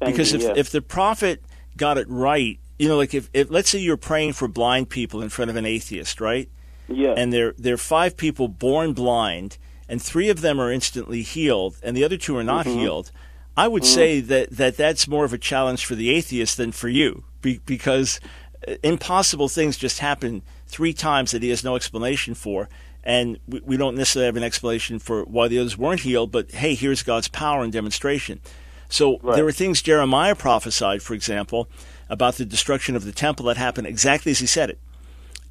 Because 0.00 0.32
if, 0.32 0.56
if 0.56 0.70
the 0.70 0.82
prophet 0.82 1.42
got 1.76 1.98
it 1.98 2.06
right, 2.08 2.58
you 2.78 2.88
know, 2.88 2.96
like 2.96 3.14
if, 3.14 3.30
if 3.32 3.50
let's 3.50 3.70
say 3.70 3.78
you're 3.78 3.96
praying 3.96 4.32
for 4.32 4.48
blind 4.48 4.88
people 4.88 5.22
in 5.22 5.28
front 5.28 5.50
of 5.50 5.56
an 5.56 5.66
atheist, 5.66 6.20
right? 6.20 6.48
Yeah. 6.88 7.14
And 7.16 7.32
there 7.32 7.54
there 7.56 7.74
are 7.74 7.78
five 7.78 8.16
people 8.16 8.48
born 8.48 8.92
blind, 8.92 9.58
and 9.88 10.02
three 10.02 10.28
of 10.28 10.40
them 10.40 10.60
are 10.60 10.72
instantly 10.72 11.22
healed, 11.22 11.76
and 11.82 11.96
the 11.96 12.04
other 12.04 12.16
two 12.16 12.36
are 12.36 12.44
not 12.44 12.66
mm-hmm. 12.66 12.78
healed. 12.78 13.12
I 13.56 13.68
would 13.68 13.84
mm. 13.84 13.86
say 13.86 14.20
that, 14.20 14.50
that 14.50 14.76
that's 14.76 15.06
more 15.06 15.24
of 15.24 15.32
a 15.32 15.38
challenge 15.38 15.86
for 15.86 15.94
the 15.94 16.10
atheist 16.10 16.56
than 16.56 16.72
for 16.72 16.88
you, 16.88 17.22
be, 17.40 17.60
because 17.64 18.18
uh, 18.66 18.74
impossible 18.82 19.48
things 19.48 19.76
just 19.76 20.00
happen 20.00 20.42
three 20.66 20.92
times 20.92 21.30
that 21.30 21.42
he 21.42 21.50
has 21.50 21.62
no 21.62 21.76
explanation 21.76 22.34
for, 22.34 22.68
and 23.04 23.38
we, 23.46 23.60
we 23.60 23.76
don't 23.76 23.96
necessarily 23.96 24.26
have 24.26 24.36
an 24.36 24.42
explanation 24.42 24.98
for 24.98 25.22
why 25.22 25.46
the 25.46 25.58
others 25.58 25.78
weren't 25.78 26.00
healed. 26.00 26.32
But 26.32 26.50
hey, 26.50 26.74
here's 26.74 27.02
God's 27.04 27.28
power 27.28 27.62
and 27.62 27.72
demonstration. 27.72 28.40
So 28.88 29.18
right. 29.22 29.36
there 29.36 29.44
were 29.44 29.52
things 29.52 29.82
Jeremiah 29.82 30.34
prophesied, 30.34 31.02
for 31.02 31.14
example, 31.14 31.68
about 32.08 32.36
the 32.36 32.44
destruction 32.44 32.96
of 32.96 33.04
the 33.04 33.12
temple 33.12 33.46
that 33.46 33.56
happened 33.56 33.86
exactly 33.86 34.32
as 34.32 34.38
he 34.38 34.46
said 34.46 34.70
it. 34.70 34.78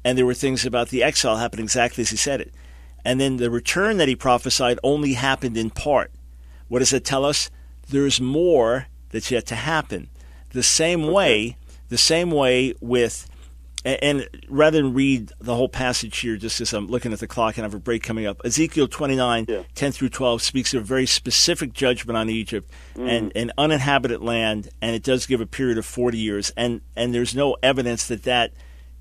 And 0.04 0.18
there 0.18 0.26
were 0.26 0.34
things 0.34 0.66
about 0.66 0.88
the 0.88 1.02
exile 1.02 1.36
happened 1.36 1.62
exactly 1.62 2.02
as 2.02 2.10
he 2.10 2.16
said 2.16 2.40
it. 2.40 2.52
And 3.04 3.20
then 3.20 3.36
the 3.36 3.50
return 3.50 3.96
that 3.98 4.08
he 4.08 4.16
prophesied 4.16 4.78
only 4.82 5.14
happened 5.14 5.56
in 5.56 5.70
part. 5.70 6.10
What 6.68 6.78
does 6.78 6.90
that 6.90 7.04
tell 7.04 7.24
us? 7.24 7.50
There's 7.88 8.20
more 8.20 8.86
that's 9.10 9.30
yet 9.30 9.46
to 9.46 9.54
happen. 9.54 10.08
The 10.50 10.62
same 10.62 11.04
okay. 11.04 11.12
way, 11.12 11.56
the 11.88 11.98
same 11.98 12.30
way 12.30 12.74
with 12.80 13.28
and, 13.84 14.28
rather 14.48 14.80
than 14.80 14.94
read 14.94 15.32
the 15.40 15.54
whole 15.54 15.68
passage 15.68 16.18
here, 16.18 16.36
just 16.36 16.60
as 16.60 16.72
I'm 16.72 16.86
looking 16.86 17.12
at 17.12 17.18
the 17.18 17.26
clock 17.26 17.56
and 17.56 17.64
I 17.64 17.66
have 17.66 17.74
a 17.74 17.78
break 17.78 18.02
coming 18.02 18.26
up, 18.26 18.40
Ezekiel 18.44 18.88
29, 18.88 19.46
yeah. 19.48 19.62
10 19.74 19.92
through 19.92 20.08
12 20.08 20.40
speaks 20.40 20.72
of 20.72 20.82
a 20.82 20.84
very 20.84 21.06
specific 21.06 21.72
judgment 21.72 22.16
on 22.16 22.30
Egypt 22.30 22.70
mm. 22.94 23.08
and 23.08 23.32
an 23.36 23.52
uninhabited 23.58 24.22
land, 24.22 24.70
and 24.80 24.96
it 24.96 25.02
does 25.02 25.26
give 25.26 25.40
a 25.40 25.46
period 25.46 25.76
of 25.76 25.84
40 25.84 26.16
years. 26.16 26.50
And, 26.56 26.80
and 26.96 27.14
there's 27.14 27.34
no 27.34 27.56
evidence 27.62 28.08
that 28.08 28.22
that 28.22 28.52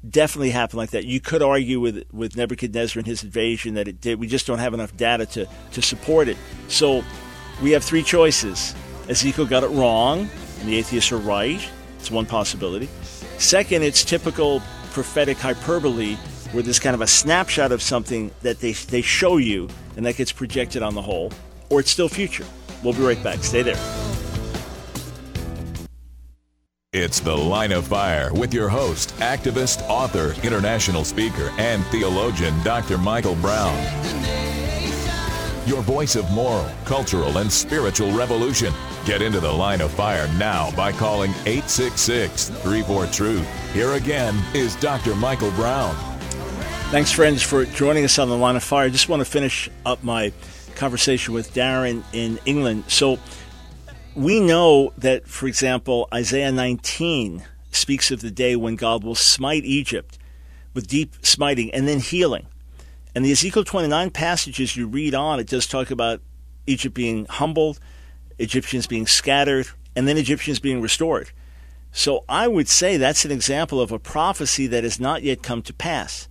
definitely 0.07 0.49
happened 0.49 0.79
like 0.79 0.91
that. 0.91 1.05
You 1.05 1.21
could 1.21 1.41
argue 1.41 1.79
with, 1.79 2.03
with 2.11 2.36
Nebuchadnezzar 2.36 2.99
and 2.99 3.07
his 3.07 3.23
invasion 3.23 3.75
that 3.75 3.88
it 3.88 4.01
did. 4.01 4.19
We 4.19 4.27
just 4.27 4.45
don't 4.45 4.59
have 4.59 4.73
enough 4.73 4.95
data 4.97 5.25
to, 5.27 5.47
to 5.71 5.81
support 5.81 6.27
it. 6.27 6.38
So 6.67 7.03
we 7.61 7.71
have 7.71 7.84
three 7.84 8.03
choices. 8.03 8.75
Ezekiel 9.07 9.45
got 9.45 9.63
it 9.63 9.69
wrong, 9.69 10.29
and 10.59 10.67
the 10.67 10.75
atheists 10.75 11.11
are 11.11 11.17
right. 11.17 11.65
It's 11.99 12.11
one 12.11 12.25
possibility. 12.25 12.89
Second, 13.43 13.83
it's 13.83 14.05
typical 14.05 14.61
prophetic 14.93 15.37
hyperbole 15.37 16.15
where 16.53 16.63
there's 16.63 16.79
kind 16.79 16.95
of 16.95 17.01
a 17.01 17.07
snapshot 17.07 17.73
of 17.73 17.81
something 17.81 18.31
that 18.41 18.61
they, 18.61 18.71
they 18.71 19.01
show 19.01 19.35
you 19.35 19.67
and 19.97 20.05
that 20.05 20.15
gets 20.15 20.31
projected 20.31 20.81
on 20.81 20.95
the 20.95 21.01
whole, 21.01 21.29
or 21.69 21.81
it's 21.81 21.91
still 21.91 22.07
future. 22.07 22.45
We'll 22.83 22.93
be 22.93 23.01
right 23.01 23.21
back. 23.21 23.43
Stay 23.43 23.61
there. 23.61 23.75
It's 26.93 27.19
The 27.19 27.35
Line 27.35 27.73
of 27.73 27.85
Fire 27.87 28.33
with 28.33 28.53
your 28.53 28.69
host, 28.69 29.13
activist, 29.17 29.81
author, 29.89 30.35
international 30.41 31.03
speaker, 31.03 31.51
and 31.57 31.83
theologian, 31.87 32.53
Dr. 32.63 32.97
Michael 32.97 33.35
Brown. 33.35 33.75
Your 35.66 35.82
voice 35.82 36.18
of 36.18 36.30
moral, 36.32 36.70
cultural, 36.84 37.38
and 37.38 37.49
spiritual 37.49 38.11
revolution. 38.11 38.74
Get 39.05 39.22
into 39.22 39.39
the 39.39 39.51
line 39.51 39.80
of 39.80 39.91
fire 39.91 40.28
now 40.38 40.76
by 40.76 40.91
calling 40.91 41.32
866 41.45 42.49
34 42.49 43.05
Truth. 43.07 43.74
Here 43.74 43.93
again 43.93 44.38
is 44.53 44.76
Dr. 44.76 45.16
Michael 45.16 45.51
Brown. 45.51 45.95
Thanks, 46.91 47.14
friends, 47.14 47.41
for 47.41 47.64
joining 47.64 48.03
us 48.03 48.20
on 48.20 48.28
the 48.28 48.36
line 48.36 48.57
of 48.57 48.64
fire. 48.64 48.88
I 48.88 48.89
just 48.89 49.07
want 49.07 49.22
to 49.22 49.26
finish 49.26 49.70
up 49.86 50.03
my 50.03 50.34
conversation 50.76 51.34
with 51.34 51.53
Darren 51.53 52.03
in 52.11 52.39
England. 52.45 52.84
So, 52.89 53.18
we 54.16 54.41
know 54.41 54.91
that, 54.97 55.28
for 55.28 55.47
example, 55.47 56.09
Isaiah 56.14 56.51
19 56.51 57.41
speaks 57.72 58.11
of 58.11 58.20
the 58.20 58.32
day 58.32 58.57
when 58.57 58.76
God 58.76 59.03
will 59.03 59.16
smite 59.16 59.64
Egypt 59.64 60.20
with 60.74 60.88
deep 60.88 61.16
smiting 61.26 61.72
and 61.72 61.88
then 61.88 61.99
healing. 61.99 62.47
And 63.16 63.24
the 63.24 63.32
Ezekiel 63.32 63.64
29 63.64 64.09
passages 64.11 64.76
you 64.76 64.88
read 64.88 65.14
on, 65.14 65.39
it 65.39 65.47
does 65.47 65.68
talk 65.68 65.91
about 65.91 66.22
Egypt 66.66 66.95
being 66.95 67.26
humbled 67.26 67.80
Egyptians 68.39 68.88
being 68.88 69.07
scattered, 69.07 69.68
and 69.95 70.07
then 70.07 70.18
Egyptians 70.18 70.59
being 70.59 70.82
restored. 70.82 71.32
So 71.91 72.24
I 72.28 72.47
would 72.47 72.68
say 72.68 72.97
that's 72.97 73.26
an 73.26 73.32
example 73.32 73.80
of 73.80 73.91
a 73.91 73.99
prophecy 73.99 74.68
that 74.68 74.84
has 74.84 74.99
not 74.99 75.24
yet 75.24 75.43
come 75.43 75.61
to 75.64 75.74
pass. 75.74 76.28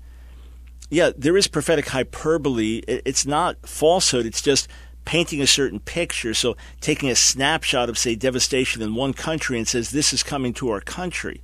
Yeah, 0.90 1.10
there 1.16 1.36
is 1.36 1.48
prophetic 1.48 1.88
hyperbole. 1.88 2.82
It's 2.86 3.24
not 3.24 3.66
falsehood, 3.66 4.26
it's 4.26 4.42
just 4.42 4.68
painting 5.04 5.40
a 5.40 5.46
certain 5.46 5.80
picture. 5.80 6.34
So 6.34 6.56
taking 6.80 7.08
a 7.08 7.16
snapshot 7.16 7.88
of, 7.88 7.98
say, 7.98 8.14
devastation 8.14 8.82
in 8.82 8.94
one 8.94 9.12
country 9.12 9.58
and 9.58 9.66
says, 9.66 9.90
this 9.90 10.12
is 10.12 10.22
coming 10.22 10.52
to 10.54 10.70
our 10.70 10.80
country. 10.80 11.40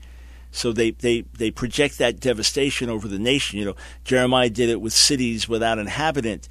So 0.51 0.73
they, 0.73 0.93
they, 0.93 1.23
they 1.37 1.51
project 1.51 1.99
that 1.99 2.21
devastation 2.21 2.89
over 2.89 3.07
the 3.07 3.19
nation. 3.19 3.59
You 3.59 3.67
know, 3.67 3.77
Jeremiah 4.05 4.51
did 4.51 4.69
it 4.69 4.81
with 4.81 4.93
cities 4.93 5.49
without 5.49 5.79
inhabitant 5.79 6.49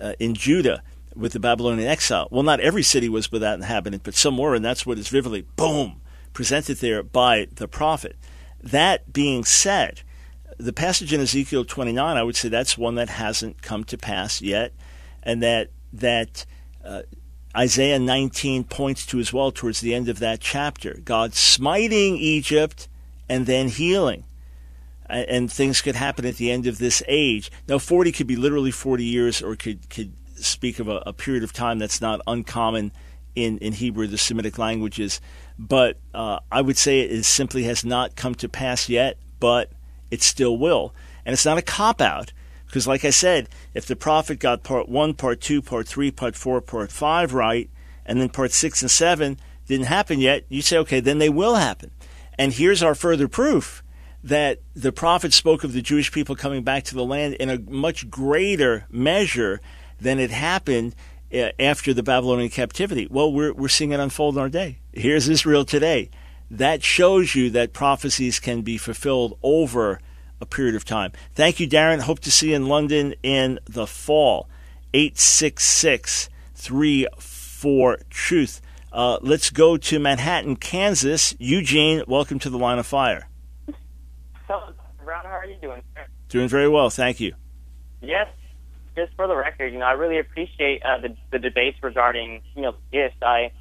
uh, 0.00 0.14
in 0.18 0.34
Judah 0.34 0.82
with 1.14 1.32
the 1.32 1.40
Babylonian 1.40 1.88
exile. 1.88 2.28
Well, 2.30 2.42
not 2.42 2.60
every 2.60 2.82
city 2.82 3.08
was 3.08 3.30
without 3.30 3.54
inhabitant, 3.54 4.02
but 4.02 4.14
some 4.14 4.38
were, 4.38 4.54
and 4.54 4.64
that's 4.64 4.86
what 4.86 4.98
is 4.98 5.08
vividly, 5.08 5.42
boom, 5.56 6.00
presented 6.32 6.78
there 6.78 7.02
by 7.02 7.48
the 7.54 7.68
prophet. 7.68 8.16
That 8.62 9.12
being 9.12 9.44
said, 9.44 10.02
the 10.58 10.72
passage 10.72 11.12
in 11.12 11.20
Ezekiel 11.20 11.64
29, 11.64 12.16
I 12.16 12.22
would 12.22 12.36
say 12.36 12.48
that's 12.48 12.78
one 12.78 12.94
that 12.94 13.08
hasn't 13.08 13.62
come 13.62 13.84
to 13.84 13.98
pass 13.98 14.40
yet, 14.40 14.72
and 15.22 15.42
that 15.42 15.70
that 15.92 16.46
uh, 16.84 17.02
Isaiah 17.56 17.98
19 17.98 18.64
points 18.64 19.04
to 19.06 19.18
as 19.18 19.32
well 19.32 19.52
towards 19.52 19.80
the 19.80 19.94
end 19.94 20.08
of 20.08 20.20
that 20.20 20.40
chapter. 20.40 21.00
God 21.04 21.34
smiting 21.34 22.16
Egypt 22.16 22.88
and 23.32 23.46
then 23.46 23.68
healing. 23.68 24.24
And 25.06 25.50
things 25.50 25.80
could 25.80 25.96
happen 25.96 26.26
at 26.26 26.36
the 26.36 26.50
end 26.50 26.66
of 26.66 26.76
this 26.76 27.02
age. 27.08 27.50
Now, 27.66 27.78
40 27.78 28.12
could 28.12 28.26
be 28.26 28.36
literally 28.36 28.70
40 28.70 29.04
years, 29.04 29.42
or 29.42 29.56
could 29.56 29.88
could 29.88 30.12
speak 30.36 30.78
of 30.78 30.88
a, 30.88 31.02
a, 31.06 31.12
period 31.12 31.42
of 31.42 31.52
time 31.52 31.78
that's 31.78 32.00
not 32.00 32.20
uncommon 32.26 32.92
in, 33.34 33.58
in 33.58 33.72
Hebrew, 33.72 34.06
the 34.06 34.18
Semitic 34.18 34.58
languages. 34.58 35.20
But 35.58 35.98
uh, 36.12 36.40
I 36.50 36.60
would 36.60 36.76
say 36.76 37.00
it 37.00 37.24
simply 37.24 37.62
has 37.64 37.84
not 37.84 38.16
come 38.16 38.34
to 38.36 38.48
pass 38.48 38.88
yet, 38.88 39.16
but 39.40 39.70
it 40.10 40.22
still 40.22 40.58
will. 40.58 40.94
And 41.24 41.32
it's 41.32 41.46
not 41.46 41.58
a 41.58 41.62
cop 41.62 42.00
out, 42.00 42.32
because 42.66 42.86
like 42.86 43.04
I 43.04 43.10
said, 43.10 43.48
if 43.72 43.86
the 43.86 43.96
prophet 43.96 44.40
got 44.40 44.62
part 44.62 44.88
one, 44.88 45.14
part 45.14 45.40
two, 45.40 45.62
part 45.62 45.88
three, 45.88 46.10
part 46.10 46.36
four, 46.36 46.60
part 46.60 46.92
five 46.92 47.32
right, 47.32 47.70
and 48.04 48.20
then 48.20 48.28
part 48.28 48.52
six 48.52 48.82
and 48.82 48.90
seven 48.90 49.38
didn't 49.66 49.86
happen 49.86 50.20
yet, 50.20 50.44
you 50.48 50.60
say, 50.60 50.76
okay, 50.78 51.00
then 51.00 51.18
they 51.18 51.30
will 51.30 51.54
happen. 51.54 51.92
And 52.42 52.52
here's 52.52 52.82
our 52.82 52.96
further 52.96 53.28
proof 53.28 53.84
that 54.24 54.58
the 54.74 54.90
prophet 54.90 55.32
spoke 55.32 55.62
of 55.62 55.72
the 55.72 55.80
Jewish 55.80 56.10
people 56.10 56.34
coming 56.34 56.64
back 56.64 56.82
to 56.86 56.94
the 56.96 57.04
land 57.04 57.34
in 57.34 57.48
a 57.48 57.56
much 57.56 58.10
greater 58.10 58.84
measure 58.90 59.60
than 60.00 60.18
it 60.18 60.32
happened 60.32 60.96
uh, 61.32 61.50
after 61.60 61.94
the 61.94 62.02
Babylonian 62.02 62.50
captivity. 62.50 63.06
Well, 63.08 63.32
we're, 63.32 63.52
we're 63.52 63.68
seeing 63.68 63.92
it 63.92 64.00
unfold 64.00 64.34
in 64.34 64.40
our 64.40 64.48
day. 64.48 64.78
Here's 64.92 65.28
Israel 65.28 65.64
today. 65.64 66.10
That 66.50 66.82
shows 66.82 67.36
you 67.36 67.48
that 67.50 67.72
prophecies 67.72 68.40
can 68.40 68.62
be 68.62 68.76
fulfilled 68.76 69.38
over 69.44 70.00
a 70.40 70.44
period 70.44 70.74
of 70.74 70.84
time. 70.84 71.12
Thank 71.36 71.60
you, 71.60 71.68
Darren. 71.68 72.00
Hope 72.00 72.18
to 72.18 72.32
see 72.32 72.50
you 72.50 72.56
in 72.56 72.66
London 72.66 73.14
in 73.22 73.60
the 73.66 73.86
fall. 73.86 74.48
866 74.92 76.28
34 76.56 77.98
Truth. 78.10 78.60
Uh, 78.92 79.18
let's 79.22 79.48
go 79.48 79.78
to 79.78 79.98
Manhattan, 79.98 80.56
Kansas. 80.56 81.34
Eugene, 81.38 82.02
welcome 82.06 82.38
to 82.38 82.50
the 82.50 82.58
line 82.58 82.78
of 82.78 82.86
fire. 82.86 83.26
Brown, 85.02 85.24
how 85.24 85.30
are 85.30 85.46
you 85.46 85.56
doing, 85.62 85.82
sir? 85.94 86.06
Doing 86.28 86.48
very 86.48 86.68
well, 86.68 86.90
thank 86.90 87.18
you. 87.18 87.34
Yes, 88.02 88.28
just 88.94 89.12
for 89.14 89.26
the 89.26 89.34
record, 89.34 89.72
you 89.72 89.78
know, 89.78 89.86
I 89.86 89.92
really 89.92 90.18
appreciate 90.18 90.82
uh, 90.82 90.98
the, 91.00 91.16
the 91.30 91.38
debates 91.38 91.78
regarding, 91.82 92.42
you 92.54 92.62
know, 92.62 92.74
gifts. 92.92 93.16
I 93.22 93.52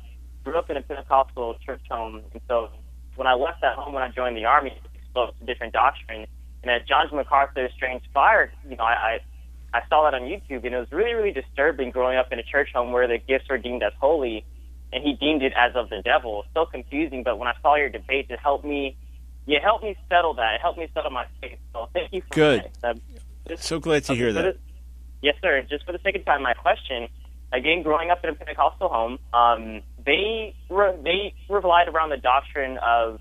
grew 0.43 0.57
up 0.57 0.69
in 0.69 0.77
a 0.77 0.82
Pentecostal 0.82 1.55
church 1.65 1.82
home, 1.89 2.21
and 2.34 2.41
so 2.47 2.69
when 3.15 3.27
I 3.27 3.34
left 3.34 3.61
that 3.61 3.75
home, 3.75 3.93
when 3.93 4.03
I 4.03 4.09
joined 4.09 4.36
the 4.36 4.45
Army, 4.45 4.77
exposed 4.95 5.39
to 5.39 5.45
different 5.45 5.73
doctrine. 5.73 6.27
And 6.61 6.71
at 6.71 6.88
John 6.88 7.07
MacArthur's 7.11 7.71
Strange 7.73 8.03
Fire, 8.13 8.51
you 8.69 8.75
know, 8.75 8.84
I, 8.84 8.93
I 8.93 9.19
I 9.73 9.82
saw 9.88 10.03
that 10.03 10.13
on 10.13 10.23
YouTube, 10.23 10.65
and 10.65 10.75
it 10.75 10.77
was 10.77 10.91
really, 10.91 11.13
really 11.13 11.32
disturbing 11.32 11.91
growing 11.91 12.17
up 12.17 12.34
in 12.34 12.39
a 12.39 12.43
church 12.43 12.69
home 12.73 12.91
where 12.91 13.07
the 13.07 13.17
gifts 13.17 13.45
were 13.49 13.57
deemed 13.57 13.84
as 13.84 13.93
holy, 13.99 14.45
and 14.93 15.03
he 15.03 15.13
deemed 15.13 15.41
it 15.41 15.53
as 15.55 15.75
of 15.75 15.89
the 15.89 16.01
devil. 16.03 16.43
so 16.53 16.65
confusing, 16.65 17.23
but 17.23 17.37
when 17.37 17.47
I 17.47 17.53
saw 17.61 17.75
your 17.75 17.89
debate, 17.89 18.27
it 18.29 18.39
helped 18.39 18.65
me. 18.65 18.97
You 19.45 19.59
helped 19.61 19.83
me 19.83 19.97
settle 20.09 20.35
that. 20.35 20.55
It 20.55 20.61
helped 20.61 20.77
me 20.77 20.87
settle 20.93 21.11
my 21.11 21.25
faith. 21.41 21.57
So 21.73 21.89
thank 21.93 22.13
you 22.13 22.21
for 22.21 22.35
Good. 22.35 22.69
that. 22.81 22.97
Just, 23.47 23.63
so 23.63 23.79
glad 23.79 24.03
to 24.05 24.13
hear 24.13 24.31
that. 24.33 24.41
The, 24.41 24.57
yes, 25.21 25.35
sir. 25.41 25.65
Just 25.69 25.85
for 25.85 25.91
the 25.93 25.99
second 26.03 26.23
time, 26.25 26.43
my 26.43 26.53
question. 26.53 27.07
Again, 27.51 27.81
growing 27.83 28.11
up 28.11 28.23
in 28.23 28.29
a 28.29 28.33
Pentecostal 28.33 28.87
home, 28.87 29.19
um, 29.33 29.81
they 30.05 30.55
re- 30.69 30.97
they 31.03 31.33
relied 31.49 31.89
around 31.89 32.09
the 32.09 32.17
doctrine 32.17 32.77
of 32.77 33.19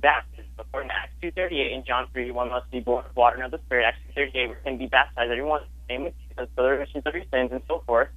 baptism. 0.00 0.46
According 0.58 0.88
to 0.88 0.94
Acts 0.94 1.12
2.38 1.22 1.74
and 1.74 1.86
John 1.86 2.08
3, 2.12 2.30
one 2.32 2.48
must 2.48 2.70
be 2.70 2.80
born 2.80 3.04
of 3.04 3.14
water 3.14 3.36
and 3.36 3.44
of 3.44 3.50
the 3.52 3.64
Spirit. 3.66 3.84
Acts 3.84 3.98
2.38 4.16 4.62
can 4.64 4.78
be 4.78 4.86
baptized, 4.86 5.30
everyone 5.30 5.60
name 5.88 6.06
of 6.06 6.14
Jesus 6.28 6.48
for 6.54 6.62
the 6.62 6.68
remission 6.70 7.02
of 7.04 7.14
your 7.14 7.24
sins 7.32 7.50
and 7.52 7.60
so 7.68 7.82
forth. 7.86 8.08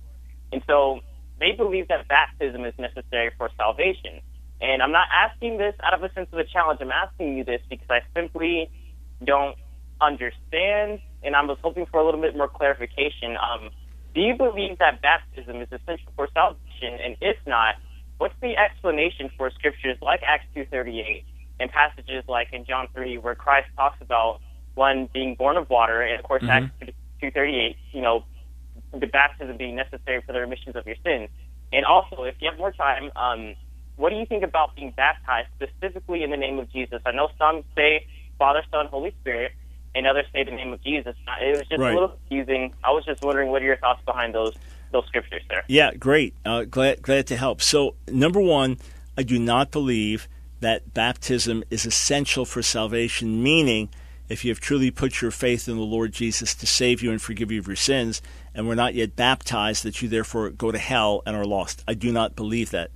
And 0.51 0.61
so 0.67 0.99
they 1.39 1.51
believe 1.51 1.87
that 1.89 2.07
baptism 2.07 2.65
is 2.65 2.73
necessary 2.77 3.31
for 3.37 3.49
salvation. 3.57 4.21
And 4.61 4.81
I'm 4.81 4.91
not 4.91 5.07
asking 5.13 5.57
this 5.57 5.75
out 5.83 5.93
of 5.93 6.03
a 6.03 6.13
sense 6.13 6.29
of 6.31 6.39
a 6.39 6.45
challenge. 6.45 6.79
I'm 6.81 6.91
asking 6.91 7.37
you 7.37 7.43
this 7.43 7.61
because 7.69 7.87
I 7.89 7.99
simply 8.15 8.69
don't 9.23 9.57
understand, 10.01 10.99
and 11.23 11.35
I 11.35 11.43
was 11.43 11.57
hoping 11.61 11.85
for 11.87 11.99
a 11.99 12.05
little 12.05 12.21
bit 12.21 12.35
more 12.35 12.47
clarification. 12.47 13.37
Um, 13.37 13.69
do 14.13 14.21
you 14.21 14.35
believe 14.35 14.79
that 14.79 15.01
baptism 15.01 15.61
is 15.61 15.67
essential 15.71 16.11
for 16.15 16.29
salvation? 16.33 16.97
And 17.03 17.17
if 17.21 17.37
not, 17.45 17.75
what's 18.17 18.33
the 18.41 18.55
explanation 18.57 19.29
for 19.37 19.51
scriptures 19.51 19.97
like 20.01 20.21
Acts 20.25 20.45
2.38 20.55 21.23
and 21.59 21.69
passages 21.71 22.23
like 22.27 22.47
in 22.53 22.65
John 22.65 22.87
3 22.93 23.17
where 23.17 23.35
Christ 23.35 23.67
talks 23.75 23.97
about 24.01 24.39
one 24.75 25.09
being 25.13 25.35
born 25.35 25.57
of 25.57 25.69
water, 25.69 26.01
and 26.01 26.19
of 26.19 26.25
course 26.25 26.43
mm-hmm. 26.43 26.65
Acts 26.81 26.93
2.38, 27.21 27.75
you 27.93 28.01
know, 28.01 28.23
the 28.99 29.07
baptism 29.07 29.57
being 29.57 29.75
necessary 29.75 30.21
for 30.25 30.33
the 30.33 30.39
remissions 30.39 30.75
of 30.75 30.85
your 30.85 30.95
sins. 31.03 31.29
And 31.73 31.85
also, 31.85 32.23
if 32.23 32.35
you 32.39 32.49
have 32.49 32.57
more 32.57 32.71
time, 32.71 33.11
um, 33.15 33.55
what 33.97 34.09
do 34.09 34.15
you 34.17 34.25
think 34.25 34.43
about 34.43 34.75
being 34.75 34.93
baptized 34.95 35.49
specifically 35.55 36.23
in 36.23 36.31
the 36.31 36.37
name 36.37 36.59
of 36.59 36.71
Jesus? 36.71 37.01
I 37.05 37.11
know 37.11 37.29
some 37.37 37.63
say 37.75 38.07
Father, 38.37 38.63
Son, 38.71 38.87
Holy 38.87 39.15
Spirit, 39.21 39.53
and 39.93 40.05
others 40.05 40.25
say 40.33 40.43
the 40.43 40.51
name 40.51 40.73
of 40.73 40.83
Jesus. 40.83 41.15
It 41.41 41.57
was 41.57 41.67
just 41.67 41.79
right. 41.79 41.91
a 41.91 41.93
little 41.93 42.09
confusing. 42.09 42.73
I 42.83 42.91
was 42.91 43.05
just 43.05 43.23
wondering 43.23 43.49
what 43.49 43.61
are 43.61 43.65
your 43.65 43.77
thoughts 43.77 44.01
behind 44.05 44.35
those 44.35 44.53
those 44.91 45.05
scriptures 45.07 45.41
there? 45.49 45.63
Yeah, 45.67 45.93
great. 45.93 46.35
Uh, 46.45 46.63
glad 46.63 47.01
glad 47.01 47.27
to 47.27 47.37
help. 47.37 47.61
So, 47.61 47.95
number 48.07 48.39
one, 48.39 48.77
I 49.17 49.23
do 49.23 49.39
not 49.39 49.71
believe 49.71 50.27
that 50.59 50.93
baptism 50.93 51.63
is 51.69 51.85
essential 51.85 52.45
for 52.45 52.61
salvation, 52.61 53.41
meaning 53.41 53.89
if 54.27 54.43
you 54.43 54.51
have 54.51 54.59
truly 54.59 54.91
put 54.91 55.21
your 55.21 55.31
faith 55.31 55.67
in 55.67 55.77
the 55.77 55.83
Lord 55.83 56.11
Jesus 56.11 56.55
to 56.55 56.65
save 56.65 57.01
you 57.03 57.11
and 57.11 57.21
forgive 57.21 57.51
you 57.51 57.59
of 57.59 57.67
your 57.67 57.75
sins, 57.75 58.21
and 58.55 58.67
were 58.67 58.75
not 58.75 58.95
yet 58.95 59.15
baptized, 59.15 59.83
that 59.83 60.01
you 60.01 60.07
therefore 60.07 60.49
go 60.49 60.71
to 60.71 60.77
hell 60.77 61.21
and 61.25 61.35
are 61.35 61.45
lost. 61.45 61.83
I 61.87 61.93
do 61.93 62.11
not 62.11 62.35
believe 62.35 62.71
that. 62.71 62.89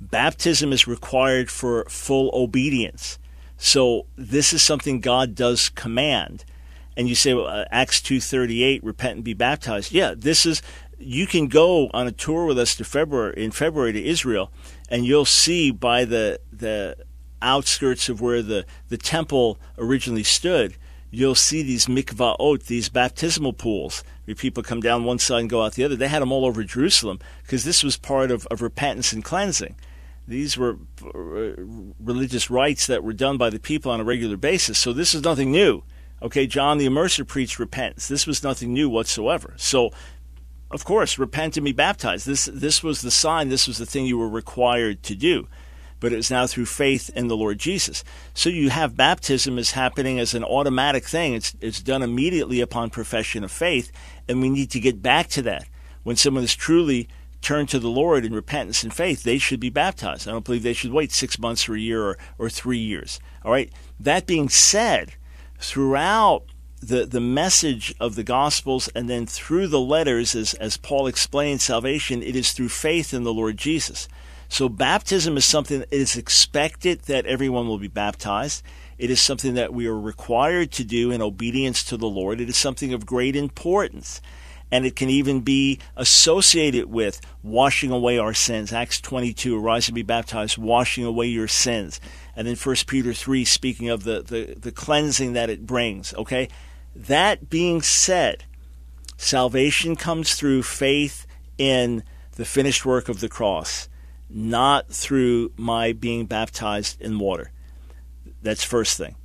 Baptism 0.00 0.72
is 0.72 0.88
required 0.88 1.50
for 1.50 1.84
full 1.84 2.30
obedience. 2.32 3.18
So 3.56 4.06
this 4.16 4.52
is 4.52 4.62
something 4.62 5.00
God 5.00 5.36
does 5.36 5.68
command. 5.68 6.44
And 6.96 7.08
you 7.08 7.14
say, 7.14 7.34
well, 7.34 7.46
uh, 7.46 7.64
Acts 7.70 8.00
2.38, 8.00 8.80
repent 8.82 9.16
and 9.16 9.24
be 9.24 9.34
baptized. 9.34 9.92
Yeah, 9.92 10.14
this 10.16 10.44
is, 10.44 10.62
you 10.98 11.26
can 11.26 11.46
go 11.46 11.88
on 11.94 12.06
a 12.06 12.12
tour 12.12 12.46
with 12.46 12.58
us 12.58 12.74
to 12.76 12.84
February, 12.84 13.34
in 13.44 13.50
February 13.50 13.92
to 13.92 14.04
Israel, 14.04 14.50
and 14.88 15.06
you'll 15.06 15.24
see 15.24 15.70
by 15.70 16.04
the, 16.04 16.40
the 16.52 16.96
outskirts 17.40 18.08
of 18.08 18.20
where 18.20 18.42
the, 18.42 18.66
the 18.88 18.98
temple 18.98 19.58
originally 19.78 20.22
stood, 20.22 20.76
you'll 21.12 21.36
see 21.36 21.62
these 21.62 21.86
mikvaot, 21.86 22.64
these 22.64 22.88
baptismal 22.88 23.52
pools, 23.52 24.02
where 24.24 24.34
people 24.34 24.62
come 24.62 24.80
down 24.80 25.04
one 25.04 25.18
side 25.18 25.40
and 25.40 25.50
go 25.50 25.62
out 25.62 25.74
the 25.74 25.84
other. 25.84 25.94
They 25.94 26.08
had 26.08 26.22
them 26.22 26.32
all 26.32 26.44
over 26.44 26.64
Jerusalem 26.64 27.20
because 27.42 27.62
this 27.62 27.84
was 27.84 27.96
part 27.96 28.32
of, 28.32 28.46
of 28.46 28.62
repentance 28.62 29.12
and 29.12 29.22
cleansing. 29.22 29.76
These 30.26 30.56
were 30.56 30.78
uh, 31.04 31.62
religious 32.00 32.50
rites 32.50 32.86
that 32.86 33.04
were 33.04 33.12
done 33.12 33.36
by 33.36 33.50
the 33.50 33.60
people 33.60 33.92
on 33.92 34.00
a 34.00 34.04
regular 34.04 34.36
basis. 34.36 34.78
So 34.78 34.92
this 34.92 35.14
is 35.14 35.22
nothing 35.22 35.52
new. 35.52 35.84
Okay, 36.22 36.46
John 36.46 36.78
the 36.78 36.86
Immerser 36.86 37.26
preached 37.26 37.58
repentance. 37.58 38.08
This 38.08 38.26
was 38.26 38.42
nothing 38.42 38.72
new 38.72 38.88
whatsoever. 38.88 39.54
So, 39.56 39.90
of 40.70 40.84
course, 40.84 41.18
repent 41.18 41.56
and 41.56 41.64
be 41.64 41.72
baptized. 41.72 42.26
This 42.26 42.46
this 42.46 42.82
was 42.82 43.02
the 43.02 43.10
sign. 43.10 43.48
This 43.48 43.66
was 43.66 43.78
the 43.78 43.86
thing 43.86 44.06
you 44.06 44.16
were 44.16 44.28
required 44.28 45.02
to 45.02 45.16
do 45.16 45.48
but 46.02 46.12
it 46.12 46.18
is 46.18 46.32
now 46.32 46.48
through 46.48 46.66
faith 46.66 47.10
in 47.14 47.28
the 47.28 47.36
Lord 47.36 47.60
Jesus. 47.60 48.02
So 48.34 48.50
you 48.50 48.70
have 48.70 48.96
baptism 48.96 49.56
as 49.56 49.70
happening 49.70 50.18
as 50.18 50.34
an 50.34 50.42
automatic 50.42 51.04
thing. 51.04 51.34
It's, 51.34 51.54
it's 51.60 51.80
done 51.80 52.02
immediately 52.02 52.60
upon 52.60 52.90
profession 52.90 53.44
of 53.44 53.52
faith, 53.52 53.92
and 54.28 54.42
we 54.42 54.50
need 54.50 54.70
to 54.72 54.80
get 54.80 55.00
back 55.00 55.28
to 55.28 55.42
that. 55.42 55.68
When 56.02 56.16
someone 56.16 56.42
is 56.42 56.56
truly 56.56 57.08
turned 57.40 57.68
to 57.68 57.78
the 57.78 57.88
Lord 57.88 58.24
in 58.24 58.34
repentance 58.34 58.82
and 58.82 58.92
faith, 58.92 59.22
they 59.22 59.38
should 59.38 59.60
be 59.60 59.70
baptized. 59.70 60.26
I 60.26 60.32
don't 60.32 60.44
believe 60.44 60.64
they 60.64 60.72
should 60.72 60.92
wait 60.92 61.12
six 61.12 61.38
months 61.38 61.68
or 61.68 61.74
a 61.74 61.80
year 61.80 62.02
or, 62.02 62.18
or 62.36 62.50
three 62.50 62.78
years. 62.78 63.20
All 63.44 63.52
right. 63.52 63.70
That 64.00 64.26
being 64.26 64.48
said, 64.48 65.14
throughout 65.60 66.46
the, 66.80 67.06
the 67.06 67.20
message 67.20 67.94
of 68.00 68.16
the 68.16 68.24
Gospels 68.24 68.88
and 68.88 69.08
then 69.08 69.24
through 69.26 69.68
the 69.68 69.80
letters, 69.80 70.34
as, 70.34 70.54
as 70.54 70.76
Paul 70.76 71.06
explained, 71.06 71.60
salvation, 71.60 72.24
it 72.24 72.34
is 72.34 72.50
through 72.50 72.70
faith 72.70 73.14
in 73.14 73.22
the 73.22 73.32
Lord 73.32 73.56
Jesus. 73.56 74.08
So 74.52 74.68
baptism 74.68 75.38
is 75.38 75.46
something 75.46 75.78
that 75.78 75.90
is 75.90 76.14
expected 76.14 77.04
that 77.04 77.24
everyone 77.24 77.68
will 77.68 77.78
be 77.78 77.88
baptized. 77.88 78.62
It 78.98 79.08
is 79.08 79.18
something 79.18 79.54
that 79.54 79.72
we 79.72 79.86
are 79.86 79.98
required 79.98 80.72
to 80.72 80.84
do 80.84 81.10
in 81.10 81.22
obedience 81.22 81.82
to 81.84 81.96
the 81.96 82.06
Lord. 82.06 82.38
It 82.38 82.50
is 82.50 82.56
something 82.58 82.92
of 82.92 83.06
great 83.06 83.34
importance. 83.34 84.20
And 84.70 84.84
it 84.84 84.94
can 84.94 85.08
even 85.08 85.40
be 85.40 85.78
associated 85.96 86.90
with 86.90 87.22
washing 87.42 87.90
away 87.90 88.18
our 88.18 88.34
sins. 88.34 88.74
Acts 88.74 89.00
22, 89.00 89.56
arise 89.56 89.88
and 89.88 89.94
be 89.94 90.02
baptized, 90.02 90.58
washing 90.58 91.06
away 91.06 91.28
your 91.28 91.48
sins. 91.48 91.98
And 92.36 92.46
then 92.46 92.56
1 92.56 92.76
Peter 92.86 93.14
3, 93.14 93.46
speaking 93.46 93.88
of 93.88 94.04
the, 94.04 94.20
the, 94.20 94.54
the 94.54 94.70
cleansing 94.70 95.32
that 95.32 95.48
it 95.48 95.64
brings. 95.64 96.12
Okay? 96.12 96.50
That 96.94 97.48
being 97.48 97.80
said, 97.80 98.44
salvation 99.16 99.96
comes 99.96 100.34
through 100.34 100.64
faith 100.64 101.26
in 101.56 102.04
the 102.32 102.44
finished 102.44 102.84
work 102.84 103.08
of 103.08 103.20
the 103.20 103.30
cross 103.30 103.88
not 104.34 104.88
through 104.88 105.52
my 105.56 105.92
being 105.92 106.26
baptized 106.26 107.00
in 107.00 107.18
water. 107.18 107.50
That's 108.42 108.64
first 108.64 108.98
thing. 108.98 109.16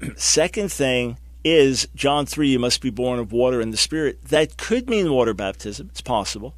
Second 0.16 0.72
thing 0.72 1.18
is 1.44 1.86
John 1.94 2.26
3, 2.26 2.48
you 2.48 2.58
must 2.58 2.80
be 2.80 2.90
born 2.90 3.18
of 3.18 3.32
water 3.32 3.60
and 3.60 3.72
the 3.72 3.76
Spirit. 3.76 4.24
That 4.24 4.56
could 4.56 4.90
mean 4.90 5.12
water 5.12 5.32
baptism. 5.34 5.88
It's 5.90 6.00
possible. 6.00 6.54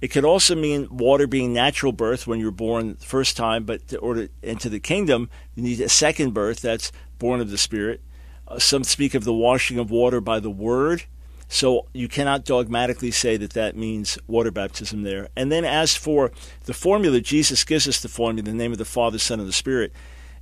It 0.00 0.08
could 0.08 0.24
also 0.24 0.56
mean 0.56 0.88
water 0.90 1.26
being 1.26 1.52
natural 1.52 1.92
birth 1.92 2.26
when 2.26 2.40
you're 2.40 2.50
born 2.50 2.96
first 2.96 3.36
time, 3.36 3.64
but 3.64 3.86
to 3.88 3.98
order 3.98 4.28
into 4.42 4.68
the 4.68 4.80
kingdom, 4.80 5.30
you 5.54 5.62
need 5.62 5.80
a 5.80 5.88
second 5.88 6.34
birth 6.34 6.60
that's 6.60 6.90
born 7.18 7.40
of 7.40 7.50
the 7.50 7.58
Spirit. 7.58 8.00
Uh, 8.48 8.58
some 8.58 8.82
speak 8.82 9.14
of 9.14 9.22
the 9.22 9.32
washing 9.32 9.78
of 9.78 9.90
water 9.90 10.20
by 10.20 10.40
the 10.40 10.50
Word. 10.50 11.04
So 11.52 11.84
you 11.92 12.08
cannot 12.08 12.46
dogmatically 12.46 13.10
say 13.10 13.36
that 13.36 13.52
that 13.52 13.76
means 13.76 14.16
water 14.26 14.50
baptism 14.50 15.02
there. 15.02 15.28
And 15.36 15.52
then 15.52 15.66
as 15.66 15.94
for 15.94 16.32
the 16.64 16.72
formula, 16.72 17.20
Jesus 17.20 17.62
gives 17.62 17.86
us 17.86 18.00
the 18.00 18.08
formula, 18.08 18.46
the 18.46 18.56
name 18.56 18.72
of 18.72 18.78
the 18.78 18.86
Father, 18.86 19.18
Son, 19.18 19.38
and 19.38 19.46
the 19.46 19.52
Spirit. 19.52 19.92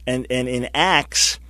And, 0.06 0.24
and 0.30 0.48
in 0.48 0.68
Acts, 0.72 1.40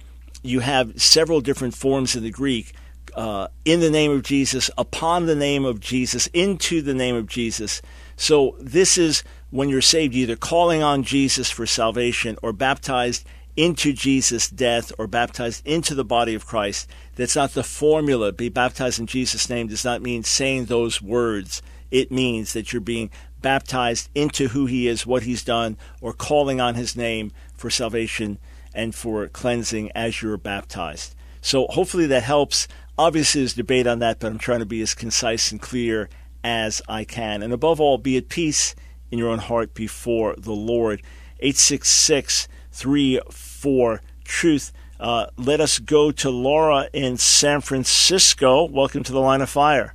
you 0.43 0.61
have 0.61 0.99
several 0.99 1.43
different 1.43 1.75
forms 1.75 2.17
in 2.17 2.23
the 2.23 2.31
Greek. 2.31 2.73
Uh, 3.15 3.49
in 3.67 3.81
the 3.81 3.91
name 3.91 4.11
of 4.13 4.23
Jesus, 4.23 4.71
upon 4.79 5.27
the 5.27 5.37
name 5.37 5.67
of 5.67 5.79
Jesus, 5.79 6.27
into 6.29 6.81
the 6.81 6.95
name 6.95 7.15
of 7.15 7.27
Jesus. 7.27 7.83
So 8.17 8.57
this 8.61 8.97
is 8.97 9.23
when 9.51 9.69
you're 9.69 9.83
saved, 9.83 10.15
either 10.15 10.37
calling 10.37 10.83
on 10.83 11.03
Jesus 11.03 11.51
for 11.51 11.67
salvation 11.67 12.39
or 12.43 12.55
baptized 12.55 13.27
into 13.61 13.93
Jesus' 13.93 14.49
death 14.49 14.91
or 14.97 15.07
baptized 15.07 15.67
into 15.67 15.95
the 15.95 16.03
body 16.03 16.35
of 16.35 16.47
Christ. 16.47 16.89
That's 17.17 17.37
not 17.37 17.53
the 17.53 17.63
formula. 17.63 18.33
Be 18.33 18.49
baptized 18.49 18.99
in 18.99 19.07
Jesus' 19.07 19.51
name 19.51 19.67
does 19.67 19.85
not 19.85 20.01
mean 20.01 20.23
saying 20.23 20.65
those 20.65 21.03
words. 21.03 21.61
It 21.91 22.11
means 22.11 22.55
that 22.55 22.73
you're 22.73 22.81
being 22.81 23.11
baptized 23.43 24.09
into 24.15 24.49
who 24.49 24.65
he 24.65 24.89
is, 24.89 25.05
what 25.05 25.25
he's 25.25 25.45
done, 25.45 25.77
or 26.01 26.15
calling 26.15 26.59
on 26.59 26.75
his 26.75 26.97
name 26.97 27.33
for 27.55 27.69
salvation 27.69 28.39
and 28.75 28.95
for 28.95 29.29
cleansing 29.29 29.93
as 29.95 30.23
you're 30.23 30.39
baptized. 30.39 31.15
So 31.43 31.67
hopefully 31.67 32.07
that 32.07 32.23
helps. 32.23 32.67
Obviously, 32.97 33.43
there's 33.43 33.53
debate 33.53 33.87
on 33.87 33.99
that, 33.99 34.21
but 34.21 34.33
I'm 34.33 34.39
trying 34.39 34.61
to 34.61 34.67
be 34.67 34.81
as 34.81 34.95
concise 34.95 35.53
and 35.53 35.61
clear 35.61 36.09
as 36.43 36.81
I 36.89 37.05
can. 37.05 37.43
And 37.43 37.53
above 37.53 37.79
all, 37.79 37.99
be 37.99 38.17
at 38.17 38.31
peace 38.31 38.75
in 39.11 39.19
your 39.19 39.29
own 39.29 39.39
heart 39.39 39.75
before 39.75 40.35
the 40.39 40.53
Lord. 40.53 41.03
866 41.41 42.49
34 42.73 44.01
Truth. 44.25 44.73
Uh, 45.01 45.27
let 45.37 45.61
us 45.61 45.79
go 45.79 46.13
to 46.13 46.31
Laura 46.31 46.89
in 46.93 47.17
San 47.17 47.61
Francisco. 47.63 48.65
Welcome 48.65 49.03
to 49.03 49.13
the 49.13 49.19
line 49.19 49.41
of 49.41 49.51
fire. 49.51 49.95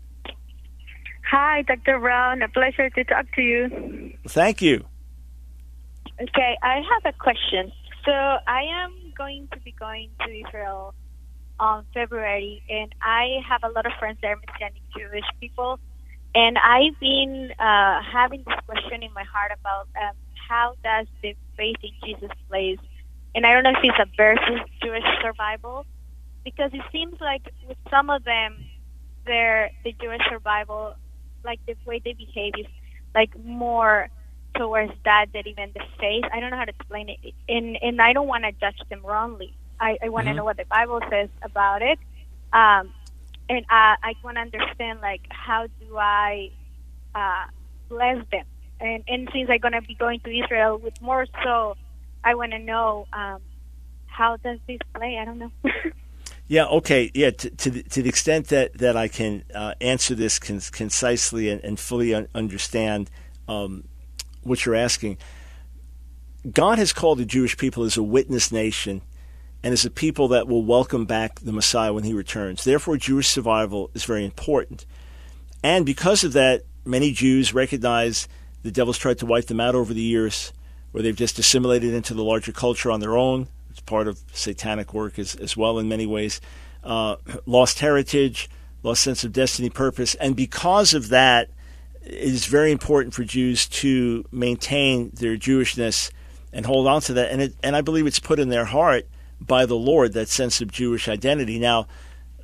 Hi, 1.31 1.61
Dr. 1.61 1.99
Brown. 1.99 2.41
A 2.41 2.49
pleasure 2.49 2.89
to 2.89 3.03
talk 3.03 3.25
to 3.35 3.41
you. 3.41 4.13
Thank 4.27 4.61
you. 4.61 4.85
Okay, 6.21 6.57
I 6.61 6.75
have 6.75 7.13
a 7.13 7.17
question. 7.17 7.71
So 8.03 8.11
I 8.11 8.63
am 8.83 8.93
going 9.17 9.47
to 9.53 9.59
be 9.61 9.71
going 9.71 10.09
to 10.25 10.31
Israel 10.31 10.93
on 11.59 11.85
February, 11.93 12.61
and 12.69 12.93
I 13.01 13.39
have 13.47 13.63
a 13.63 13.69
lot 13.69 13.85
of 13.85 13.93
friends 13.99 14.19
that 14.21 14.31
are 14.31 14.39
Messianic 14.47 14.81
Jewish 14.97 15.25
people, 15.39 15.79
and 16.33 16.57
I've 16.57 16.99
been 16.99 17.51
uh, 17.57 18.01
having 18.01 18.43
this 18.45 18.59
question 18.65 19.01
in 19.01 19.13
my 19.13 19.23
heart 19.23 19.51
about 19.59 19.87
um, 19.95 20.15
how 20.47 20.73
does 20.83 21.07
the 21.21 21.35
faith 21.57 21.77
in 21.83 21.91
Jesus 22.05 22.29
plays, 22.49 22.77
and 23.35 23.45
I 23.45 23.53
don't 23.53 23.63
know 23.63 23.71
if 23.71 23.83
it's 23.83 23.99
a 23.99 24.05
versus 24.17 24.61
Jewish 24.83 25.03
survival, 25.21 25.85
because 26.43 26.71
it 26.73 26.83
seems 26.91 27.15
like 27.21 27.43
with 27.67 27.77
some 27.89 28.09
of 28.09 28.23
them, 28.23 28.65
their 29.25 29.71
the 29.83 29.93
Jewish 30.01 30.21
survival, 30.29 30.93
like 31.43 31.59
the 31.67 31.75
way 31.85 32.01
they 32.03 32.13
behave 32.13 32.53
is 32.57 32.67
like 33.15 33.31
more 33.43 34.07
towards 34.57 34.93
that 35.05 35.27
than 35.33 35.47
even 35.47 35.71
the 35.75 35.83
faith. 35.99 36.25
I 36.33 36.39
don't 36.39 36.51
know 36.51 36.57
how 36.57 36.65
to 36.65 36.73
explain 36.79 37.09
it, 37.09 37.33
and 37.49 37.77
and 37.81 38.01
I 38.01 38.13
don't 38.13 38.27
want 38.27 38.43
to 38.45 38.51
judge 38.53 38.79
them 38.89 39.01
wrongly. 39.05 39.55
I, 39.79 39.97
I 40.03 40.09
want 40.09 40.27
to 40.27 40.33
Mhm. 40.33 40.37
know 40.37 40.45
what 40.45 40.57
the 40.57 40.65
Bible 40.69 40.99
says 41.09 41.29
about 41.43 41.81
it, 41.81 41.99
um, 42.53 42.93
and 43.49 43.65
I, 43.69 43.95
I 44.03 44.13
want 44.23 44.37
to 44.37 44.41
understand 44.41 45.01
like 45.01 45.21
how 45.29 45.67
do 45.79 45.97
I 45.97 46.49
uh, 47.15 47.45
bless 47.89 48.17
them. 48.31 48.45
And 48.79 49.03
and 49.07 49.29
since 49.33 49.49
I'm 49.49 49.59
gonna 49.59 49.81
be 49.81 49.95
going 49.95 50.19
to 50.21 50.29
Israel 50.29 50.77
with 50.77 51.01
more 51.01 51.25
so, 51.43 51.75
I 52.23 52.35
want 52.35 52.51
to 52.51 52.59
know 52.59 53.07
um, 53.13 53.41
how 54.07 54.37
does 54.37 54.59
this 54.67 54.79
play. 54.93 55.17
I 55.19 55.25
don't 55.25 55.39
know. 55.39 55.51
Yeah, 56.47 56.65
okay. 56.65 57.09
Yeah, 57.13 57.31
to, 57.31 57.49
to, 57.49 57.69
the, 57.71 57.83
to 57.83 58.03
the 58.03 58.09
extent 58.09 58.49
that, 58.49 58.77
that 58.77 58.95
I 58.95 59.07
can 59.07 59.43
uh, 59.53 59.73
answer 59.81 60.13
this 60.13 60.37
con- 60.37 60.61
concisely 60.71 61.49
and, 61.49 61.63
and 61.63 61.79
fully 61.79 62.13
un- 62.13 62.27
understand 62.35 63.09
um, 63.47 63.85
what 64.43 64.63
you're 64.65 64.75
asking, 64.75 65.17
God 66.49 66.77
has 66.77 66.93
called 66.93 67.17
the 67.17 67.25
Jewish 67.25 67.57
people 67.57 67.83
as 67.83 67.97
a 67.97 68.03
witness 68.03 68.51
nation 68.51 69.01
and 69.63 69.73
as 69.73 69.85
a 69.85 69.89
people 69.89 70.27
that 70.27 70.47
will 70.47 70.63
welcome 70.63 71.05
back 71.05 71.39
the 71.39 71.51
Messiah 71.51 71.91
when 71.91 72.03
he 72.03 72.13
returns. 72.13 72.63
Therefore, 72.63 72.97
Jewish 72.97 73.27
survival 73.27 73.89
is 73.95 74.03
very 74.03 74.23
important. 74.23 74.85
And 75.63 75.83
because 75.83 76.23
of 76.23 76.33
that, 76.33 76.61
many 76.85 77.11
Jews 77.11 77.55
recognize 77.55 78.27
the 78.65 78.71
devil's 78.71 78.97
tried 78.97 79.19
to 79.19 79.27
wipe 79.27 79.45
them 79.45 79.59
out 79.59 79.75
over 79.75 79.93
the 79.93 80.01
years, 80.01 80.51
where 80.91 81.03
they've 81.03 81.15
just 81.15 81.37
assimilated 81.37 81.93
into 81.93 82.15
the 82.15 82.23
larger 82.23 82.51
culture 82.51 82.89
on 82.89 82.99
their 82.99 83.15
own. 83.15 83.47
It's 83.69 83.79
part 83.79 84.07
of 84.07 84.19
satanic 84.33 84.91
work 84.91 85.19
as, 85.19 85.35
as 85.35 85.55
well 85.55 85.77
in 85.77 85.87
many 85.87 86.07
ways. 86.07 86.41
Uh, 86.83 87.17
lost 87.45 87.77
heritage, 87.77 88.49
lost 88.81 89.03
sense 89.03 89.23
of 89.23 89.31
destiny, 89.31 89.69
purpose. 89.69 90.15
And 90.15 90.35
because 90.35 90.95
of 90.95 91.09
that, 91.09 91.51
it 92.01 92.13
is 92.13 92.47
very 92.47 92.71
important 92.71 93.13
for 93.13 93.23
Jews 93.23 93.67
to 93.67 94.25
maintain 94.31 95.11
their 95.13 95.37
Jewishness 95.37 96.09
and 96.51 96.65
hold 96.65 96.87
on 96.87 97.01
to 97.01 97.13
that. 97.13 97.29
And, 97.29 97.43
it, 97.43 97.55
and 97.61 97.75
I 97.75 97.81
believe 97.81 98.07
it's 98.07 98.19
put 98.19 98.39
in 98.39 98.49
their 98.49 98.65
heart 98.65 99.05
by 99.39 99.67
the 99.67 99.75
Lord, 99.75 100.13
that 100.13 100.27
sense 100.27 100.59
of 100.59 100.71
Jewish 100.71 101.07
identity. 101.07 101.59
Now, 101.59 101.85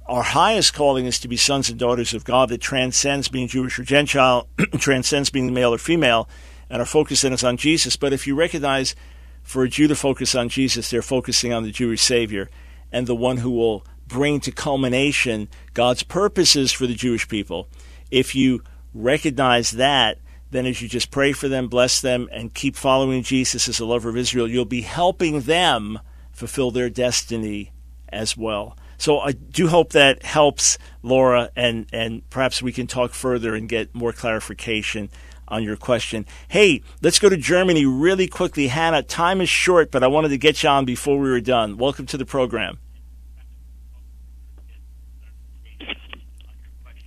our 0.06 0.24
highest 0.24 0.74
calling 0.74 1.06
is 1.06 1.20
to 1.20 1.28
be 1.28 1.38
sons 1.38 1.70
and 1.70 1.80
daughters 1.80 2.14
of 2.14 2.24
God 2.24 2.50
that 2.50 2.60
transcends 2.62 3.30
being 3.30 3.48
Jewish 3.48 3.78
or 3.80 3.84
Gentile, 3.84 4.48
transcends 4.78 5.30
being 5.30 5.54
male 5.54 5.74
or 5.74 5.78
female, 5.78 6.28
and 6.70 6.80
our 6.80 6.86
focus 6.86 7.22
then 7.22 7.34
is 7.34 7.44
on 7.44 7.58
Jesus. 7.58 7.96
But 7.96 8.14
if 8.14 8.26
you 8.26 8.36
recognize 8.36 8.96
for 9.44 9.64
a 9.64 9.70
Jew 9.70 9.88
to 9.88 9.96
focus 9.96 10.36
on 10.36 10.50
Jesus, 10.50 10.90
they're 10.90 11.02
focusing 11.02 11.54
on 11.54 11.64
the 11.64 11.72
Jewish 11.72 12.02
Savior 12.02 12.50
and 12.92 13.08
the 13.08 13.16
one 13.16 13.38
who 13.38 13.52
will 13.52 13.86
bring 14.08 14.40
to 14.42 14.52
culmination 14.52 15.48
God's 15.74 16.04
purposes 16.04 16.72
for 16.72 16.86
the 16.86 16.96
Jewish 16.96 17.28
people. 17.28 17.70
If 18.10 18.36
you 18.36 18.64
recognize 18.94 19.72
that, 19.72 20.18
then 20.52 20.66
as 20.66 20.82
you 20.82 20.90
just 20.90 21.12
pray 21.12 21.32
for 21.32 21.48
them, 21.48 21.70
bless 21.70 22.02
them, 22.02 22.28
and 22.32 22.54
keep 22.54 22.76
following 22.76 23.24
Jesus 23.24 23.70
as 23.70 23.80
a 23.80 23.86
lover 23.86 24.10
of 24.10 24.18
Israel, 24.18 24.50
you'll 24.50 24.66
be 24.66 24.82
helping 24.82 25.42
them 25.42 26.00
fulfill 26.34 26.72
their 26.72 26.90
destiny 26.90 27.72
as 28.10 28.36
well. 28.36 28.76
So 29.02 29.20
I 29.20 29.32
do 29.32 29.68
hope 29.68 29.94
that 29.94 30.22
helps, 30.22 30.78
Laura, 31.02 31.50
and, 31.56 31.88
and 31.92 32.30
perhaps 32.30 32.62
we 32.62 32.72
can 32.72 32.86
talk 32.86 33.14
further 33.14 33.56
and 33.56 33.68
get 33.68 33.96
more 33.96 34.14
clarification 34.14 35.10
on 35.48 35.64
your 35.64 35.76
question. 35.76 36.28
Hey, 36.50 36.84
let's 37.02 37.18
go 37.18 37.28
to 37.28 37.36
Germany 37.36 37.84
really 37.84 38.28
quickly. 38.28 38.68
Hannah, 38.68 39.02
time 39.02 39.42
is 39.42 39.50
short, 39.50 39.90
but 39.90 40.04
I 40.04 40.08
wanted 40.08 40.30
to 40.30 40.38
get 40.38 40.62
you 40.62 40.70
on 40.70 40.86
before 40.86 41.18
we 41.18 41.32
were 41.32 41.42
done. 41.42 41.80
Welcome 41.80 42.06
to 42.06 42.18
the 42.18 42.28
program. 42.28 42.78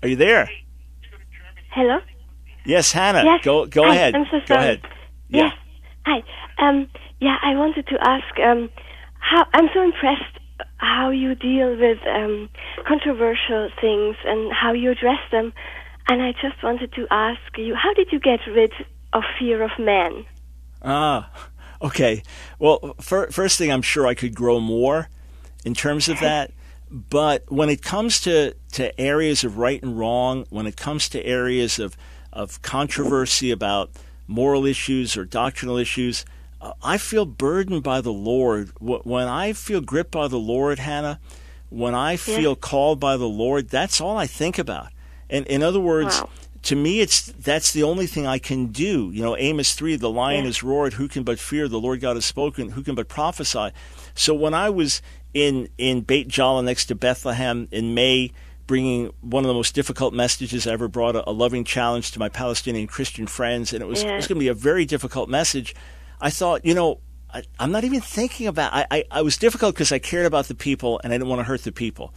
Are 0.03 0.09
you 0.09 0.17
there? 0.17 0.51
Hello? 1.71 2.01
Yes, 2.65 2.91
Hannah. 2.91 3.23
Yes. 3.25 3.45
Go 3.45 3.67
go 3.67 3.85
Hi, 3.85 3.95
ahead. 3.95 4.17
I'm 4.17 4.25
so 4.25 4.31
sorry. 4.31 4.47
Go 4.47 4.55
ahead. 4.57 4.81
Yes. 5.29 5.53
Hi. 6.07 6.25
Um, 6.59 6.89
yeah, 7.21 7.37
I 7.41 7.55
wanted 7.55 7.87
to 7.87 7.97
ask 8.01 8.41
um, 8.41 8.69
how 9.21 9.47
I'm 9.55 9.69
so 9.73 9.81
impressed 9.81 10.41
how 10.85 11.11
you 11.11 11.35
deal 11.35 11.77
with 11.77 11.99
um, 12.07 12.49
controversial 12.87 13.71
things 13.81 14.17
and 14.25 14.53
how 14.53 14.73
you 14.73 14.91
address 14.91 15.21
them. 15.31 15.53
And 16.09 16.23
I 16.23 16.33
just 16.33 16.63
wanted 16.63 16.93
to 16.93 17.07
ask 17.11 17.41
you, 17.57 17.75
how 17.75 17.95
did 17.95 18.13
you 18.13 18.21
get 18.21 18.41
rid 18.47 18.73
of 19.13 19.23
fear 19.39 19.63
of 19.63 19.71
men? 19.79 20.27
Ah, 20.83 21.31
okay. 21.81 22.23
Well, 22.59 22.95
fir- 23.01 23.31
first 23.31 23.57
thing, 23.59 23.73
I'm 23.73 23.83
sure 23.83 24.07
I 24.07 24.15
could 24.15 24.35
grow 24.35 24.61
more 24.61 25.09
in 25.65 25.75
terms 25.75 26.09
of 26.09 26.21
that. 26.21 26.53
But 26.91 27.51
when 27.51 27.71
it 27.71 27.83
comes 27.83 28.21
to, 28.21 28.55
to 28.73 29.01
areas 29.01 29.45
of 29.45 29.57
right 29.57 29.83
and 29.83 29.99
wrong, 29.99 30.47
when 30.51 30.67
it 30.67 30.77
comes 30.77 31.09
to 31.11 31.25
areas 31.25 31.79
of, 31.79 31.97
of 32.33 32.61
controversy 32.63 33.51
about 33.51 33.91
moral 34.27 34.67
issues 34.67 35.17
or 35.17 35.25
doctrinal 35.25 35.77
issues, 35.77 36.25
Uh, 36.65 36.73
I 36.83 36.97
feel 36.99 37.27
burdened 37.27 37.83
by 37.83 38.01
the 38.01 38.13
Lord. 38.13 38.71
When 38.81 39.29
I 39.29 39.53
feel 39.53 39.81
gripped 39.83 40.11
by 40.13 40.29
the 40.29 40.39
Lord, 40.39 40.79
Hannah, 40.79 41.21
when 41.69 41.95
I 41.95 42.17
feel 42.17 42.57
called 42.57 42.99
by 42.99 43.17
the 43.19 43.29
Lord, 43.29 43.69
that's 43.69 44.01
all 44.01 44.17
I 44.17 44.27
think 44.27 44.59
about. 44.59 44.89
And 45.29 45.47
in 45.47 45.63
other 45.63 45.81
words, 45.81 46.21
Wow. 46.21 46.31
to 46.63 46.77
me, 46.77 47.01
it's 47.01 47.27
that's 47.27 47.73
the 47.73 47.83
only 47.83 48.07
thing 48.07 48.27
I 48.27 48.39
can 48.39 48.69
do. 48.69 49.11
You 49.13 49.23
know, 49.23 49.37
Amos 49.37 49.75
three: 49.75 49.97
the 49.97 50.11
lion 50.11 50.41
Yeah. 50.41 50.47
has 50.47 50.63
roared. 50.63 50.95
Who 50.95 51.07
can 51.09 51.23
but 51.23 51.39
fear? 51.39 51.69
The 51.69 51.81
Lord 51.81 52.01
God 52.01 52.17
has 52.17 52.25
spoken. 52.25 52.71
Who 52.71 52.83
can 52.83 52.95
but 52.95 53.09
prophesy? 53.09 53.71
So 54.15 54.33
when 54.35 54.55
I 54.55 54.71
was 54.71 55.03
in 55.35 55.69
in 55.77 56.01
Beit 56.03 56.29
Jala 56.29 56.63
next 56.63 56.87
to 56.87 56.95
Bethlehem 56.95 57.69
in 57.73 57.93
May, 57.95 58.31
bringing 58.67 59.11
one 59.21 59.45
of 59.45 59.49
the 59.49 59.55
most 59.55 59.75
difficult 59.75 60.15
messages 60.15 60.67
I 60.67 60.73
ever 60.73 60.89
brought, 60.89 61.17
a, 61.17 61.29
a 61.29 61.33
loving 61.33 61.65
challenge 61.65 62.13
to 62.13 62.19
my 62.19 62.29
Palestinian 62.31 62.87
Christian 62.87 63.27
friends, 63.27 63.73
and 63.75 63.83
it 63.83 63.87
was 63.87 64.03
it 64.03 64.07
Yeah. 64.07 64.17
was 64.17 64.27
going 64.29 64.37
to 64.37 64.41
be 64.41 64.49
a 64.49 64.55
very 64.55 64.87
difficult 64.87 65.29
message. 65.29 65.75
I 66.25 66.31
thought, 66.31 66.65
you 66.65 66.75
know, 66.75 67.01
I, 67.35 67.43
I'm 67.61 67.71
not 67.71 67.85
even 67.85 68.01
thinking 68.01 68.47
about. 68.47 68.73
I, 68.73 68.87
I, 68.91 69.05
I 69.11 69.23
was 69.23 69.37
difficult 69.37 69.75
because 69.75 69.93
I 69.93 69.99
cared 69.99 70.25
about 70.25 70.47
the 70.47 70.55
people 70.55 70.99
and 71.05 71.13
I 71.13 71.19
didn't 71.19 71.29
want 71.29 71.41
to 71.41 71.45
hurt 71.45 71.65
the 71.65 71.71
people. 71.71 72.15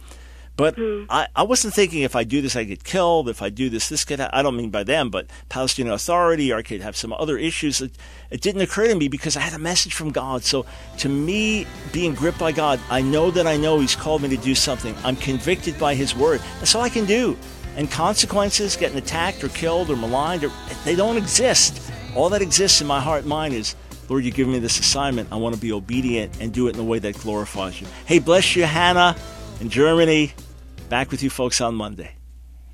But 0.56 0.76
hmm. 0.76 1.04
I, 1.10 1.28
I 1.36 1.42
wasn't 1.42 1.74
thinking 1.74 2.02
if 2.02 2.16
I 2.16 2.24
do 2.24 2.40
this, 2.40 2.56
I 2.56 2.64
get 2.64 2.84
killed. 2.84 3.28
If 3.28 3.42
I 3.42 3.50
do 3.50 3.68
this, 3.68 3.90
this 3.90 4.06
could. 4.06 4.18
Ha- 4.18 4.30
I 4.32 4.40
don't 4.42 4.56
mean 4.56 4.70
by 4.70 4.82
them, 4.82 5.10
but 5.10 5.26
Palestinian 5.50 5.94
Authority, 5.94 6.50
or 6.50 6.56
I 6.56 6.62
could 6.62 6.80
have 6.80 6.96
some 6.96 7.12
other 7.12 7.36
issues. 7.36 7.82
It, 7.82 7.92
it 8.30 8.40
didn't 8.40 8.62
occur 8.62 8.88
to 8.88 8.94
me 8.94 9.08
because 9.08 9.36
I 9.36 9.40
had 9.40 9.52
a 9.52 9.58
message 9.58 9.92
from 9.92 10.10
God. 10.10 10.42
So 10.42 10.64
to 10.98 11.08
me, 11.10 11.66
being 11.92 12.14
gripped 12.14 12.38
by 12.38 12.52
God, 12.52 12.80
I 12.88 13.02
know 13.02 13.30
that 13.30 13.46
I 13.46 13.58
know 13.58 13.78
He's 13.78 13.94
called 13.94 14.22
me 14.22 14.30
to 14.30 14.38
do 14.38 14.54
something. 14.54 14.94
I'm 15.04 15.16
convicted 15.16 15.78
by 15.78 15.94
His 15.94 16.16
Word. 16.16 16.40
That's 16.60 16.74
all 16.74 16.82
I 16.82 16.88
can 16.88 17.04
do. 17.04 17.36
And 17.76 17.90
consequences, 17.90 18.74
getting 18.74 18.96
attacked 18.96 19.44
or 19.44 19.48
killed 19.50 19.90
or 19.90 19.96
maligned, 19.96 20.44
or, 20.44 20.50
they 20.86 20.96
don't 20.96 21.18
exist. 21.18 21.92
All 22.16 22.30
that 22.30 22.40
exists 22.40 22.80
in 22.80 22.86
my 22.86 23.00
heart 23.00 23.20
and 23.20 23.28
mind 23.28 23.54
is, 23.54 23.76
Lord, 24.08 24.24
you 24.24 24.30
give 24.30 24.48
me 24.48 24.58
this 24.58 24.78
assignment. 24.78 25.30
I 25.30 25.36
want 25.36 25.54
to 25.54 25.60
be 25.60 25.72
obedient 25.72 26.40
and 26.40 26.52
do 26.52 26.68
it 26.68 26.74
in 26.74 26.80
a 26.80 26.84
way 26.84 26.98
that 26.98 27.18
glorifies 27.18 27.80
you. 27.80 27.86
Hey, 28.06 28.18
bless 28.18 28.56
you, 28.56 28.64
Hannah 28.64 29.16
in 29.60 29.68
Germany. 29.68 30.32
Back 30.88 31.10
with 31.10 31.22
you 31.22 31.30
folks 31.30 31.60
on 31.60 31.74
Monday. 31.74 32.17